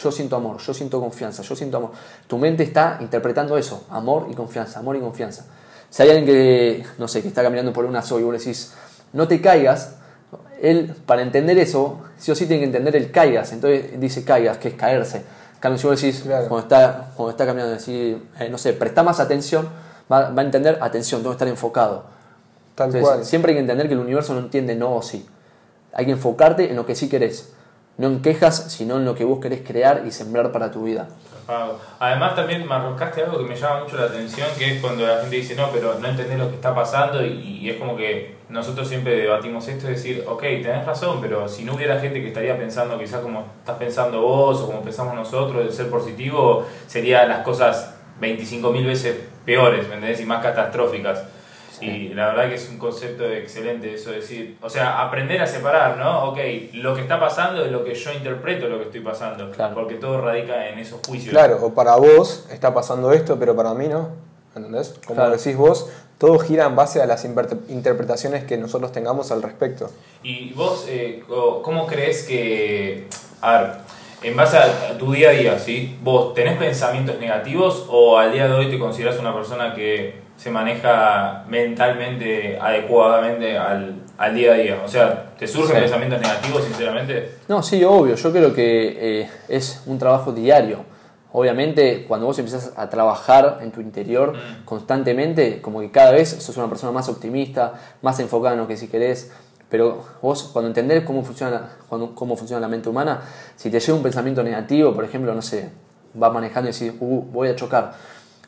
yo 0.00 0.12
siento 0.12 0.36
amor, 0.36 0.58
yo 0.58 0.72
siento 0.72 1.00
confianza, 1.00 1.42
yo 1.42 1.56
siento 1.56 1.78
amor, 1.78 1.90
tu 2.28 2.38
mente 2.38 2.62
está 2.62 2.98
interpretando 3.00 3.58
eso, 3.58 3.86
amor 3.90 4.28
y 4.30 4.34
confianza, 4.34 4.78
amor 4.78 4.94
y 4.94 5.00
confianza. 5.00 5.46
Si 5.90 6.00
hay 6.00 6.10
alguien 6.10 6.26
que, 6.26 6.86
no 6.96 7.08
sé, 7.08 7.22
que 7.22 7.28
está 7.28 7.42
caminando 7.42 7.72
por 7.72 7.86
una 7.86 8.02
soy 8.02 8.22
y 8.22 8.24
vos 8.24 8.38
decís, 8.38 8.72
no 9.12 9.26
te 9.26 9.40
caigas, 9.40 9.96
él, 10.62 10.94
para 11.06 11.22
entender 11.22 11.58
eso, 11.58 12.00
sí 12.16 12.30
o 12.30 12.34
sí 12.34 12.46
tiene 12.46 12.60
que 12.60 12.66
entender 12.66 12.94
el 12.96 13.10
caigas. 13.10 13.52
Entonces 13.52 14.00
dice 14.00 14.24
caigas, 14.24 14.58
que 14.58 14.68
es 14.68 14.74
caerse. 14.74 15.24
Cambio, 15.60 15.78
si 15.78 15.86
vos 15.86 16.00
decís, 16.00 16.22
cuando, 16.24 16.60
está, 16.60 17.10
cuando 17.16 17.30
está 17.32 17.44
caminando, 17.44 17.74
decir, 17.74 18.22
eh, 18.38 18.48
no 18.48 18.58
sé, 18.58 18.72
presta 18.72 19.02
más 19.02 19.20
atención, 19.20 19.68
va, 20.10 20.30
va, 20.30 20.42
a 20.42 20.44
entender 20.44 20.78
atención, 20.80 21.20
tengo 21.20 21.32
que 21.32 21.36
estar 21.36 21.48
enfocado. 21.48 22.04
Tal 22.76 22.86
Entonces, 22.88 23.08
cual. 23.08 23.24
Siempre 23.24 23.50
hay 23.50 23.56
que 23.56 23.60
entender 23.60 23.88
que 23.88 23.94
el 23.94 24.00
universo 24.00 24.34
no 24.34 24.40
entiende 24.40 24.74
no 24.76 24.96
o 24.96 25.02
sí. 25.02 25.26
Hay 25.92 26.06
que 26.06 26.12
enfocarte 26.12 26.70
en 26.70 26.76
lo 26.76 26.86
que 26.86 26.94
sí 26.94 27.08
querés. 27.08 27.52
No 27.98 28.08
en 28.08 28.22
quejas, 28.22 28.72
sino 28.72 28.96
en 28.96 29.04
lo 29.04 29.14
que 29.14 29.24
vos 29.24 29.40
querés 29.40 29.60
crear 29.66 30.04
y 30.06 30.10
sembrar 30.10 30.50
para 30.50 30.70
tu 30.70 30.84
vida. 30.84 31.08
Además 31.98 32.34
también 32.34 32.66
me 32.66 32.74
arrojaste 32.74 33.22
algo 33.22 33.38
que 33.38 33.44
me 33.44 33.56
llama 33.56 33.82
mucho 33.82 33.96
la 33.96 34.04
atención, 34.04 34.48
que 34.56 34.74
es 34.74 34.80
cuando 34.80 35.06
la 35.06 35.20
gente 35.20 35.36
dice, 35.36 35.54
no, 35.54 35.70
pero 35.72 35.98
no 35.98 36.08
entendés 36.08 36.38
lo 36.38 36.48
que 36.48 36.54
está 36.54 36.74
pasando 36.74 37.24
y, 37.24 37.68
es 37.68 37.76
como 37.76 37.96
que 37.96 38.36
nosotros 38.48 38.88
siempre 38.88 39.16
debatimos 39.16 39.66
esto, 39.68 39.88
es 39.88 39.96
decir, 39.96 40.24
ok, 40.28 40.40
tenés 40.40 40.84
razón, 40.84 41.18
pero 41.20 41.48
si 41.48 41.64
no 41.64 41.74
hubiera 41.74 41.98
gente 42.00 42.20
que 42.20 42.28
estaría 42.28 42.56
pensando 42.56 42.98
quizás 42.98 43.20
como 43.20 43.46
estás 43.58 43.76
pensando 43.76 44.20
vos 44.20 44.60
o 44.60 44.66
como 44.66 44.82
pensamos 44.82 45.14
nosotros, 45.14 45.62
el 45.62 45.72
ser 45.72 45.88
positivo, 45.88 46.66
serían 46.86 47.28
las 47.28 47.40
cosas 47.44 47.94
25.000 48.20 48.86
veces 48.86 49.16
peores, 49.44 49.88
¿me 49.88 49.94
entendés? 49.94 50.20
Y 50.20 50.26
más 50.26 50.42
catastróficas. 50.42 51.22
Y 51.84 52.08
la 52.14 52.28
verdad 52.28 52.48
que 52.48 52.54
es 52.54 52.68
un 52.68 52.78
concepto 52.78 53.24
excelente 53.28 53.94
eso, 53.94 54.10
decir, 54.10 54.56
o 54.62 54.70
sea, 54.70 55.00
aprender 55.02 55.40
a 55.42 55.46
separar, 55.46 55.96
¿no? 55.98 56.24
Ok, 56.30 56.38
lo 56.74 56.94
que 56.94 57.00
está 57.02 57.18
pasando 57.18 57.64
es 57.64 57.72
lo 57.72 57.84
que 57.84 57.94
yo 57.94 58.12
interpreto 58.12 58.68
lo 58.68 58.78
que 58.78 58.84
estoy 58.84 59.00
pasando, 59.00 59.50
Claro. 59.50 59.74
porque 59.74 59.94
todo 59.94 60.20
radica 60.20 60.68
en 60.68 60.78
esos 60.78 61.00
juicios. 61.06 61.30
Claro, 61.32 61.58
o 61.62 61.74
para 61.74 61.96
vos 61.96 62.46
está 62.52 62.72
pasando 62.72 63.12
esto, 63.12 63.38
pero 63.38 63.56
para 63.56 63.74
mí 63.74 63.88
no. 63.88 64.10
¿Entendés? 64.54 64.94
Como 65.06 65.16
Claro. 65.16 65.36
decís 65.36 65.56
vos, 65.56 65.88
todo 66.18 66.38
gira 66.38 66.66
en 66.66 66.76
base 66.76 67.00
a 67.00 67.06
las 67.06 67.24
inter- 67.24 67.56
interpretaciones 67.70 68.44
que 68.44 68.58
nosotros 68.58 68.92
tengamos 68.92 69.32
al 69.32 69.42
respecto. 69.42 69.90
Y 70.22 70.52
vos, 70.52 70.84
eh, 70.88 71.22
¿cómo 71.26 71.86
crees 71.86 72.24
que, 72.24 73.06
a 73.40 73.60
ver, 73.62 73.70
en 74.22 74.36
base 74.36 74.58
a 74.58 74.64
a 74.90 74.98
tu 74.98 75.10
día 75.12 75.30
a 75.30 75.32
día, 75.32 75.58
¿sí? 75.58 75.96
¿Vos 76.02 76.34
tenés 76.34 76.58
pensamientos 76.58 77.18
negativos 77.18 77.86
o 77.88 78.18
al 78.18 78.30
día 78.32 78.46
de 78.46 78.52
hoy 78.52 78.70
te 78.70 78.78
consideras 78.78 79.18
una 79.18 79.34
persona 79.34 79.74
que 79.74 80.20
se 80.42 80.50
maneja 80.50 81.44
mentalmente 81.48 82.58
adecuadamente 82.60 83.56
al, 83.56 83.94
al 84.18 84.34
día 84.34 84.52
a 84.52 84.54
día? 84.56 84.82
O 84.84 84.88
sea, 84.88 85.34
¿te 85.38 85.46
surgen 85.46 85.76
Sí. 85.76 85.82
pensamientos 85.82 86.20
negativos, 86.20 86.64
sinceramente? 86.64 87.36
No, 87.46 87.62
sí, 87.62 87.84
obvio. 87.84 88.16
Yo 88.16 88.32
creo 88.32 88.52
que 88.52 89.20
eh, 89.22 89.30
es 89.48 89.82
un 89.86 89.98
trabajo 89.98 90.32
diario. 90.32 90.78
Obviamente, 91.32 92.04
cuando 92.08 92.26
vos 92.26 92.38
empezás 92.40 92.72
a 92.76 92.90
trabajar 92.90 93.60
en 93.62 93.70
tu 93.70 93.80
interior 93.80 94.32
Mm. 94.34 94.64
constantemente, 94.64 95.62
como 95.62 95.80
que 95.80 95.90
cada 95.92 96.10
vez 96.10 96.28
sos 96.28 96.56
una 96.56 96.68
persona 96.68 96.90
más 96.92 97.08
optimista, 97.08 97.74
más 98.02 98.18
enfocada 98.18 98.54
en 98.54 98.60
lo 98.60 98.66
que 98.66 98.76
si 98.76 98.88
querés. 98.88 99.30
Pero 99.70 100.04
vos, 100.20 100.50
cuando 100.52 100.68
entendés 100.68 101.04
cómo 101.04 101.22
funciona, 101.24 101.68
cuando- 101.88 102.14
cómo 102.16 102.36
funciona 102.36 102.60
la 102.60 102.68
mente 102.68 102.88
humana, 102.88 103.20
si 103.56 103.70
te 103.70 103.78
llega 103.80 103.94
un 103.94 104.02
pensamiento 104.02 104.42
negativo, 104.42 104.92
por 104.92 105.04
ejemplo, 105.04 105.32
no 105.34 105.40
sé, 105.40 105.70
vas 106.14 106.32
manejando 106.32 106.68
y 106.68 106.72
decís, 106.72 106.92
uh, 107.00 107.20
voy 107.32 107.48
a 107.48 107.56
chocar. 107.56 107.92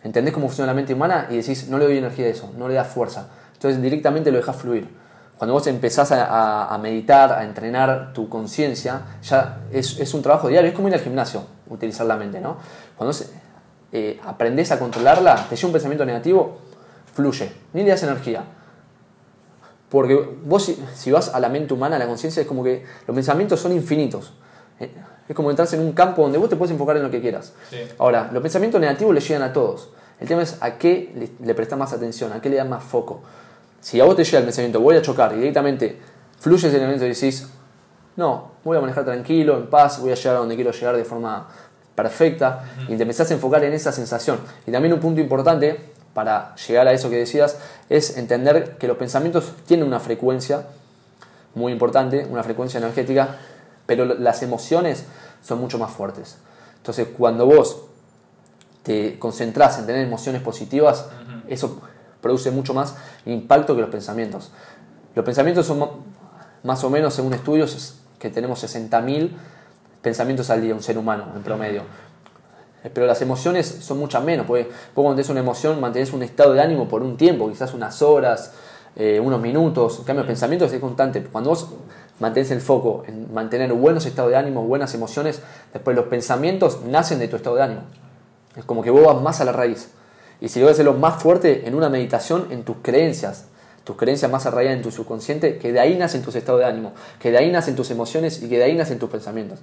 Entendés 0.04 0.34
cómo 0.34 0.48
funciona 0.48 0.70
la 0.70 0.74
mente 0.74 0.92
humana 0.92 1.26
y 1.30 1.36
decís, 1.36 1.66
no 1.68 1.78
le 1.78 1.86
doy 1.86 1.96
energía 1.96 2.26
a 2.26 2.28
eso, 2.28 2.52
no 2.58 2.68
le 2.68 2.74
das 2.74 2.86
fuerza. 2.88 3.28
Entonces 3.54 3.80
directamente 3.80 4.30
lo 4.30 4.36
dejas 4.36 4.54
fluir. 4.54 4.86
Cuando 5.38 5.54
vos 5.54 5.66
empezás 5.66 6.12
a, 6.12 6.78
meditar, 6.80 7.32
a 7.32 7.44
entrenar 7.44 8.12
tu 8.12 8.28
conciencia, 8.28 9.00
ya 9.22 9.62
es, 9.72 10.14
un 10.14 10.22
trabajo 10.22 10.48
diario, 10.48 10.68
es 10.68 10.76
como 10.76 10.88
ir 10.88 10.94
al 10.94 11.00
gimnasio, 11.00 11.44
utilizar 11.68 12.06
la 12.06 12.16
mente, 12.16 12.40
¿no? 12.40 12.58
Cuando 12.96 13.08
vos, 13.08 13.30
eh, 13.92 14.20
a 14.22 14.78
controlarla, 14.78 15.46
te 15.48 15.56
llega 15.56 15.66
un 15.66 15.72
pensamiento 15.72 16.04
negativo, 16.04 16.58
fluye, 17.14 17.50
ni 17.72 17.82
le 17.82 17.90
das 17.90 18.02
energía. 18.02 18.44
Porque 19.88 20.14
vos 20.44 20.64
si, 20.64 20.84
si 20.94 21.10
vas 21.10 21.34
a 21.34 21.40
la 21.40 21.48
mente 21.48 21.74
humana, 21.74 21.96
a 21.96 21.98
la 21.98 22.06
conciencia, 22.06 22.42
es 22.42 22.46
como 22.46 22.62
que 22.62 22.84
los 23.06 23.14
pensamientos 23.14 23.58
son 23.58 23.72
infinitos. 23.72 24.34
Es 25.28 25.34
como 25.34 25.50
entrar 25.50 25.66
en 25.72 25.80
un 25.80 25.92
campo 25.92 26.22
donde 26.22 26.38
vos 26.38 26.48
te 26.48 26.56
puedes 26.56 26.72
enfocar 26.72 26.96
en 26.96 27.02
lo 27.02 27.10
que 27.10 27.20
quieras. 27.20 27.52
Sí. 27.70 27.78
Ahora, 27.98 28.30
los 28.32 28.42
pensamientos 28.42 28.80
negativos 28.80 29.14
le 29.14 29.20
llegan 29.20 29.42
a 29.42 29.52
todos. 29.52 29.88
El 30.20 30.28
tema 30.28 30.42
es 30.42 30.58
a 30.60 30.76
qué 30.78 31.12
le, 31.16 31.46
le 31.46 31.54
prestas 31.54 31.78
más 31.78 31.92
atención, 31.92 32.32
a 32.32 32.40
qué 32.40 32.50
le 32.50 32.56
das 32.56 32.68
más 32.68 32.82
foco. 32.82 33.22
Si 33.80 34.00
a 34.00 34.04
vos 34.04 34.16
te 34.16 34.24
llega 34.24 34.38
el 34.38 34.44
pensamiento, 34.44 34.80
voy 34.80 34.96
a 34.96 35.02
chocar, 35.02 35.32
y 35.32 35.36
directamente 35.36 35.98
fluye 36.40 36.68
ese 36.68 36.76
elemento 36.76 37.04
y 37.04 37.08
decís, 37.08 37.48
no, 38.16 38.52
voy 38.64 38.78
a 38.78 38.80
manejar 38.80 39.04
tranquilo, 39.04 39.56
en 39.56 39.66
paz, 39.66 40.00
voy 40.00 40.12
a 40.12 40.14
llegar 40.14 40.36
a 40.36 40.38
donde 40.38 40.54
quiero 40.54 40.70
llegar 40.70 40.96
de 40.96 41.04
forma 41.04 41.48
perfecta, 41.94 42.64
y 42.88 42.96
te 42.96 43.02
empezás 43.02 43.30
a 43.30 43.34
enfocar 43.34 43.62
en 43.64 43.72
esa 43.72 43.92
sensación. 43.92 44.38
Y 44.66 44.70
también 44.70 44.94
un 44.94 45.00
punto 45.00 45.20
importante 45.20 45.78
para 46.14 46.54
llegar 46.56 46.88
a 46.88 46.92
eso 46.92 47.10
que 47.10 47.16
decías 47.16 47.58
es 47.88 48.16
entender 48.16 48.76
que 48.78 48.88
los 48.88 48.96
pensamientos 48.96 49.52
tienen 49.66 49.86
una 49.86 50.00
frecuencia 50.00 50.66
muy 51.54 51.72
importante, 51.72 52.26
una 52.30 52.42
frecuencia 52.42 52.78
energética, 52.78 53.36
pero 53.86 54.04
las 54.04 54.42
emociones 54.42 55.04
son 55.42 55.60
mucho 55.60 55.78
más 55.78 55.90
fuertes. 55.90 56.38
Entonces, 56.76 57.08
cuando 57.16 57.46
vos 57.46 57.82
te 58.82 59.18
concentrás 59.18 59.78
en 59.78 59.86
tener 59.86 60.06
emociones 60.06 60.42
positivas, 60.42 61.06
eso 61.48 61.80
produce 62.20 62.50
mucho 62.50 62.74
más 62.74 62.94
impacto 63.26 63.74
que 63.74 63.80
los 63.80 63.90
pensamientos. 63.90 64.52
Los 65.14 65.24
pensamientos 65.24 65.66
son 65.66 65.88
más 66.62 66.82
o 66.84 66.90
menos, 66.90 67.14
según 67.14 67.34
estudios, 67.34 67.74
es 67.74 68.00
que 68.18 68.30
tenemos 68.30 68.62
60.000 68.62 69.30
pensamientos 70.02 70.50
al 70.50 70.60
día, 70.60 70.74
un 70.74 70.82
ser 70.82 70.98
humano 70.98 71.26
en 71.34 71.42
promedio. 71.42 71.82
Pero 72.92 73.06
las 73.06 73.22
emociones 73.22 73.66
son 73.66 73.98
muchas 73.98 74.22
menos, 74.22 74.46
porque 74.46 74.64
vos 74.64 74.72
cuando 74.94 75.14
tenés 75.14 75.30
una 75.30 75.40
emoción 75.40 75.80
mantenés 75.80 76.12
un 76.12 76.22
estado 76.22 76.52
de 76.52 76.60
ánimo 76.60 76.86
por 76.86 77.02
un 77.02 77.16
tiempo, 77.16 77.48
quizás 77.48 77.72
unas 77.72 78.02
horas, 78.02 78.52
eh, 78.96 79.18
unos 79.18 79.40
minutos. 79.40 79.98
En 80.00 80.04
cambio, 80.04 80.22
los 80.22 80.28
pensamientos 80.28 80.72
es 80.72 80.80
constante. 80.80 81.22
Cuando 81.24 81.50
vos 81.50 81.68
mantenés 82.20 82.50
el 82.50 82.60
foco 82.60 83.02
en 83.06 83.32
mantener 83.34 83.72
buenos 83.72 84.06
estados 84.06 84.30
de 84.30 84.36
ánimo, 84.36 84.62
buenas 84.64 84.94
emociones, 84.94 85.40
después 85.72 85.96
los 85.96 86.06
pensamientos 86.06 86.82
nacen 86.84 87.18
de 87.18 87.28
tu 87.28 87.36
estado 87.36 87.56
de 87.56 87.62
ánimo. 87.62 87.82
Es 88.56 88.64
como 88.64 88.82
que 88.82 88.90
vos 88.90 89.04
vas 89.04 89.20
más 89.22 89.40
a 89.40 89.44
la 89.44 89.52
raíz. 89.52 89.88
Y 90.40 90.48
si 90.48 90.60
logras 90.60 90.74
hacerlo 90.76 90.94
más 90.94 91.22
fuerte 91.22 91.66
en 91.66 91.74
una 91.74 91.88
meditación, 91.88 92.48
en 92.50 92.64
tus 92.64 92.76
creencias, 92.82 93.46
tus 93.84 93.96
creencias 93.96 94.30
más 94.30 94.46
arraigadas 94.46 94.76
en 94.78 94.82
tu 94.82 94.90
subconsciente, 94.90 95.58
que 95.58 95.72
de 95.72 95.80
ahí 95.80 95.96
nacen 95.96 96.22
tus 96.22 96.34
estados 96.36 96.60
de 96.60 96.66
ánimo, 96.66 96.92
que 97.18 97.30
de 97.30 97.38
ahí 97.38 97.50
nacen 97.50 97.74
tus 97.76 97.90
emociones 97.90 98.42
y 98.42 98.48
que 98.48 98.58
de 98.58 98.64
ahí 98.64 98.74
nacen 98.74 98.98
tus 98.98 99.10
pensamientos. 99.10 99.58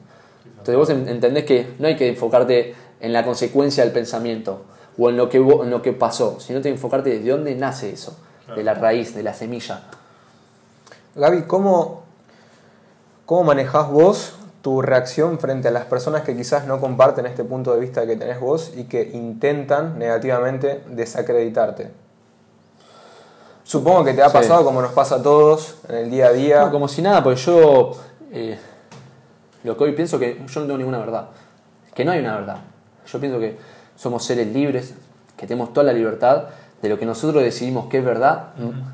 Entonces 0.45 0.75
vos 0.75 0.89
en- 0.89 1.07
entendés 1.07 1.45
que 1.45 1.67
no 1.79 1.87
hay 1.87 1.95
que 1.95 2.07
enfocarte 2.09 2.75
en 2.99 3.13
la 3.13 3.23
consecuencia 3.25 3.83
del 3.83 3.93
pensamiento 3.93 4.63
o 4.97 5.09
en 5.09 5.17
lo 5.17 5.29
que, 5.29 5.37
en 5.37 5.69
lo 5.69 5.81
que 5.81 5.93
pasó, 5.93 6.39
sino 6.39 6.61
que 6.61 6.69
enfocarte 6.69 7.19
de 7.19 7.29
dónde 7.31 7.55
nace 7.55 7.91
eso, 7.91 8.17
de 8.55 8.63
la 8.63 8.73
raíz, 8.73 9.15
de 9.15 9.23
la 9.23 9.33
semilla. 9.33 9.83
Gaby, 11.15 11.43
¿cómo, 11.43 12.00
¿cómo 13.31 13.45
manejás 13.45 13.89
vos 13.89 14.33
tu 14.61 14.81
reacción 14.81 15.39
frente 15.39 15.69
a 15.69 15.71
las 15.71 15.85
personas 15.85 16.23
que 16.23 16.35
quizás 16.35 16.67
no 16.67 16.81
comparten 16.81 17.25
este 17.25 17.45
punto 17.45 17.73
de 17.73 17.79
vista 17.79 18.05
que 18.05 18.17
tenés 18.17 18.41
vos 18.41 18.73
y 18.75 18.83
que 18.83 19.09
intentan 19.13 19.97
negativamente 19.97 20.83
desacreditarte? 20.89 21.91
Supongo 23.63 24.03
que 24.03 24.13
te 24.15 24.21
ha 24.21 24.27
Sí. 24.27 24.33
pasado 24.33 24.65
como 24.65 24.81
nos 24.81 24.91
pasa 24.91 25.15
a 25.15 25.23
todos 25.23 25.77
en 25.87 25.95
el 25.95 26.11
día 26.11 26.25
a 26.27 26.33
día. 26.33 26.59
No, 26.65 26.71
como 26.73 26.89
si 26.89 27.01
nada, 27.01 27.23
porque 27.23 27.39
yo 27.39 27.91
eh, 28.33 28.59
lo 29.63 29.77
que 29.77 29.83
hoy 29.85 29.93
pienso 29.93 30.19
que 30.19 30.35
yo 30.45 30.59
no 30.59 30.65
tengo 30.65 30.77
ninguna 30.77 30.97
verdad, 30.97 31.27
que 31.95 32.03
no 32.03 32.11
hay 32.11 32.19
una 32.19 32.35
verdad. 32.35 32.57
Yo 33.07 33.17
pienso 33.21 33.39
que 33.39 33.57
somos 33.95 34.25
seres 34.25 34.47
libres, 34.47 34.93
que 35.37 35.47
tenemos 35.47 35.71
toda 35.71 35.85
la 35.85 35.93
libertad 35.93 36.47
de 36.81 36.89
lo 36.89 36.99
que 36.99 37.05
nosotros 37.05 37.41
decidimos 37.41 37.87
que 37.87 37.99
es 37.99 38.03
verdad, 38.03 38.47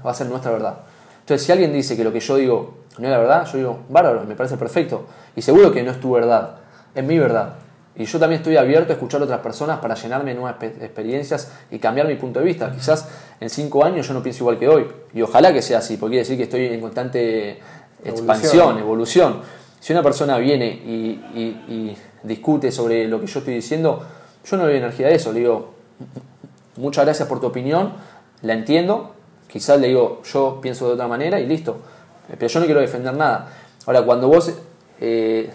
va 0.05 0.11
a 0.11 0.13
ser 0.13 0.27
nuestra 0.27 0.51
verdad. 0.51 0.75
Entonces, 1.21 1.43
si 1.43 1.51
alguien 1.51 1.73
dice 1.73 1.97
que 1.97 2.03
lo 2.03 2.13
que 2.13 2.19
yo 2.19 2.35
digo 2.35 2.85
no 2.97 3.05
es 3.05 3.11
la 3.11 3.17
verdad, 3.17 3.45
yo 3.51 3.57
digo, 3.57 3.79
bárbaro, 3.89 4.23
me 4.25 4.35
parece 4.35 4.57
perfecto. 4.57 5.05
Y 5.35 5.41
seguro 5.41 5.71
que 5.71 5.83
no 5.83 5.91
es 5.91 5.99
tu 5.99 6.11
verdad, 6.11 6.57
es 6.95 7.03
mi 7.03 7.17
verdad. 7.19 7.55
Y 7.95 8.05
yo 8.05 8.19
también 8.19 8.39
estoy 8.41 8.57
abierto 8.57 8.91
a 8.91 8.95
escuchar 8.95 9.21
a 9.21 9.23
otras 9.23 9.39
personas 9.39 9.79
para 9.79 9.95
llenarme 9.95 10.31
de 10.33 10.39
nuevas 10.39 10.59
expe- 10.59 10.83
experiencias 10.83 11.51
y 11.71 11.79
cambiar 11.79 12.07
mi 12.07 12.15
punto 12.15 12.39
de 12.39 12.45
vista. 12.45 12.71
Quizás 12.71 13.07
en 13.39 13.49
cinco 13.49 13.83
años 13.83 14.07
yo 14.07 14.13
no 14.13 14.21
pienso 14.21 14.43
igual 14.43 14.59
que 14.59 14.67
hoy. 14.67 14.87
Y 15.15 15.21
ojalá 15.23 15.51
que 15.51 15.61
sea 15.63 15.79
así, 15.79 15.97
porque 15.97 16.11
quiere 16.13 16.23
decir 16.23 16.37
que 16.37 16.43
estoy 16.43 16.65
en 16.75 16.79
constante 16.81 17.59
expansión, 18.03 18.77
evolución. 18.77 19.41
Si 19.79 19.93
una 19.93 20.03
persona 20.03 20.37
viene 20.37 20.67
y, 20.67 21.21
y- 21.33 21.63
y 21.73 21.97
discute 22.23 22.71
sobre 22.71 23.07
lo 23.07 23.19
que 23.19 23.25
yo 23.27 23.39
estoy 23.39 23.55
diciendo, 23.55 24.03
yo 24.45 24.57
no 24.57 24.63
le 24.67 24.73
doy 24.73 24.77
energía 24.79 25.07
a 25.07 25.11
eso. 25.11 25.31
Le 25.33 25.39
digo, 25.39 25.73
muchas 26.75 27.05
gracias 27.05 27.27
por 27.27 27.39
tu 27.39 27.47
opinión, 27.47 27.93
la 28.43 28.53
entiendo. 28.53 29.13
Quizás 29.47 29.79
le 29.79 29.87
digo, 29.87 30.21
yo 30.31 30.59
pienso 30.61 30.87
de 30.87 30.93
otra 30.93 31.07
manera 31.07 31.39
y 31.39 31.47
listo. 31.47 31.77
Pero 32.27 32.47
yo 32.47 32.59
no 32.59 32.65
quiero 32.65 32.81
defender 32.81 33.13
nada. 33.13 33.49
Ahora, 33.85 34.03
cuando 34.03 34.27
vos, 34.27 34.51
eh, 34.99 35.49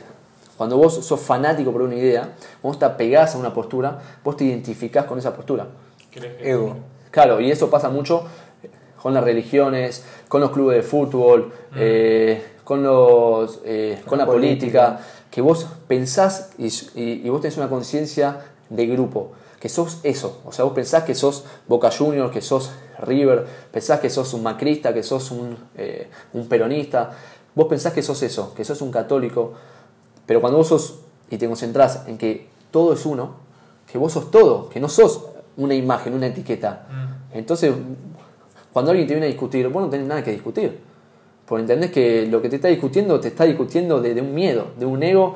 cuando 0.57 0.77
vos 0.77 1.05
sos 1.05 1.21
fanático 1.21 1.73
por 1.73 1.83
una 1.83 1.95
idea, 1.95 2.31
vos 2.63 2.79
te 2.79 2.85
apegás 2.85 3.35
a 3.35 3.39
una 3.39 3.53
postura, 3.53 3.99
vos 4.25 4.37
te 4.37 4.45
identificás 4.45 5.05
con 5.07 5.19
esa 5.19 5.35
postura. 5.35 5.67
¿Crees 6.13 6.37
que- 6.37 6.51
Ego. 6.51 6.77
Claro, 7.11 7.41
y 7.41 7.51
eso 7.51 7.69
pasa 7.71 7.89
mucho 7.91 8.25
con 9.03 9.13
las 9.15 9.25
religiones, 9.25 10.05
con 10.29 10.41
los 10.41 10.51
clubes 10.51 10.77
de 10.77 10.83
fútbol, 10.83 11.53
eh, 11.77 12.43
con, 12.65 12.83
los, 12.83 13.61
eh, 13.65 14.01
con 14.07 14.19
la 14.19 14.25
política, 14.27 15.01
que 15.31 15.41
vos 15.43 15.67
pensás 15.89 16.51
y, 16.59 16.67
y- 16.95 17.23
y 17.25 17.29
vos 17.29 17.41
tenés 17.41 17.57
una 17.57 17.69
conciencia 17.69 18.41
de 18.71 18.87
grupo, 18.87 19.33
que 19.61 19.69
sos 19.69 19.99
eso, 20.05 20.41
o 20.45 20.53
sea, 20.53 20.65
vos 20.65 20.73
pensás 20.75 21.03
que 21.05 21.15
sos 21.15 21.45
Boca 21.67 21.91
Juniors, 21.91 22.31
que 22.33 22.41
sos 22.41 22.71
River, 22.99 23.47
pensás 23.71 24.01
que 24.01 24.11
sos 24.11 24.33
un 24.35 24.43
macrista, 24.43 24.93
que 24.93 25.03
sos 25.03 25.31
un, 25.31 25.57
eh, 25.77 26.09
un 26.33 26.49
peronista, 26.49 27.11
vos 27.55 27.67
pensás 27.67 27.93
que 27.93 28.03
sos 28.03 28.23
eso, 28.23 28.55
que 28.55 28.65
sos 28.65 28.81
un 28.83 28.91
católico, 28.91 29.55
pero 30.27 30.41
cuando 30.41 30.59
vos 30.59 30.69
sos 30.69 31.01
y 31.31 31.39
te 31.39 31.47
concentrás 31.47 32.05
en 32.07 32.19
que 32.19 32.49
todo 32.71 32.93
es 32.93 33.07
uno, 33.07 33.37
que 33.91 33.99
vos 33.99 34.13
sos 34.13 34.31
todo, 34.31 34.69
que 34.69 34.81
no 34.81 34.89
sos 34.89 35.27
una 35.57 35.75
imagen, 35.75 36.15
una 36.15 36.27
etiqueta. 36.27 36.87
Entonces, 37.33 37.73
cuando 38.73 38.91
alguien 38.91 39.07
te 39.07 39.15
viene 39.15 39.27
a 39.27 39.31
discutir, 39.31 39.69
vos 39.69 39.83
no 39.83 39.91
tenés 39.91 40.07
nada 40.07 40.23
que 40.23 40.33
discutir. 40.33 40.79
Porque 41.47 41.63
entendés 41.63 41.91
que 41.91 42.27
lo 42.27 42.41
que 42.41 42.49
te 42.49 42.57
está 42.57 42.69
discutiendo, 42.69 43.21
te 43.21 43.29
está 43.29 43.45
discutiendo 43.45 44.01
de, 44.01 44.15
de 44.15 44.23
un 44.23 44.35
miedo, 44.35 44.69
de 44.79 44.87
un 44.87 45.03
ego. 45.03 45.35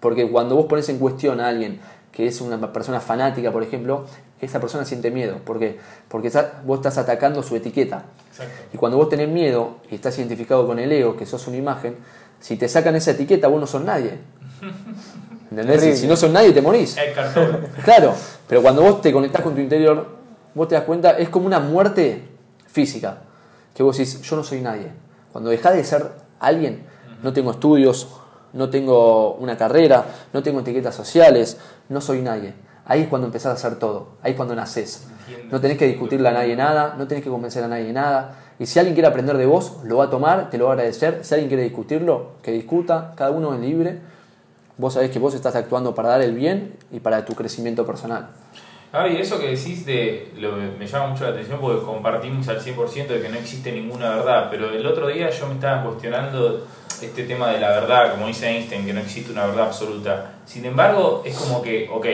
Porque 0.00 0.30
cuando 0.30 0.56
vos 0.56 0.66
pones 0.66 0.88
en 0.88 0.98
cuestión 0.98 1.40
a 1.40 1.48
alguien 1.48 1.80
que 2.12 2.26
es 2.26 2.40
una 2.40 2.72
persona 2.72 3.00
fanática, 3.00 3.52
por 3.52 3.62
ejemplo, 3.62 4.04
esa 4.40 4.60
persona 4.60 4.84
siente 4.84 5.10
miedo. 5.10 5.38
¿Por 5.44 5.58
qué? 5.58 5.78
Porque 6.08 6.28
está- 6.28 6.60
vos 6.64 6.78
estás 6.78 6.98
atacando 6.98 7.42
su 7.42 7.56
etiqueta. 7.56 8.04
Exacto. 8.30 8.52
Y 8.72 8.76
cuando 8.78 8.96
vos 8.98 9.08
tenés 9.08 9.28
miedo 9.28 9.76
y 9.90 9.94
estás 9.96 10.18
identificado 10.18 10.66
con 10.66 10.78
el 10.78 10.90
ego, 10.92 11.16
que 11.16 11.26
sos 11.26 11.46
una 11.46 11.56
imagen, 11.58 11.96
si 12.40 12.56
te 12.56 12.68
sacan 12.68 12.96
esa 12.96 13.10
etiqueta, 13.12 13.48
vos 13.48 13.60
no 13.60 13.66
sos 13.66 13.82
nadie. 13.84 14.18
¿Entendés? 15.50 15.76
Si, 15.76 15.80
Terrible. 15.80 15.96
si 15.96 16.06
no 16.06 16.16
sos 16.16 16.30
nadie, 16.30 16.52
te 16.52 16.62
morís. 16.62 16.96
El 16.96 17.12
cartón. 17.12 17.58
Claro, 17.84 18.14
pero 18.48 18.62
cuando 18.62 18.82
vos 18.82 19.00
te 19.02 19.12
conectás 19.12 19.42
con 19.42 19.54
tu 19.54 19.60
interior, 19.60 20.06
vos 20.54 20.68
te 20.68 20.74
das 20.74 20.84
cuenta, 20.84 21.18
es 21.18 21.28
como 21.28 21.46
una 21.46 21.58
muerte 21.60 22.28
física, 22.66 23.18
que 23.74 23.82
vos 23.82 23.96
decís, 23.96 24.20
yo 24.22 24.36
no 24.36 24.44
soy 24.44 24.60
nadie. 24.60 24.86
Cuando 25.32 25.50
dejás 25.50 25.74
de 25.74 25.84
ser 25.84 26.06
alguien, 26.38 26.84
no 27.22 27.32
tengo 27.32 27.50
estudios, 27.50 28.08
no 28.52 28.70
tengo 28.70 29.34
una 29.34 29.56
carrera, 29.56 30.04
no 30.32 30.42
tengo 30.42 30.60
etiquetas 30.60 30.94
sociales, 30.94 31.56
no 31.88 32.00
soy 32.00 32.22
nadie. 32.22 32.54
Ahí 32.86 33.02
es 33.02 33.08
cuando 33.08 33.26
empezás 33.26 33.52
a 33.52 33.54
hacer 33.54 33.78
todo, 33.78 34.16
ahí 34.22 34.32
es 34.32 34.36
cuando 34.36 34.54
naces. 34.54 35.06
No 35.50 35.60
tenés 35.60 35.78
que 35.78 35.86
discutirle 35.86 36.28
a 36.28 36.32
nadie 36.32 36.56
nada, 36.56 36.94
no 36.98 37.06
tenés 37.06 37.22
que 37.22 37.30
convencer 37.30 37.62
a 37.62 37.68
nadie 37.68 37.92
nada. 37.92 38.36
Y 38.58 38.66
si 38.66 38.78
alguien 38.78 38.94
quiere 38.94 39.08
aprender 39.08 39.36
de 39.36 39.46
vos, 39.46 39.78
lo 39.84 39.98
va 39.98 40.04
a 40.04 40.10
tomar, 40.10 40.50
te 40.50 40.58
lo 40.58 40.66
va 40.66 40.72
a 40.72 40.74
agradecer. 40.74 41.20
Si 41.22 41.34
alguien 41.34 41.48
quiere 41.48 41.62
discutirlo, 41.62 42.32
que 42.42 42.52
discuta, 42.52 43.14
cada 43.16 43.30
uno 43.30 43.54
es 43.54 43.60
libre. 43.60 44.00
Vos 44.76 44.94
sabés 44.94 45.10
que 45.10 45.18
vos 45.18 45.34
estás 45.34 45.56
actuando 45.56 45.94
para 45.94 46.10
dar 46.10 46.22
el 46.22 46.34
bien 46.34 46.74
y 46.90 47.00
para 47.00 47.24
tu 47.24 47.34
crecimiento 47.34 47.86
personal. 47.86 48.28
Gaby, 48.92 49.18
eso 49.18 49.38
que 49.38 49.46
decís 49.48 49.86
de, 49.86 50.32
lo, 50.36 50.52
me 50.56 50.86
llama 50.86 51.08
mucho 51.08 51.24
la 51.24 51.30
atención 51.30 51.60
porque 51.60 51.84
compartimos 51.84 52.48
al 52.48 52.60
100% 52.60 53.06
de 53.06 53.22
que 53.22 53.28
no 53.28 53.38
existe 53.38 53.70
ninguna 53.70 54.16
verdad, 54.16 54.48
pero 54.50 54.70
el 54.70 54.84
otro 54.84 55.06
día 55.06 55.30
yo 55.30 55.46
me 55.46 55.54
estaba 55.54 55.84
cuestionando 55.84 56.66
este 57.00 57.22
tema 57.22 57.52
de 57.52 57.60
la 57.60 57.70
verdad, 57.70 58.10
como 58.10 58.26
dice 58.26 58.48
Einstein, 58.48 58.84
que 58.84 58.92
no 58.92 59.00
existe 59.00 59.30
una 59.30 59.46
verdad 59.46 59.66
absoluta. 59.66 60.32
Sin 60.44 60.64
embargo, 60.64 61.22
es 61.24 61.36
como 61.36 61.62
que, 61.62 61.88
ok, 61.88 62.06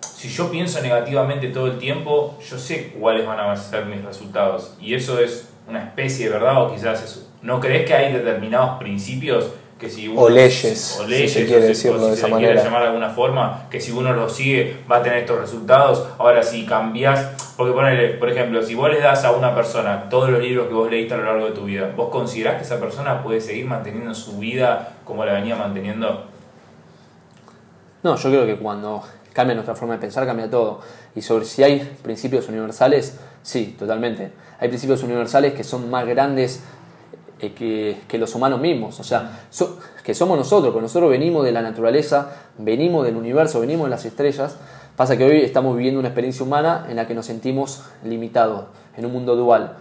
si 0.00 0.28
yo 0.28 0.50
pienso 0.50 0.80
negativamente 0.82 1.48
todo 1.48 1.66
el 1.66 1.78
tiempo, 1.78 2.38
yo 2.48 2.58
sé 2.58 2.92
cuáles 2.98 3.26
van 3.26 3.40
a 3.40 3.56
ser 3.56 3.86
mis 3.86 4.04
resultados. 4.04 4.74
Y 4.80 4.94
eso 4.94 5.18
es 5.18 5.48
una 5.68 5.82
especie 5.84 6.26
de 6.26 6.32
verdad 6.32 6.62
o 6.62 6.74
quizás 6.74 7.02
eso. 7.02 7.28
¿No 7.42 7.60
crees 7.60 7.86
que 7.86 7.94
hay 7.94 8.12
determinados 8.12 8.78
principios 8.78 9.50
que 9.78 9.88
si 9.88 10.08
uno, 10.08 10.20
o 10.20 10.28
leyes, 10.28 10.98
o 11.00 11.06
leyes, 11.06 11.32
si 11.32 11.40
se 11.40 11.46
quiere 11.46 11.64
decirlo 11.64 12.06
de 12.06 12.14
se 12.14 12.18
esa 12.18 12.28
le 12.28 12.36
quiere 12.36 12.62
llamar 12.62 12.82
de 12.82 12.88
alguna 12.88 13.08
forma, 13.08 13.66
que 13.70 13.80
si 13.80 13.92
uno 13.92 14.12
lo 14.12 14.28
sigue 14.28 14.76
va 14.90 14.98
a 14.98 15.02
tener 15.02 15.20
estos 15.20 15.40
resultados. 15.40 16.06
Ahora, 16.18 16.42
si 16.42 16.66
cambias, 16.66 17.54
porque 17.56 17.72
ponele, 17.72 18.08
por 18.10 18.28
ejemplo, 18.28 18.62
si 18.62 18.74
vos 18.74 18.90
le 18.90 19.00
das 19.00 19.24
a 19.24 19.32
una 19.32 19.54
persona 19.54 20.10
todos 20.10 20.28
los 20.28 20.42
libros 20.42 20.68
que 20.68 20.74
vos 20.74 20.90
leíste 20.90 21.14
a 21.14 21.16
lo 21.16 21.24
largo 21.24 21.46
de 21.46 21.52
tu 21.52 21.64
vida, 21.64 21.92
¿vos 21.96 22.10
considerás 22.10 22.56
que 22.56 22.64
esa 22.64 22.78
persona 22.78 23.22
puede 23.22 23.40
seguir 23.40 23.64
manteniendo 23.64 24.14
su 24.14 24.38
vida 24.38 24.96
como 25.06 25.24
la 25.24 25.32
venía 25.32 25.56
manteniendo? 25.56 26.26
No, 28.02 28.16
yo 28.16 28.30
creo 28.30 28.44
que 28.44 28.56
cuando 28.56 29.02
cambia 29.32 29.54
nuestra 29.54 29.74
forma 29.74 29.94
de 29.94 30.00
pensar, 30.00 30.26
cambia 30.26 30.50
todo. 30.50 30.80
Y 31.14 31.22
sobre 31.22 31.44
si 31.44 31.62
hay 31.62 31.96
principios 32.02 32.48
universales, 32.48 33.18
sí, 33.42 33.76
totalmente. 33.78 34.32
Hay 34.58 34.68
principios 34.68 35.02
universales 35.02 35.54
que 35.54 35.64
son 35.64 35.88
más 35.90 36.06
grandes 36.06 36.62
eh, 37.40 37.52
que, 37.52 37.98
que 38.06 38.18
los 38.18 38.34
humanos 38.34 38.60
mismos. 38.60 39.00
O 39.00 39.04
sea, 39.04 39.40
so- 39.50 39.78
que 40.04 40.14
somos 40.14 40.36
nosotros, 40.36 40.72
porque 40.72 40.82
nosotros 40.82 41.10
venimos 41.10 41.44
de 41.44 41.52
la 41.52 41.62
naturaleza, 41.62 42.30
venimos 42.58 43.04
del 43.06 43.16
universo, 43.16 43.60
venimos 43.60 43.86
de 43.86 43.90
las 43.90 44.04
estrellas. 44.04 44.56
Pasa 44.96 45.16
que 45.16 45.24
hoy 45.24 45.40
estamos 45.42 45.76
viviendo 45.76 45.98
una 46.00 46.08
experiencia 46.08 46.44
humana 46.44 46.86
en 46.90 46.96
la 46.96 47.06
que 47.06 47.14
nos 47.14 47.24
sentimos 47.26 47.82
limitados, 48.04 48.64
en 48.96 49.06
un 49.06 49.12
mundo 49.12 49.34
dual, 49.36 49.76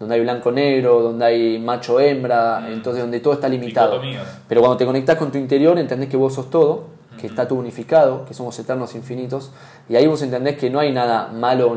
donde 0.00 0.16
hay 0.16 0.20
blanco-negro, 0.22 1.00
donde 1.02 1.24
hay 1.24 1.58
macho-hembra, 1.60 2.66
entonces 2.72 3.02
donde 3.02 3.20
todo 3.20 3.34
está 3.34 3.48
limitado. 3.48 4.00
Pero 4.48 4.60
cuando 4.62 4.76
te 4.76 4.84
conectás 4.86 5.16
con 5.16 5.30
tu 5.30 5.38
interior, 5.38 5.78
entendés 5.78 6.08
que 6.08 6.16
vos 6.16 6.34
sos 6.34 6.50
todo, 6.50 6.86
que 7.20 7.26
está 7.26 7.46
todo 7.48 7.58
unificado, 7.58 8.24
que 8.24 8.34
somos 8.34 8.58
eternos 8.58 8.94
infinitos, 8.94 9.52
y 9.88 9.96
ahí 9.96 10.06
vos 10.06 10.22
entendés 10.22 10.56
que 10.56 10.70
no 10.70 10.78
hay 10.80 10.92
nada 10.92 11.28
malo 11.28 11.70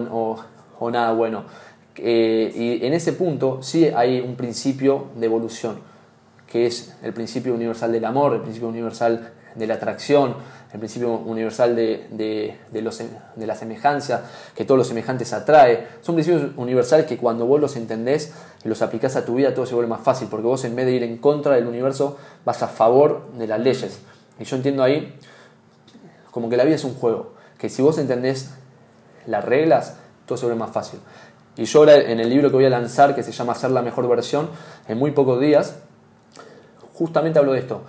o, 0.79 0.89
nada 0.91 1.11
bueno. 1.13 1.43
Eh, 1.95 2.51
y 2.81 2.85
en 2.85 2.93
ese 2.93 3.13
punto 3.13 3.59
sí 3.63 3.87
hay 3.87 4.19
un 4.19 4.35
principio 4.35 5.07
de 5.15 5.25
evolución, 5.25 5.79
que 6.51 6.65
es 6.67 6.95
el 7.03 7.13
principio 7.13 7.53
universal 7.53 7.91
del 7.91 8.05
amor, 8.05 8.33
el 8.33 8.41
principio 8.41 8.67
universal 8.69 9.31
de 9.55 9.67
la 9.67 9.73
atracción, 9.75 10.35
el 10.71 10.79
principio 10.79 11.13
universal 11.13 11.75
de, 11.75 12.57
los- 12.83 13.01
la 13.37 13.55
semejanza, 13.55 14.23
que 14.53 14.65
todo 14.65 14.77
lo 14.77 14.83
semejante 14.83 15.25
se 15.25 15.33
atrae. 15.35 15.87
Son 16.01 16.13
principios 16.13 16.51
universales 16.57 17.05
que 17.07 17.17
cuando 17.17 17.45
vos 17.47 17.59
los 17.59 17.75
entendés 17.75 18.33
y 18.63 18.67
los 18.69 18.81
aplicás 18.83 19.15
a 19.15 19.25
tu 19.25 19.35
vida 19.35 19.53
todo 19.55 19.65
se 19.65 19.73
vuelve 19.73 19.89
más 19.89 20.01
fácil, 20.01 20.27
porque 20.29 20.45
vos 20.45 20.63
en 20.65 20.75
vez 20.75 20.85
de 20.85 20.91
ir 20.91 21.03
en 21.03 21.17
contra 21.17 21.55
del 21.55 21.65
universo 21.65 22.17
vas 22.45 22.61
a 22.61 22.67
favor 22.67 23.31
de 23.37 23.47
las 23.47 23.59
leyes. 23.59 23.99
Y 24.39 24.43
yo 24.43 24.55
entiendo 24.55 24.83
ahí 24.83 25.13
como 26.31 26.49
que 26.49 26.57
la 26.57 26.63
vida 26.63 26.75
es 26.75 26.83
un 26.83 26.93
juego, 26.93 27.33
que 27.57 27.69
si 27.69 27.81
vos 27.81 27.97
entendés 27.97 28.51
las 29.25 29.43
reglas, 29.43 29.97
todo 30.25 30.37
se 30.37 30.45
vuelve 30.45 30.59
más 30.59 30.71
fácil. 30.71 30.99
Y 31.55 31.65
yo 31.65 31.79
ahora 31.79 31.95
en 31.95 32.19
el 32.19 32.29
libro 32.29 32.49
que 32.49 32.55
voy 32.55 32.65
a 32.65 32.69
lanzar, 32.69 33.15
que 33.15 33.23
se 33.23 33.31
llama 33.31 33.55
Ser 33.55 33.71
la 33.71 33.81
mejor 33.81 34.07
versión, 34.07 34.49
en 34.87 34.99
muy 34.99 35.11
pocos 35.11 35.39
días, 35.39 35.79
justamente 36.93 37.39
hablo 37.39 37.53
de 37.53 37.59
esto, 37.59 37.81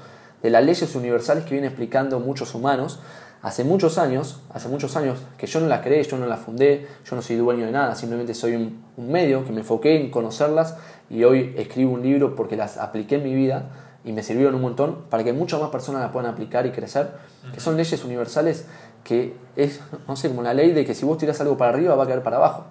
de 0.43 0.51
las 0.51 0.65
leyes 0.65 0.95
universales 0.95 1.45
que 1.45 1.51
vienen 1.51 1.69
explicando 1.69 2.21
muchos 2.21 2.55
humanos. 2.55 3.01
Hace 3.43 3.63
muchos 3.63 3.99
años, 3.99 4.41
hace 4.53 4.69
muchos 4.69 4.97
años 4.97 5.19
que 5.37 5.47
yo 5.47 5.61
no 5.61 5.69
las 5.69 5.83
creé, 5.83 6.03
yo 6.03 6.17
no 6.17 6.27
las 6.27 6.41
fundé, 6.41 6.89
yo 7.09 7.15
no 7.15 7.23
soy 7.23 7.37
dueño 7.37 7.67
de 7.67 7.73
nada, 7.73 7.95
simplemente 7.95 8.35
soy 8.35 8.57
un, 8.57 8.83
un 8.97 9.13
medio 9.13 9.45
que 9.45 9.53
me 9.53 9.61
enfoqué 9.61 10.01
en 10.01 10.11
conocerlas 10.11 10.77
y 11.09 11.23
hoy 11.23 11.55
escribo 11.57 11.93
un 11.93 12.03
libro 12.03 12.35
porque 12.35 12.57
las 12.57 12.79
apliqué 12.79 13.17
en 13.17 13.25
mi 13.25 13.35
vida 13.35 13.71
y 14.09 14.13
me 14.13 14.23
sirvieron 14.23 14.55
un 14.55 14.63
montón 14.63 15.05
para 15.11 15.23
que 15.23 15.35
muchas 15.35 15.61
más 15.61 15.69
personas 15.69 16.01
las 16.01 16.11
puedan 16.11 16.33
aplicar 16.33 16.65
y 16.65 16.71
crecer, 16.71 17.11
que 17.53 17.61
son 17.61 17.77
leyes 17.77 18.03
universales 18.05 18.65
que 19.05 19.37
es, 19.55 19.81
no 20.07 20.17
sé, 20.17 20.29
como 20.31 20.43
la 20.43 20.55
ley 20.55 20.73
de 20.73 20.87
que 20.87 20.95
si 20.95 21.05
vos 21.05 21.19
tirás 21.19 21.39
algo 21.43 21.59
para 21.59 21.73
arriba 21.73 21.95
va 21.95 22.05
a 22.05 22.07
caer 22.07 22.23
para 22.23 22.39
abajo. 22.39 22.65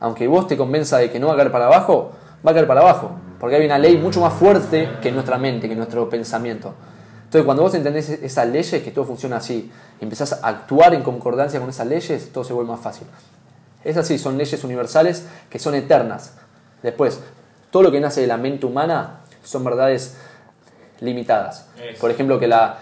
Aunque 0.00 0.26
vos 0.26 0.48
te 0.48 0.56
convenza 0.56 0.98
de 0.98 1.08
que 1.08 1.20
no 1.20 1.28
va 1.28 1.34
a 1.34 1.36
caer 1.36 1.52
para 1.52 1.66
abajo, 1.66 2.10
va 2.44 2.50
a 2.50 2.54
caer 2.54 2.66
para 2.66 2.80
abajo, 2.80 3.12
porque 3.38 3.54
hay 3.54 3.64
una 3.64 3.78
ley 3.78 3.96
mucho 3.96 4.20
más 4.20 4.32
fuerte 4.32 4.90
que 5.00 5.12
nuestra 5.12 5.38
mente, 5.38 5.68
que 5.68 5.76
nuestro 5.76 6.10
pensamiento. 6.10 6.74
Entonces, 7.26 7.44
cuando 7.44 7.62
vos 7.62 7.74
entendés 7.74 8.10
esas 8.10 8.48
leyes, 8.48 8.82
que 8.82 8.90
todo 8.90 9.04
funciona 9.04 9.36
así, 9.36 9.70
y 10.00 10.04
empezás 10.04 10.32
a 10.32 10.48
actuar 10.48 10.94
en 10.94 11.04
concordancia 11.04 11.60
con 11.60 11.70
esas 11.70 11.86
leyes, 11.86 12.32
todo 12.32 12.42
se 12.42 12.52
vuelve 12.52 12.72
más 12.72 12.80
fácil. 12.80 13.06
Es 13.84 13.96
así, 13.96 14.18
son 14.18 14.36
leyes 14.36 14.64
universales 14.64 15.28
que 15.48 15.60
son 15.60 15.76
eternas. 15.76 16.34
Después, 16.82 17.20
todo 17.70 17.84
lo 17.84 17.92
que 17.92 18.00
nace 18.00 18.20
de 18.20 18.26
la 18.26 18.36
mente 18.36 18.66
humana 18.66 19.20
son 19.44 19.62
verdades 19.62 20.16
limitadas. 21.00 21.68
Por 22.00 22.10
ejemplo, 22.10 22.38
que 22.38 22.46
la, 22.48 22.78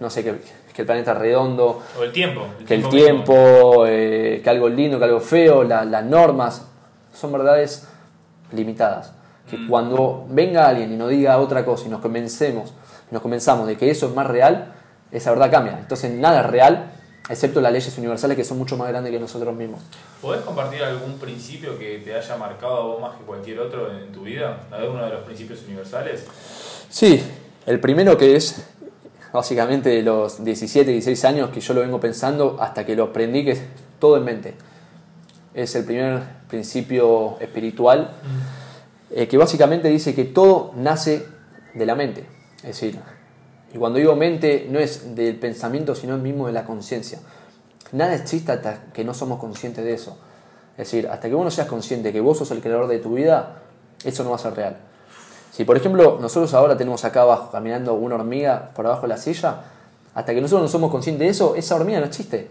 no 0.00 0.10
sé, 0.10 0.22
que, 0.24 0.34
que 0.74 0.82
el 0.82 0.86
planeta 0.86 1.12
es 1.12 1.18
redondo, 1.18 1.82
O 1.98 2.02
el 2.04 2.12
tiempo. 2.12 2.46
que 2.66 2.74
el 2.74 2.80
mismo. 2.80 2.90
tiempo, 2.90 3.84
eh, 3.86 4.40
que 4.42 4.50
algo 4.50 4.68
lindo, 4.68 4.98
que 4.98 5.04
algo 5.04 5.20
feo, 5.20 5.64
la- 5.64 5.84
las 5.84 6.04
normas, 6.04 6.66
son 7.12 7.32
verdades 7.32 7.88
limitadas. 8.52 9.12
Que 9.50 9.56
Mm. 9.56 9.68
cuando 9.68 10.26
venga 10.28 10.68
alguien 10.68 10.92
y 10.92 10.96
nos 10.96 11.08
diga 11.10 11.38
otra 11.38 11.64
cosa 11.64 11.86
y 11.86 11.88
nos 11.88 12.00
convencemos, 12.00 12.72
nos 13.10 13.22
convenzamos 13.22 13.66
de 13.66 13.76
que 13.76 13.90
eso 13.90 14.06
es 14.08 14.14
más 14.14 14.26
real, 14.26 14.72
esa 15.10 15.30
verdad 15.30 15.50
cambia. 15.50 15.78
Entonces 15.78 16.10
nada 16.12 16.40
es 16.42 16.46
real, 16.46 16.92
excepto 17.30 17.60
las 17.60 17.72
leyes 17.72 17.96
universales 17.98 18.36
que 18.36 18.44
son 18.44 18.58
mucho 18.58 18.76
más 18.76 18.88
grandes 18.88 19.10
que 19.10 19.18
nosotros 19.18 19.54
mismos. 19.54 19.80
¿Podés 20.20 20.42
compartir 20.42 20.82
algún 20.82 21.18
principio 21.18 21.78
que 21.78 21.98
te 22.04 22.14
haya 22.14 22.36
marcado 22.36 22.76
a 22.76 22.80
vos 22.84 23.00
más 23.00 23.16
que 23.16 23.24
cualquier 23.24 23.60
otro 23.60 23.90
en 23.90 24.12
tu 24.12 24.22
vida? 24.22 24.60
¿Alguno 24.70 25.04
de 25.04 25.10
los 25.12 25.22
principios 25.24 25.62
universales? 25.66 26.26
Sí, 26.90 27.22
el 27.68 27.80
primero 27.80 28.16
que 28.16 28.34
es 28.34 28.62
básicamente 29.30 29.90
de 29.90 30.02
los 30.02 30.42
17, 30.42 30.90
16 30.90 31.24
años 31.26 31.50
que 31.50 31.60
yo 31.60 31.74
lo 31.74 31.82
vengo 31.82 32.00
pensando 32.00 32.56
hasta 32.60 32.86
que 32.86 32.96
lo 32.96 33.04
aprendí, 33.04 33.44
que 33.44 33.50
es 33.50 33.60
todo 33.98 34.16
en 34.16 34.24
mente. 34.24 34.54
Es 35.52 35.74
el 35.74 35.84
primer 35.84 36.22
principio 36.48 37.38
espiritual 37.40 38.10
eh, 39.10 39.28
que 39.28 39.36
básicamente 39.36 39.88
dice 39.88 40.14
que 40.14 40.24
todo 40.24 40.72
nace 40.76 41.26
de 41.74 41.84
la 41.84 41.94
mente. 41.94 42.24
Es 42.58 42.80
decir, 42.80 42.98
y 43.74 43.76
cuando 43.76 43.98
digo 43.98 44.16
mente 44.16 44.66
no 44.70 44.78
es 44.78 45.14
del 45.14 45.36
pensamiento, 45.36 45.94
sino 45.94 46.16
mismo 46.16 46.46
de 46.46 46.54
la 46.54 46.64
conciencia. 46.64 47.18
Nada 47.92 48.14
existe 48.14 48.50
hasta 48.50 48.84
que 48.94 49.04
no 49.04 49.12
somos 49.12 49.38
conscientes 49.38 49.84
de 49.84 49.92
eso. 49.92 50.16
Es 50.72 50.90
decir, 50.90 51.06
hasta 51.08 51.28
que 51.28 51.34
vos 51.34 51.44
no 51.44 51.50
seas 51.50 51.66
consciente 51.66 52.14
que 52.14 52.22
vos 52.22 52.38
sos 52.38 52.50
el 52.50 52.62
creador 52.62 52.88
de 52.88 52.98
tu 52.98 53.12
vida, 53.12 53.60
eso 54.04 54.24
no 54.24 54.30
va 54.30 54.36
a 54.36 54.38
ser 54.38 54.54
real. 54.54 54.87
Si 55.52 55.64
por 55.64 55.76
ejemplo 55.76 56.18
nosotros 56.20 56.54
ahora 56.54 56.76
tenemos 56.76 57.04
acá 57.04 57.22
abajo 57.22 57.50
caminando 57.50 57.94
una 57.94 58.14
hormiga 58.14 58.70
por 58.74 58.86
abajo 58.86 59.02
de 59.02 59.08
la 59.08 59.16
silla, 59.16 59.62
hasta 60.14 60.34
que 60.34 60.40
nosotros 60.40 60.62
no 60.62 60.68
somos 60.68 60.90
conscientes 60.90 61.26
de 61.26 61.30
eso, 61.30 61.54
esa 61.54 61.76
hormiga 61.76 62.00
no 62.00 62.06
existe. 62.06 62.50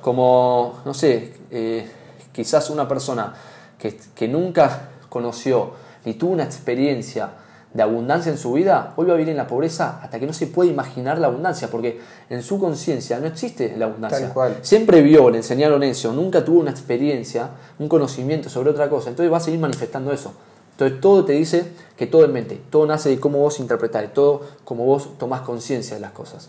Como, 0.00 0.80
no 0.84 0.94
sé, 0.94 1.34
eh, 1.50 1.90
quizás 2.32 2.70
una 2.70 2.88
persona 2.88 3.34
que, 3.78 3.98
que 4.14 4.28
nunca 4.28 4.88
conoció 5.08 5.72
ni 6.04 6.14
tuvo 6.14 6.32
una 6.32 6.44
experiencia 6.44 7.30
de 7.72 7.82
abundancia 7.82 8.32
en 8.32 8.38
su 8.38 8.52
vida, 8.52 8.94
hoy 8.96 9.06
va 9.06 9.14
a 9.14 9.16
vivir 9.16 9.30
en 9.30 9.36
la 9.36 9.46
pobreza 9.46 10.00
hasta 10.02 10.18
que 10.18 10.26
no 10.26 10.32
se 10.32 10.48
puede 10.48 10.70
imaginar 10.70 11.18
la 11.18 11.28
abundancia, 11.28 11.68
porque 11.68 12.00
en 12.28 12.42
su 12.42 12.58
conciencia 12.58 13.20
no 13.20 13.26
existe 13.26 13.76
la 13.76 13.84
abundancia. 13.86 14.20
Tal 14.20 14.32
cual. 14.32 14.56
Siempre 14.62 15.02
vio, 15.02 15.30
le 15.30 15.38
enseñaron 15.38 15.82
eso, 15.84 16.12
nunca 16.12 16.44
tuvo 16.44 16.60
una 16.60 16.72
experiencia, 16.72 17.50
un 17.78 17.88
conocimiento 17.88 18.48
sobre 18.48 18.70
otra 18.70 18.88
cosa, 18.88 19.10
entonces 19.10 19.32
va 19.32 19.36
a 19.36 19.40
seguir 19.40 19.60
manifestando 19.60 20.12
eso. 20.12 20.34
Entonces 20.80 21.00
todo 21.02 21.26
te 21.26 21.32
dice 21.34 21.64
que 21.94 22.06
todo 22.06 22.24
es 22.24 22.30
mente, 22.30 22.58
todo 22.70 22.86
nace 22.86 23.10
de 23.10 23.20
cómo 23.20 23.38
vos 23.38 23.60
interpretás, 23.60 24.14
todo 24.14 24.40
como 24.64 24.86
vos 24.86 25.18
tomás 25.18 25.42
conciencia 25.42 25.94
de 25.94 26.00
las 26.00 26.12
cosas. 26.12 26.48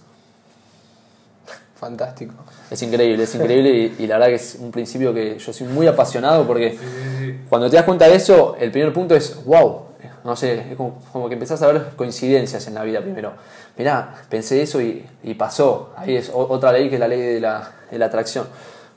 Fantástico. 1.75 2.33
Es 2.69 2.81
increíble, 2.81 3.23
es 3.23 3.35
increíble 3.35 3.69
y, 3.99 4.03
y 4.03 4.07
la 4.07 4.15
verdad 4.15 4.27
que 4.29 4.35
es 4.35 4.55
un 4.59 4.71
principio 4.71 5.13
que 5.13 5.37
yo 5.37 5.51
soy 5.51 5.67
muy 5.67 5.85
apasionado 5.87 6.47
porque 6.47 6.71
Sí, 6.71 6.77
sí, 6.77 6.85
sí. 7.19 7.39
cuando 7.49 7.69
te 7.69 7.75
das 7.75 7.83
cuenta 7.83 8.07
de 8.07 8.15
eso, 8.15 8.55
el 8.57 8.71
primer 8.71 8.93
punto 8.93 9.15
es, 9.15 9.43
wow, 9.43 9.81
no 10.23 10.35
sé, 10.37 10.71
es 10.71 10.77
como, 10.77 11.01
como 11.11 11.27
que 11.27 11.33
empezás 11.33 11.61
a 11.63 11.67
ver 11.67 11.87
coincidencias 11.97 12.65
en 12.67 12.75
la 12.75 12.83
vida 12.83 13.01
primero. 13.01 13.33
Mirá, 13.77 14.15
pensé 14.29 14.61
eso 14.61 14.79
y, 14.79 15.05
y 15.23 15.33
pasó. 15.33 15.89
Ahí 15.97 16.15
es 16.15 16.31
otra 16.33 16.71
ley 16.71 16.87
que 16.87 16.95
es 16.95 16.99
la 17.01 17.07
ley 17.09 17.19
de 17.19 17.39
la, 17.41 17.71
de 17.91 17.97
la 17.99 18.05
atracción. 18.05 18.45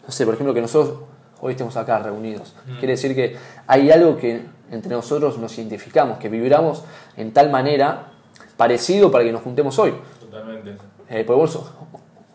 No 0.07 0.13
sé, 0.13 0.27
por 0.27 0.35
ejemplo, 0.35 0.55
que 0.55 0.61
nosotros 0.61 0.99
hoy 1.41 1.53
estemos 1.53 1.77
acá 1.77 1.99
reunidos. 1.99 2.55
Quiere 2.79 2.93
decir 2.93 3.17
que 3.17 3.37
hay 3.67 3.91
algo 3.91 4.17
que 4.17 4.43
entre 4.75 4.95
nosotros 4.95 5.39
nos 5.39 5.57
identificamos, 5.59 6.19
que 6.19 6.29
vibramos 6.29 6.83
en 7.17 7.33
tal 7.33 7.51
manera 7.51 8.09
parecido 8.57 9.11
para 9.11 9.25
que 9.25 9.33
nos 9.33 9.43
juntemos 9.43 9.79
hoy. 9.79 9.95
Totalmente. 10.21 10.77
Eh, 11.09 11.25
porque 11.27 11.41
vos 11.41 11.59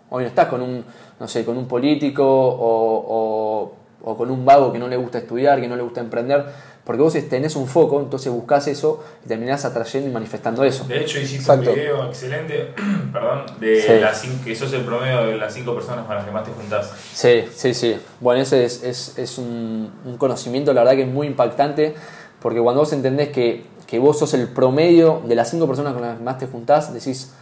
hoy 0.10 0.24
no 0.24 0.28
estás 0.30 0.48
con 0.48 0.62
un, 0.62 0.84
no 1.20 1.28
sé, 1.28 1.46
con 1.46 1.58
un 1.58 1.68
político 1.68 2.24
o, 2.26 3.06
o, 3.08 3.74
o 4.12 4.18
con 4.18 4.32
un 4.32 4.46
vago 4.46 4.72
que 4.72 4.80
no 4.80 4.88
le 4.88 4.98
gusta 4.98 5.20
estudiar, 5.20 5.60
que 5.62 5.68
no 5.68 5.76
le 5.76 5.84
gusta 5.84 6.02
emprender, 6.02 6.46
porque 6.84 7.02
vos 7.04 7.14
tenés 7.30 7.56
un 7.56 7.68
foco, 7.68 8.00
entonces 8.00 8.32
buscás 8.32 8.68
eso 8.68 9.04
y 9.24 9.28
terminás 9.28 9.64
atrayendo 9.66 10.10
y 10.10 10.12
manifestando 10.14 10.64
eso. 10.64 10.86
De 10.86 11.02
hecho, 11.02 11.20
hiciste 11.20 11.52
un 11.52 11.62
video 11.62 12.06
excelente, 12.08 12.74
perdón, 13.14 13.46
de 13.60 13.82
Sí. 13.82 14.00
las 14.02 14.22
que 14.44 14.56
sos 14.56 14.74
el 14.74 14.82
promedio 14.82 15.26
de 15.26 15.38
las 15.38 15.54
cinco 15.54 15.76
personas 15.76 16.06
con 16.06 16.16
las 16.16 16.26
que 16.26 16.32
más 16.32 16.44
te 16.44 16.52
juntás. 16.52 16.92
Sí, 17.14 17.44
sí, 17.54 17.74
sí. 17.76 18.00
Bueno, 18.20 18.42
ese 18.42 18.66
es, 18.66 18.82
es, 18.84 19.18
es 19.20 19.38
un, 19.38 19.92
un 20.06 20.18
conocimiento, 20.18 20.74
la 20.74 20.82
verdad 20.82 20.96
que 20.96 21.04
es 21.04 21.08
muy 21.10 21.28
impactante, 21.28 21.94
porque 22.42 22.60
cuando 22.60 22.82
vos 22.82 22.94
entendés 22.94 23.30
que, 23.30 23.66
que 23.88 24.00
vos 24.00 24.18
sos 24.20 24.34
el 24.34 24.48
promedio 24.48 25.22
de 25.26 25.36
las 25.36 25.50
cinco 25.50 25.68
personas 25.68 25.94
con 25.94 26.02
las 26.02 26.18
que 26.18 26.24
más 26.24 26.38
te 26.38 26.48
juntás, 26.48 26.94
decís, 26.94 27.34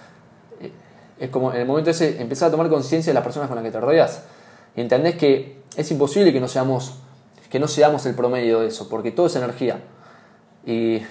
eh, 0.60 0.71
es 1.19 1.29
como 1.29 1.53
en 1.53 1.62
el 1.62 1.67
momento 1.67 1.89
ese 1.89 2.21
empezás 2.21 2.49
a 2.49 2.51
tomar 2.51 2.69
conciencia 2.69 3.12
de 3.12 3.15
las 3.15 3.23
personas 3.23 3.47
con 3.47 3.55
las 3.55 3.63
que 3.63 3.71
te 3.71 3.79
rodeas 3.79 4.23
y 4.75 4.81
entendés 4.81 5.15
que 5.15 5.62
es 5.75 5.91
imposible 5.91 6.33
que 6.33 6.39
no 6.39 6.47
seamos 6.47 6.99
que 7.49 7.60
no 7.60 7.67
seamos 7.67 8.05
el 8.05 8.13
promedio 8.13 8.60
de 8.60 8.67
eso, 8.67 8.89
porque 8.89 9.12
todo 9.12 9.27
es 9.27 9.36
energía. 9.38 9.79
Y 10.65 11.01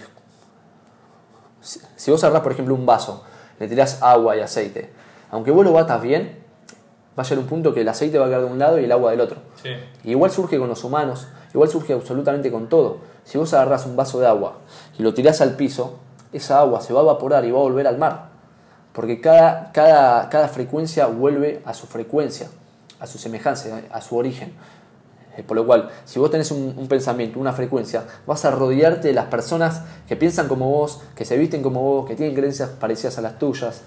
si, 1.62 1.81
si 1.96 2.11
vos 2.11 2.22
agarrás, 2.22 2.42
por 2.42 2.53
ejemplo, 2.53 2.75
un 2.75 2.85
vaso, 2.85 3.25
le 3.59 3.68
tirás 3.68 4.03
agua 4.03 4.37
y 4.37 4.40
aceite, 4.40 4.90
aunque 5.31 5.51
vos 5.51 5.64
lo 5.64 5.72
batas 5.72 6.03
bien, 6.03 6.44
va 7.18 7.22
a 7.22 7.27
llegar 7.27 7.38
un 7.38 7.46
punto 7.46 7.72
que 7.72 7.81
el 7.81 7.88
aceite 7.88 8.18
va 8.18 8.27
a 8.27 8.29
quedar 8.29 8.42
de 8.42 8.46
un 8.49 8.59
lado 8.59 8.79
y 8.79 8.85
el 8.85 8.92
agua 8.92 9.11
del 9.11 9.20
otro. 9.20 9.38
Sí. 9.62 9.70
Y 10.05 10.11
igual 10.11 10.31
surge 10.31 10.59
con 10.59 10.68
los 10.68 10.85
humanos, 10.85 11.27
igual 11.57 11.71
surge 11.71 11.95
absolutamente 11.95 12.53
con 12.53 12.69
todo. 12.69 12.99
Si 13.25 13.38
vos 13.38 13.53
agarrás 13.55 13.87
un 13.87 13.97
vaso 13.97 14.21
de 14.21 14.27
agua 14.27 14.59
y 14.99 15.03
lo 15.03 15.14
tirás 15.14 15.40
al 15.40 15.57
piso, 15.57 15.95
esa 16.33 16.61
agua 16.61 16.83
se 16.83 16.92
va 16.92 17.01
a 17.01 17.03
evaporar 17.03 17.45
y 17.47 17.51
va 17.51 17.59
a 17.59 17.62
volver 17.62 17.87
al 17.87 17.97
mar. 17.97 18.29
Porque 18.92 19.21
cada, 19.21 19.73
cada, 19.73 20.29
cada 20.29 20.49
frecuencia 20.49 21.07
vuelve 21.07 21.62
a 21.64 21.73
su 21.73 21.87
frecuencia, 21.87 22.49
a 23.01 23.07
su 23.07 23.19
semejanza, 23.19 23.81
a 23.90 24.01
su 24.03 24.16
origen. 24.16 24.53
Eh, 25.37 25.42
Por 25.42 25.57
lo 25.57 25.66
cual, 25.66 25.90
si 26.05 26.19
vos 26.19 26.31
tenés 26.31 26.51
un, 26.51 26.75
un 26.77 26.88
pensamiento, 26.88 27.40
una 27.40 27.55
frecuencia, 27.55 28.05
vas 28.27 28.45
a 28.45 28.51
rodearte 28.51 29.09
de 29.09 29.14
las 29.14 29.27
personas 29.27 29.83
que 30.07 30.16
piensan 30.16 30.49
como 30.49 30.71
vos, 30.71 31.01
que 31.14 31.25
se 31.25 31.38
visten 31.38 31.62
como 31.62 31.81
vos, 31.81 32.07
que 32.07 32.16
tienen 32.16 32.35
creencias 32.35 32.69
parecidas 32.69 33.16
a 33.16 33.23
las 33.23 33.38
tuyas. 33.38 33.81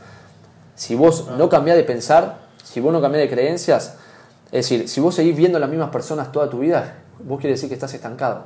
Si 0.73 0.95
vos 0.95 1.27
no 1.37 1.49
cambiás 1.49 1.77
de 1.77 1.83
pensar, 1.83 2.39
si 2.63 2.79
vos 2.79 2.91
no 2.91 2.99
cambiás 2.99 3.21
de 3.21 3.29
creencias, 3.29 3.95
es 4.45 4.67
decir, 4.67 4.89
si 4.89 5.01
vos 5.01 5.13
seguís 5.13 5.35
viendo 5.35 5.59
las 5.59 5.69
mismas 5.69 5.89
personas 5.89 6.31
toda 6.31 6.49
tu 6.49 6.59
vida, 6.59 6.95
vos 7.23 7.39
quiere 7.39 7.53
decir 7.55 7.69
que 7.69 7.75
estás 7.75 7.93
estancado. 7.93 8.43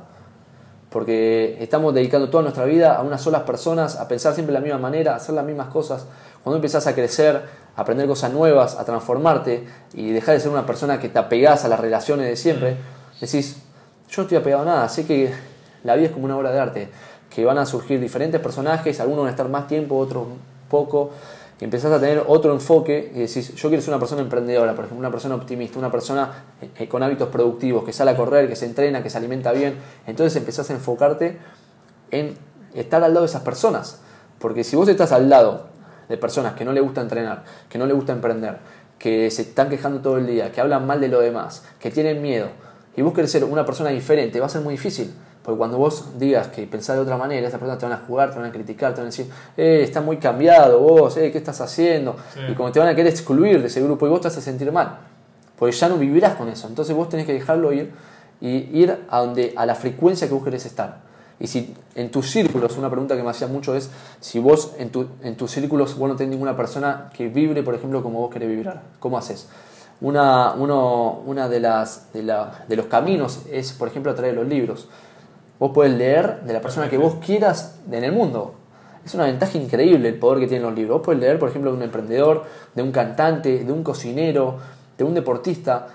Porque 0.90 1.56
estamos 1.60 1.92
dedicando 1.92 2.30
toda 2.30 2.42
nuestra 2.42 2.64
vida 2.64 2.96
a 2.96 3.02
unas 3.02 3.20
solas 3.20 3.42
personas, 3.42 3.96
a 3.96 4.06
pensar 4.06 4.34
siempre 4.34 4.52
de 4.52 4.60
la 4.60 4.64
misma 4.64 4.78
manera, 4.78 5.12
a 5.12 5.16
hacer 5.16 5.34
las 5.34 5.44
mismas 5.44 5.68
cosas. 5.68 6.06
Cuando 6.42 6.56
empezás 6.56 6.86
a 6.86 6.94
crecer, 6.94 7.42
a 7.76 7.80
aprender 7.80 8.06
cosas 8.06 8.32
nuevas, 8.32 8.76
a 8.76 8.84
transformarte 8.84 9.66
y 9.94 10.10
dejar 10.10 10.34
de 10.34 10.40
ser 10.40 10.50
una 10.50 10.66
persona 10.66 11.00
que 11.00 11.08
te 11.08 11.18
apegás 11.18 11.64
a 11.64 11.68
las 11.68 11.80
relaciones 11.80 12.26
de 12.26 12.36
siempre, 12.36 12.76
decís, 13.20 13.56
yo 14.08 14.18
no 14.18 14.22
estoy 14.22 14.38
apegado 14.38 14.62
a 14.62 14.66
nada, 14.66 14.88
sé 14.88 15.06
que 15.06 15.32
la 15.82 15.96
vida 15.96 16.06
es 16.06 16.12
como 16.12 16.26
una 16.26 16.36
obra 16.36 16.52
de 16.52 16.60
arte, 16.60 16.88
que 17.28 17.44
van 17.44 17.58
a 17.58 17.66
surgir 17.66 18.00
diferentes 18.00 18.40
personajes, 18.40 19.00
algunos 19.00 19.22
van 19.22 19.28
a 19.28 19.30
estar 19.30 19.48
más 19.48 19.66
tiempo, 19.66 19.96
otros 19.96 20.26
poco, 20.70 21.10
y 21.60 21.64
empezás 21.64 21.92
a 21.92 22.00
tener 22.00 22.24
otro 22.26 22.52
enfoque 22.52 23.12
y 23.14 23.20
decís, 23.20 23.54
yo 23.54 23.68
quiero 23.68 23.82
ser 23.82 23.90
una 23.92 24.00
persona 24.00 24.22
emprendedora, 24.22 24.74
por 24.74 24.86
ejemplo, 24.86 25.00
una 25.00 25.10
persona 25.10 25.36
optimista, 25.36 25.78
una 25.78 25.90
persona 25.90 26.44
eh, 26.78 26.88
con 26.88 27.02
hábitos 27.02 27.28
productivos, 27.28 27.84
que 27.84 27.92
sale 27.92 28.10
a 28.10 28.16
correr, 28.16 28.48
que 28.48 28.56
se 28.56 28.66
entrena, 28.66 29.02
que 29.02 29.10
se 29.10 29.18
alimenta 29.18 29.52
bien, 29.52 29.76
entonces 30.06 30.36
empezás 30.36 30.68
a 30.70 30.72
enfocarte 30.72 31.38
en 32.10 32.34
estar 32.74 33.02
al 33.04 33.12
lado 33.12 33.24
de 33.24 33.30
esas 33.30 33.42
personas, 33.42 34.00
porque 34.40 34.64
si 34.64 34.74
vos 34.74 34.88
estás 34.88 35.12
al 35.12 35.28
lado 35.28 35.68
de 36.08 36.16
personas 36.16 36.54
que 36.54 36.64
no 36.64 36.72
le 36.72 36.80
gusta 36.80 37.00
entrenar, 37.00 37.44
que 37.68 37.78
no 37.78 37.86
le 37.86 37.92
gusta 37.92 38.12
emprender, 38.12 38.58
que 38.98 39.30
se 39.30 39.42
están 39.42 39.68
quejando 39.68 40.00
todo 40.00 40.18
el 40.18 40.26
día, 40.26 40.50
que 40.50 40.60
hablan 40.60 40.86
mal 40.86 41.00
de 41.00 41.08
lo 41.08 41.20
demás, 41.20 41.64
que 41.78 41.90
tienen 41.90 42.20
miedo, 42.20 42.48
y 42.96 43.02
vos 43.02 43.12
querés 43.12 43.30
ser 43.30 43.44
una 43.44 43.64
persona 43.64 43.90
diferente, 43.90 44.40
va 44.40 44.46
a 44.46 44.48
ser 44.48 44.62
muy 44.62 44.74
difícil. 44.74 45.14
Porque 45.44 45.58
cuando 45.58 45.76
vos 45.76 46.18
digas 46.18 46.48
que 46.48 46.66
pensás 46.66 46.96
de 46.96 47.02
otra 47.02 47.18
manera, 47.18 47.46
esas 47.46 47.60
personas 47.60 47.78
te 47.78 47.84
van 47.86 47.92
a 47.92 48.02
jugar, 48.06 48.30
te 48.30 48.38
van 48.38 48.48
a 48.48 48.50
criticar, 48.52 48.92
te 48.94 49.02
van 49.02 49.08
a 49.08 49.10
decir, 49.10 49.28
eh, 49.58 49.80
está 49.84 50.00
muy 50.00 50.16
cambiado 50.16 50.80
vos, 50.80 51.16
eh, 51.18 51.30
¿qué 51.30 51.36
estás 51.38 51.60
haciendo? 51.60 52.16
Sí. 52.32 52.40
Y 52.50 52.54
como 52.54 52.72
te 52.72 52.78
van 52.78 52.88
a 52.88 52.94
querer 52.94 53.12
excluir 53.12 53.60
de 53.60 53.66
ese 53.66 53.82
grupo 53.82 54.06
y 54.06 54.10
vos 54.10 54.22
te 54.22 54.28
vas 54.28 54.38
a 54.38 54.40
sentir 54.40 54.72
mal. 54.72 54.96
Porque 55.58 55.76
ya 55.76 55.88
no 55.90 55.96
vivirás 55.98 56.34
con 56.36 56.48
eso. 56.48 56.66
Entonces 56.66 56.96
vos 56.96 57.08
tenés 57.10 57.26
que 57.26 57.34
dejarlo 57.34 57.72
ir 57.74 57.92
y 58.40 58.48
ir 58.80 58.98
a, 59.10 59.20
donde, 59.20 59.52
a 59.56 59.66
la 59.66 59.74
frecuencia 59.74 60.26
que 60.28 60.32
vos 60.34 60.42
querés 60.42 60.64
estar. 60.64 61.02
Y 61.38 61.46
si 61.46 61.74
en 61.94 62.10
tus 62.10 62.30
círculos, 62.30 62.78
una 62.78 62.88
pregunta 62.88 63.14
que 63.16 63.22
me 63.22 63.28
hacía 63.30 63.46
mucho 63.46 63.74
es 63.74 63.90
si 64.20 64.38
vos 64.38 64.72
en, 64.78 64.88
tu- 64.90 65.08
en 65.22 65.36
tus 65.36 65.50
círculos 65.50 65.98
vos 65.98 66.08
no 66.08 66.16
tenés 66.16 66.30
ninguna 66.30 66.56
persona 66.56 67.10
que 67.14 67.28
vibre, 67.28 67.62
por 67.62 67.74
ejemplo, 67.74 68.02
como 68.02 68.20
vos 68.20 68.32
querés 68.32 68.48
vibrar. 68.48 68.80
¿Cómo 68.98 69.18
haces? 69.18 69.46
Una, 70.00 70.52
uno, 70.54 71.20
una 71.26 71.48
de, 71.48 71.60
las, 71.60 72.12
de, 72.14 72.22
la- 72.22 72.64
de 72.66 72.76
los 72.76 72.86
caminos 72.86 73.40
es, 73.50 73.72
por 73.72 73.88
ejemplo, 73.88 74.10
a 74.10 74.14
través 74.14 74.32
de 74.34 74.40
los 74.40 74.48
libros. 74.48 74.88
Vos 75.58 75.70
podés 75.72 75.92
leer 75.92 76.42
de 76.42 76.52
la 76.52 76.60
persona 76.60 76.88
que 76.88 76.98
vos 76.98 77.16
quieras 77.24 77.78
en 77.90 78.04
el 78.04 78.12
mundo. 78.12 78.54
Es 79.04 79.14
una 79.14 79.24
ventaja 79.24 79.58
increíble 79.58 80.08
el 80.08 80.18
poder 80.18 80.40
que 80.40 80.46
tienen 80.46 80.66
los 80.66 80.74
libros. 80.74 80.98
Vos 80.98 81.04
podés 81.04 81.20
leer, 81.20 81.38
por 81.38 81.48
ejemplo, 81.50 81.70
de 81.70 81.76
un 81.76 81.82
emprendedor, 81.82 82.44
de 82.74 82.82
un 82.82 82.90
cantante, 82.90 83.64
de 83.64 83.72
un 83.72 83.84
cocinero, 83.84 84.56
de 84.96 85.04
un 85.04 85.14
deportista. 85.14 85.88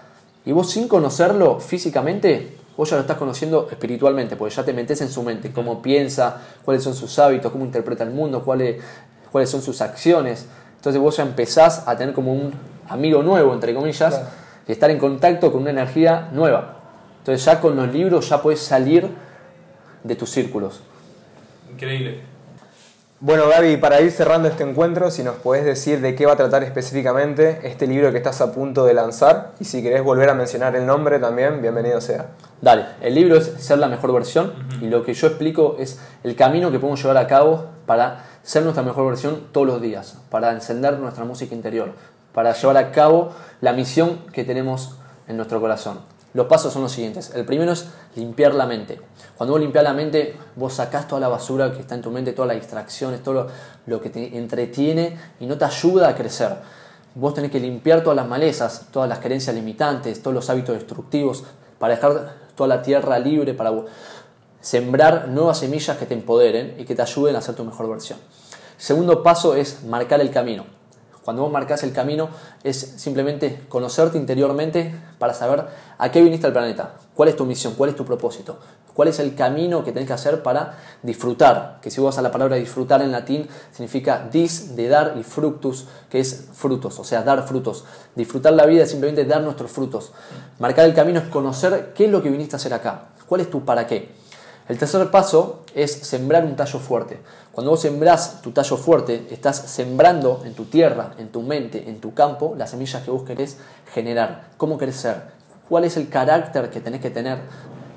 Y 0.45 0.51
vos 0.51 0.69
sin 0.69 0.87
conocerlo 0.87 1.59
físicamente, 1.59 2.57
vos 2.77 2.89
ya 2.89 2.95
lo 2.95 3.01
estás 3.01 3.17
conociendo 3.17 3.67
espiritualmente, 3.69 4.35
porque 4.35 4.53
ya 4.53 4.63
te 4.63 4.73
metes 4.73 5.01
en 5.01 5.09
su 5.09 5.23
mente, 5.23 5.51
cómo 5.51 5.81
piensa, 5.81 6.37
cuáles 6.63 6.83
son 6.83 6.93
sus 6.95 7.17
hábitos, 7.19 7.51
cómo 7.51 7.65
interpreta 7.65 8.03
el 8.03 8.11
mundo, 8.11 8.43
cuáles, 8.43 8.81
cuáles 9.31 9.49
son 9.49 9.61
sus 9.61 9.81
acciones. 9.81 10.45
Entonces 10.75 11.01
vos 11.01 11.17
ya 11.17 11.23
empezás 11.23 11.87
a 11.87 11.97
tener 11.97 12.13
como 12.13 12.31
un 12.31 12.53
amigo 12.87 13.21
nuevo, 13.23 13.53
entre 13.53 13.73
comillas, 13.73 14.13
Claro. 14.13 14.27
y 14.67 14.71
estar 14.71 14.89
en 14.91 14.99
contacto 14.99 15.51
con 15.51 15.61
una 15.61 15.71
energía 15.71 16.29
nueva. 16.31 16.77
Entonces 17.19 17.43
ya 17.43 17.59
con 17.59 17.75
los 17.75 17.91
libros 17.91 18.29
ya 18.29 18.41
puedes 18.41 18.61
salir 18.61 19.09
de 20.09 20.15
tus 20.15 20.29
círculos. 20.31 20.81
Increíble. 21.71 22.19
Bueno, 23.21 23.49
Gaby, 23.49 23.77
para 23.77 23.99
ir 24.01 24.11
cerrando 24.11 24.47
este 24.47 24.63
encuentro, 24.63 25.11
si 25.11 25.23
nos 25.23 25.35
podés 25.35 25.65
decir 25.65 25.99
de 25.99 26.15
qué 26.15 26.25
va 26.25 26.33
a 26.33 26.37
tratar 26.37 26.63
específicamente 26.63 27.59
este 27.63 27.85
libro 27.85 28.11
que 28.11 28.17
estás 28.17 28.39
a 28.39 28.53
punto 28.53 28.85
de 28.85 28.93
lanzar 28.93 29.51
y 29.59 29.65
si 29.65 29.83
querés 29.83 30.03
volver 30.03 30.29
a 30.29 30.33
mencionar 30.33 30.75
el 30.77 30.85
nombre 30.85 31.19
también, 31.19 31.61
bienvenido 31.61 31.99
sea. 31.99 32.27
Dale, 32.61 32.85
el 33.01 33.15
libro 33.15 33.35
es 33.35 33.51
Ser 33.59 33.77
la 33.77 33.87
mejor 33.87 34.13
versión 34.13 34.53
y 34.81 34.87
lo 34.87 35.03
que 35.03 35.13
yo 35.13 35.27
explico 35.27 35.75
es 35.79 35.99
el 36.23 36.35
camino 36.35 36.71
que 36.71 36.79
podemos 36.79 37.01
llevar 37.01 37.17
a 37.17 37.27
cabo 37.27 37.65
para 37.85 38.25
ser 38.41 38.63
nuestra 38.63 38.83
mejor 38.83 39.05
versión 39.07 39.43
todos 39.51 39.67
los 39.67 39.81
días, 39.81 40.17
para 40.29 40.51
encender 40.53 40.97
nuestra 40.97 41.25
música 41.25 41.53
interior, 41.53 41.91
para 42.33 42.53
llevar 42.53 42.77
a 42.77 42.91
cabo 42.91 43.33
la 43.59 43.73
misión 43.73 44.19
que 44.31 44.45
tenemos 44.45 44.95
en 45.27 45.35
nuestro 45.35 45.59
corazón. 45.59 45.99
Los 46.33 46.45
pasos 46.47 46.71
son 46.71 46.83
los 46.83 46.91
siguientes. 46.91 47.31
El 47.33 47.45
primero 47.45 47.71
es 47.71 47.87
limpiar 48.15 48.53
la 48.53 48.67
mente. 48.67 49.01
Cuando 49.35 49.53
vos 49.53 49.61
limpias 49.61 49.83
la 49.83 49.93
mente, 49.93 50.35
vos 50.55 50.73
sacás 50.73 51.07
toda 51.07 51.19
la 51.21 51.27
basura 51.27 51.71
que 51.73 51.79
está 51.79 51.95
en 51.95 52.01
tu 52.01 52.11
mente, 52.11 52.33
todas 52.33 52.49
las 52.49 52.57
distracciones, 52.57 53.23
todo 53.23 53.33
lo, 53.33 53.47
lo 53.87 54.01
que 54.01 54.09
te 54.09 54.37
entretiene 54.37 55.17
y 55.39 55.47
no 55.47 55.57
te 55.57 55.65
ayuda 55.65 56.09
a 56.09 56.15
crecer. 56.15 56.57
Vos 57.15 57.33
tenés 57.33 57.49
que 57.49 57.59
limpiar 57.59 58.01
todas 58.01 58.15
las 58.15 58.27
malezas, 58.27 58.87
todas 58.91 59.09
las 59.09 59.19
creencias 59.19 59.55
limitantes, 59.55 60.21
todos 60.21 60.35
los 60.35 60.49
hábitos 60.49 60.75
destructivos, 60.75 61.43
para 61.79 61.95
dejar 61.95 62.35
toda 62.55 62.67
la 62.67 62.81
tierra 62.81 63.17
libre, 63.17 63.55
para 63.55 63.71
sembrar 64.61 65.29
nuevas 65.29 65.57
semillas 65.57 65.97
que 65.97 66.05
te 66.05 66.13
empoderen 66.13 66.75
y 66.77 66.85
que 66.85 66.93
te 66.93 67.01
ayuden 67.01 67.35
a 67.35 67.41
ser 67.41 67.55
tu 67.55 67.63
mejor 67.63 67.89
versión. 67.89 68.19
Segundo 68.77 69.23
paso 69.23 69.55
es 69.55 69.83
marcar 69.83 70.21
el 70.21 70.29
camino. 70.29 70.78
Cuando 71.29 71.43
vos 71.43 71.51
marcas 71.51 71.83
el 71.83 71.93
camino 71.93 72.29
es 72.63 72.75
simplemente 72.97 73.61
conocerte 73.69 74.17
interiormente 74.17 74.95
para 75.19 75.35
saber 75.35 75.63
a 75.99 76.09
qué 76.09 76.23
viniste 76.23 76.47
al 76.47 76.53
planeta, 76.53 76.95
cuál 77.13 77.29
es 77.29 77.35
tu 77.35 77.45
misión, 77.45 77.75
cuál 77.75 77.91
es 77.91 77.95
tu 77.95 78.03
propósito, 78.03 78.57
cuál 78.95 79.09
es 79.09 79.19
el 79.19 79.35
camino 79.35 79.83
que 79.83 79.91
tenés 79.91 80.07
que 80.07 80.13
hacer 80.13 80.41
para 80.41 80.79
disfrutar, 81.03 81.77
que 81.83 81.91
si 81.91 82.01
vos 82.01 82.17
a 82.17 82.23
la 82.23 82.31
palabra 82.31 82.55
disfrutar 82.55 83.03
en 83.03 83.11
latín 83.11 83.47
significa 83.71 84.27
dis 84.31 84.75
de 84.75 84.87
dar 84.87 85.17
y 85.19 85.23
fructus, 85.23 85.85
que 86.09 86.19
es 86.19 86.47
frutos, 86.51 86.97
o 86.97 87.03
sea, 87.03 87.21
dar 87.21 87.47
frutos. 87.47 87.85
Disfrutar 88.15 88.53
la 88.53 88.65
vida 88.65 88.81
es 88.81 88.89
simplemente 88.89 89.23
dar 89.23 89.43
nuestros 89.43 89.69
frutos. 89.69 90.11
Marcar 90.57 90.85
el 90.85 90.95
camino 90.95 91.19
es 91.19 91.27
conocer 91.27 91.93
qué 91.93 92.05
es 92.05 92.11
lo 92.11 92.23
que 92.23 92.31
viniste 92.31 92.55
a 92.55 92.57
hacer 92.57 92.73
acá, 92.73 93.09
cuál 93.27 93.41
es 93.41 93.51
tu 93.51 93.63
para 93.63 93.85
qué. 93.85 94.17
El 94.67 94.77
tercer 94.77 95.09
paso 95.09 95.61
es 95.73 95.91
sembrar 95.91 96.45
un 96.45 96.55
tallo 96.55 96.77
fuerte. 96.77 97.19
Cuando 97.59 97.71
vos 97.71 97.81
sembrás 97.81 98.41
tu 98.41 98.51
tallo 98.51 98.77
fuerte, 98.77 99.27
estás 99.31 99.57
sembrando 99.57 100.43
en 100.45 100.53
tu 100.53 100.63
tierra, 100.63 101.11
en 101.17 101.27
tu 101.27 101.41
mente, 101.41 101.89
en 101.89 101.99
tu 101.99 102.13
campo, 102.13 102.55
las 102.57 102.69
semillas 102.69 103.03
que 103.03 103.11
vos 103.11 103.23
querés 103.23 103.57
generar. 103.93 104.51
¿Cómo 104.55 104.77
querés 104.77 104.95
ser? 104.95 105.23
¿Cuál 105.67 105.83
es 105.83 105.97
el 105.97 106.07
carácter 106.07 106.69
que 106.69 106.79
tenés 106.79 107.01
que 107.01 107.09
tener 107.09 107.39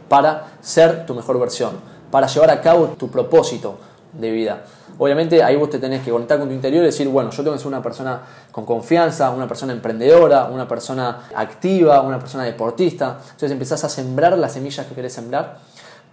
para 0.08 0.48
ser 0.62 1.06
tu 1.06 1.14
mejor 1.14 1.38
versión? 1.38 1.76
Para 2.10 2.26
llevar 2.26 2.50
a 2.50 2.60
cabo 2.60 2.88
tu 2.98 3.08
propósito, 3.08 3.78
de 4.14 4.32
vida. 4.32 4.64
Obviamente 4.98 5.44
ahí 5.44 5.54
vos 5.54 5.70
te 5.70 5.78
tenés 5.78 6.02
que 6.02 6.10
conectar 6.10 6.40
con 6.40 6.48
tu 6.48 6.54
interior 6.54 6.82
y 6.82 6.86
decir, 6.86 7.06
bueno, 7.06 7.30
yo 7.30 7.44
tengo 7.44 7.52
que 7.52 7.60
ser 7.60 7.68
una 7.68 7.84
persona 7.84 8.20
con 8.50 8.66
confianza, 8.66 9.30
una 9.30 9.46
persona 9.46 9.72
emprendedora, 9.72 10.46
una 10.46 10.66
persona 10.66 11.28
activa, 11.36 12.00
una 12.00 12.18
persona 12.18 12.42
deportista. 12.42 13.18
Entonces 13.22 13.52
empezás 13.52 13.84
a 13.84 13.88
sembrar 13.88 14.36
las 14.36 14.54
semillas 14.54 14.86
que 14.86 14.96
querés 14.96 15.12
sembrar 15.12 15.58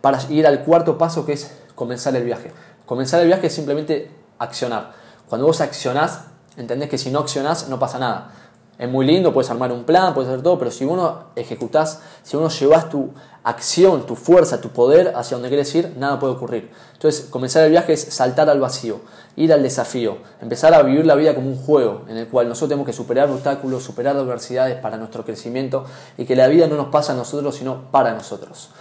para 0.02 0.20
ir 0.30 0.46
al 0.46 0.64
cuarto 0.64 1.00
paso 1.00 1.26
que 1.26 1.34
es 1.34 1.52
comenzar 1.74 2.16
el 2.16 2.26
viaje. 2.26 2.52
Comenzar 2.90 3.22
el 3.22 3.28
viaje 3.28 3.46
es 3.46 3.54
simplemente 3.54 4.10
accionar. 4.40 4.94
Cuando 5.28 5.46
vos 5.46 5.62
accionás, 5.62 6.22
entendés 6.58 6.90
que 6.90 6.98
si 6.98 7.12
no 7.12 7.20
accionás 7.20 7.70
no 7.70 7.78
pasa 7.78 8.00
nada. 8.00 8.32
Es 8.80 8.90
muy 8.90 9.06
lindo, 9.06 9.32
puedes 9.32 9.52
armar 9.52 9.72
un 9.72 9.84
plan, 9.84 10.16
puedes 10.16 10.28
hacer 10.28 10.42
todo, 10.42 10.58
pero 10.58 10.72
si 10.72 10.86
uno 10.86 11.26
ejecutás, 11.36 12.02
si 12.24 12.36
uno 12.36 12.50
llevas 12.50 12.90
tu 12.90 13.12
acción, 13.44 14.08
tu 14.08 14.16
fuerza, 14.16 14.60
tu 14.60 14.70
poder 14.70 15.14
hacia 15.16 15.36
donde 15.36 15.50
quieres 15.50 15.76
ir, 15.76 15.94
nada 16.00 16.20
puede 16.20 16.34
ocurrir. 16.34 16.72
Entonces, 16.94 17.28
comenzar 17.30 17.64
el 17.64 17.70
viaje 17.70 17.94
es 17.94 18.02
saltar 18.02 18.50
al 18.50 18.60
vacío, 18.60 19.02
ir 19.36 19.54
al 19.54 19.62
desafío, 19.62 20.18
empezar 20.42 20.74
a 20.74 20.82
vivir 20.82 21.06
la 21.06 21.14
vida 21.14 21.36
como 21.36 21.48
un 21.48 21.58
juego 21.58 22.06
en 22.08 22.18
el 22.18 22.28
cual 22.28 22.50
nosotros 22.50 22.70
tenemos 22.70 22.88
que 22.88 22.94
superar 22.94 23.30
obstáculos, 23.30 23.84
superar 23.84 24.16
adversidades 24.16 24.78
para 24.82 24.98
nuestro 24.98 25.24
crecimiento 25.24 25.86
y 26.18 26.26
que 26.26 26.36
la 26.36 26.48
vida 26.48 26.66
no 26.66 26.76
nos 26.76 26.88
pasa 26.88 27.14
a 27.14 27.16
nosotros, 27.16 27.54
sino 27.54 27.92
para 27.92 28.16
nosotros. 28.16 28.72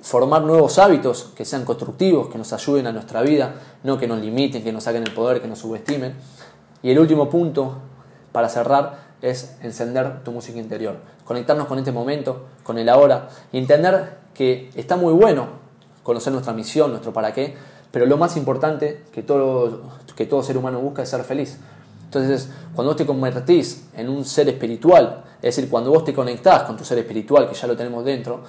Formar 0.00 0.42
nuevos 0.42 0.78
hábitos 0.78 1.32
que 1.36 1.44
sean 1.44 1.64
constructivos, 1.64 2.28
que 2.28 2.38
nos 2.38 2.52
ayuden 2.52 2.86
a 2.86 2.92
nuestra 2.92 3.22
vida, 3.22 3.54
no 3.82 3.98
que 3.98 4.06
nos 4.06 4.20
limiten, 4.20 4.62
que 4.62 4.72
nos 4.72 4.84
saquen 4.84 5.02
el 5.02 5.12
poder, 5.12 5.40
que 5.40 5.48
nos 5.48 5.58
subestimen. 5.58 6.14
Y 6.82 6.90
el 6.90 6.98
último 6.98 7.28
punto, 7.28 7.78
para 8.32 8.48
cerrar, 8.48 9.04
es 9.22 9.56
encender 9.62 10.22
tu 10.22 10.32
música 10.32 10.58
interior, 10.58 10.96
conectarnos 11.24 11.66
con 11.66 11.78
este 11.78 11.92
momento, 11.92 12.44
con 12.62 12.78
el 12.78 12.88
ahora 12.88 13.28
y 13.52 13.58
entender 13.58 14.18
que 14.34 14.70
está 14.74 14.96
muy 14.96 15.14
bueno 15.14 15.64
conocer 16.02 16.32
nuestra 16.32 16.52
misión, 16.52 16.90
nuestro 16.90 17.12
para 17.12 17.32
qué, 17.32 17.54
pero 17.90 18.06
lo 18.06 18.16
más 18.18 18.36
importante 18.36 19.04
que 19.12 19.22
todo, 19.22 19.82
que 20.14 20.26
todo 20.26 20.42
ser 20.42 20.58
humano 20.58 20.80
busca 20.80 21.02
es 21.02 21.08
ser 21.08 21.24
feliz. 21.24 21.58
Entonces, 22.04 22.50
cuando 22.74 22.90
vos 22.90 22.96
te 22.96 23.06
convertís 23.06 23.88
en 23.96 24.08
un 24.08 24.24
ser 24.24 24.48
espiritual, 24.48 25.24
es 25.36 25.56
decir, 25.56 25.70
cuando 25.70 25.90
vos 25.90 26.04
te 26.04 26.12
conectás 26.12 26.64
con 26.64 26.76
tu 26.76 26.84
ser 26.84 26.98
espiritual, 26.98 27.48
que 27.48 27.54
ya 27.54 27.66
lo 27.66 27.76
tenemos 27.76 28.04
dentro, 28.04 28.42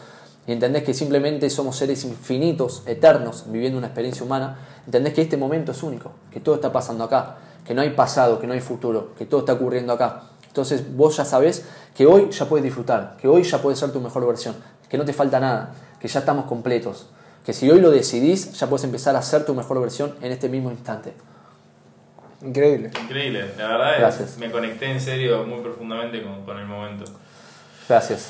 y 0.48 0.52
entendés 0.52 0.84
que 0.84 0.94
simplemente 0.94 1.50
somos 1.50 1.76
seres 1.76 2.04
infinitos, 2.04 2.84
eternos, 2.86 3.46
viviendo 3.48 3.78
una 3.78 3.88
experiencia 3.88 4.24
humana, 4.24 4.58
entendés 4.86 5.14
que 5.14 5.22
este 5.22 5.38
momento 5.38 5.72
es 5.72 5.82
único, 5.82 6.12
que 6.32 6.40
todo 6.40 6.56
está 6.56 6.72
pasando 6.72 7.04
acá, 7.04 7.38
que 7.66 7.74
no 7.74 7.82
hay 7.82 7.92
pasado, 7.92 8.40
que 8.40 8.46
no 8.46 8.54
hay 8.54 8.62
futuro, 8.62 9.14
que 9.18 9.26
todo 9.26 9.40
está 9.42 9.54
ocurriendo 9.54 9.94
acá. 9.94 10.24
Entonces 10.48 10.96
vos 10.96 11.18
ya 11.18 11.26
sabés 11.26 11.66
que 11.96 12.06
hoy 12.06 12.30
ya 12.32 12.48
puedes 12.48 12.64
disfrutar, 12.64 13.18
que 13.20 13.28
hoy 13.28 13.44
ya 13.44 13.62
puedes 13.62 13.80
ser 13.80 13.92
tu 13.92 14.00
mejor 14.00 14.26
versión, 14.28 14.56
que 14.88 14.98
no 14.98 15.06
te 15.06 15.14
falta 15.14 15.40
nada, 15.40 15.74
que 16.00 16.08
ya 16.08 16.20
estamos 16.20 16.46
completos, 16.46 17.08
que 17.46 17.52
si 17.52 17.70
hoy 17.70 17.82
lo 17.82 17.92
decidís 17.92 18.54
ya 18.54 18.68
puedes 18.68 18.84
empezar 18.84 19.16
a 19.16 19.22
ser 19.22 19.46
tu 19.46 19.56
mejor 19.56 19.82
versión 19.82 20.16
en 20.22 20.32
este 20.32 20.48
mismo 20.48 20.70
instante. 20.72 21.14
Increíble. 22.42 22.92
Increíble, 23.02 23.52
la 23.58 23.68
verdad 23.68 23.92
Gracias. 23.98 24.38
me 24.38 24.52
conecté 24.52 24.92
en 24.92 25.02
serio 25.02 25.44
muy 25.46 25.62
profundamente 25.62 26.22
con, 26.22 26.46
con 26.46 26.60
el 26.60 26.66
momento. 26.66 27.06
Gracias. 27.90 28.22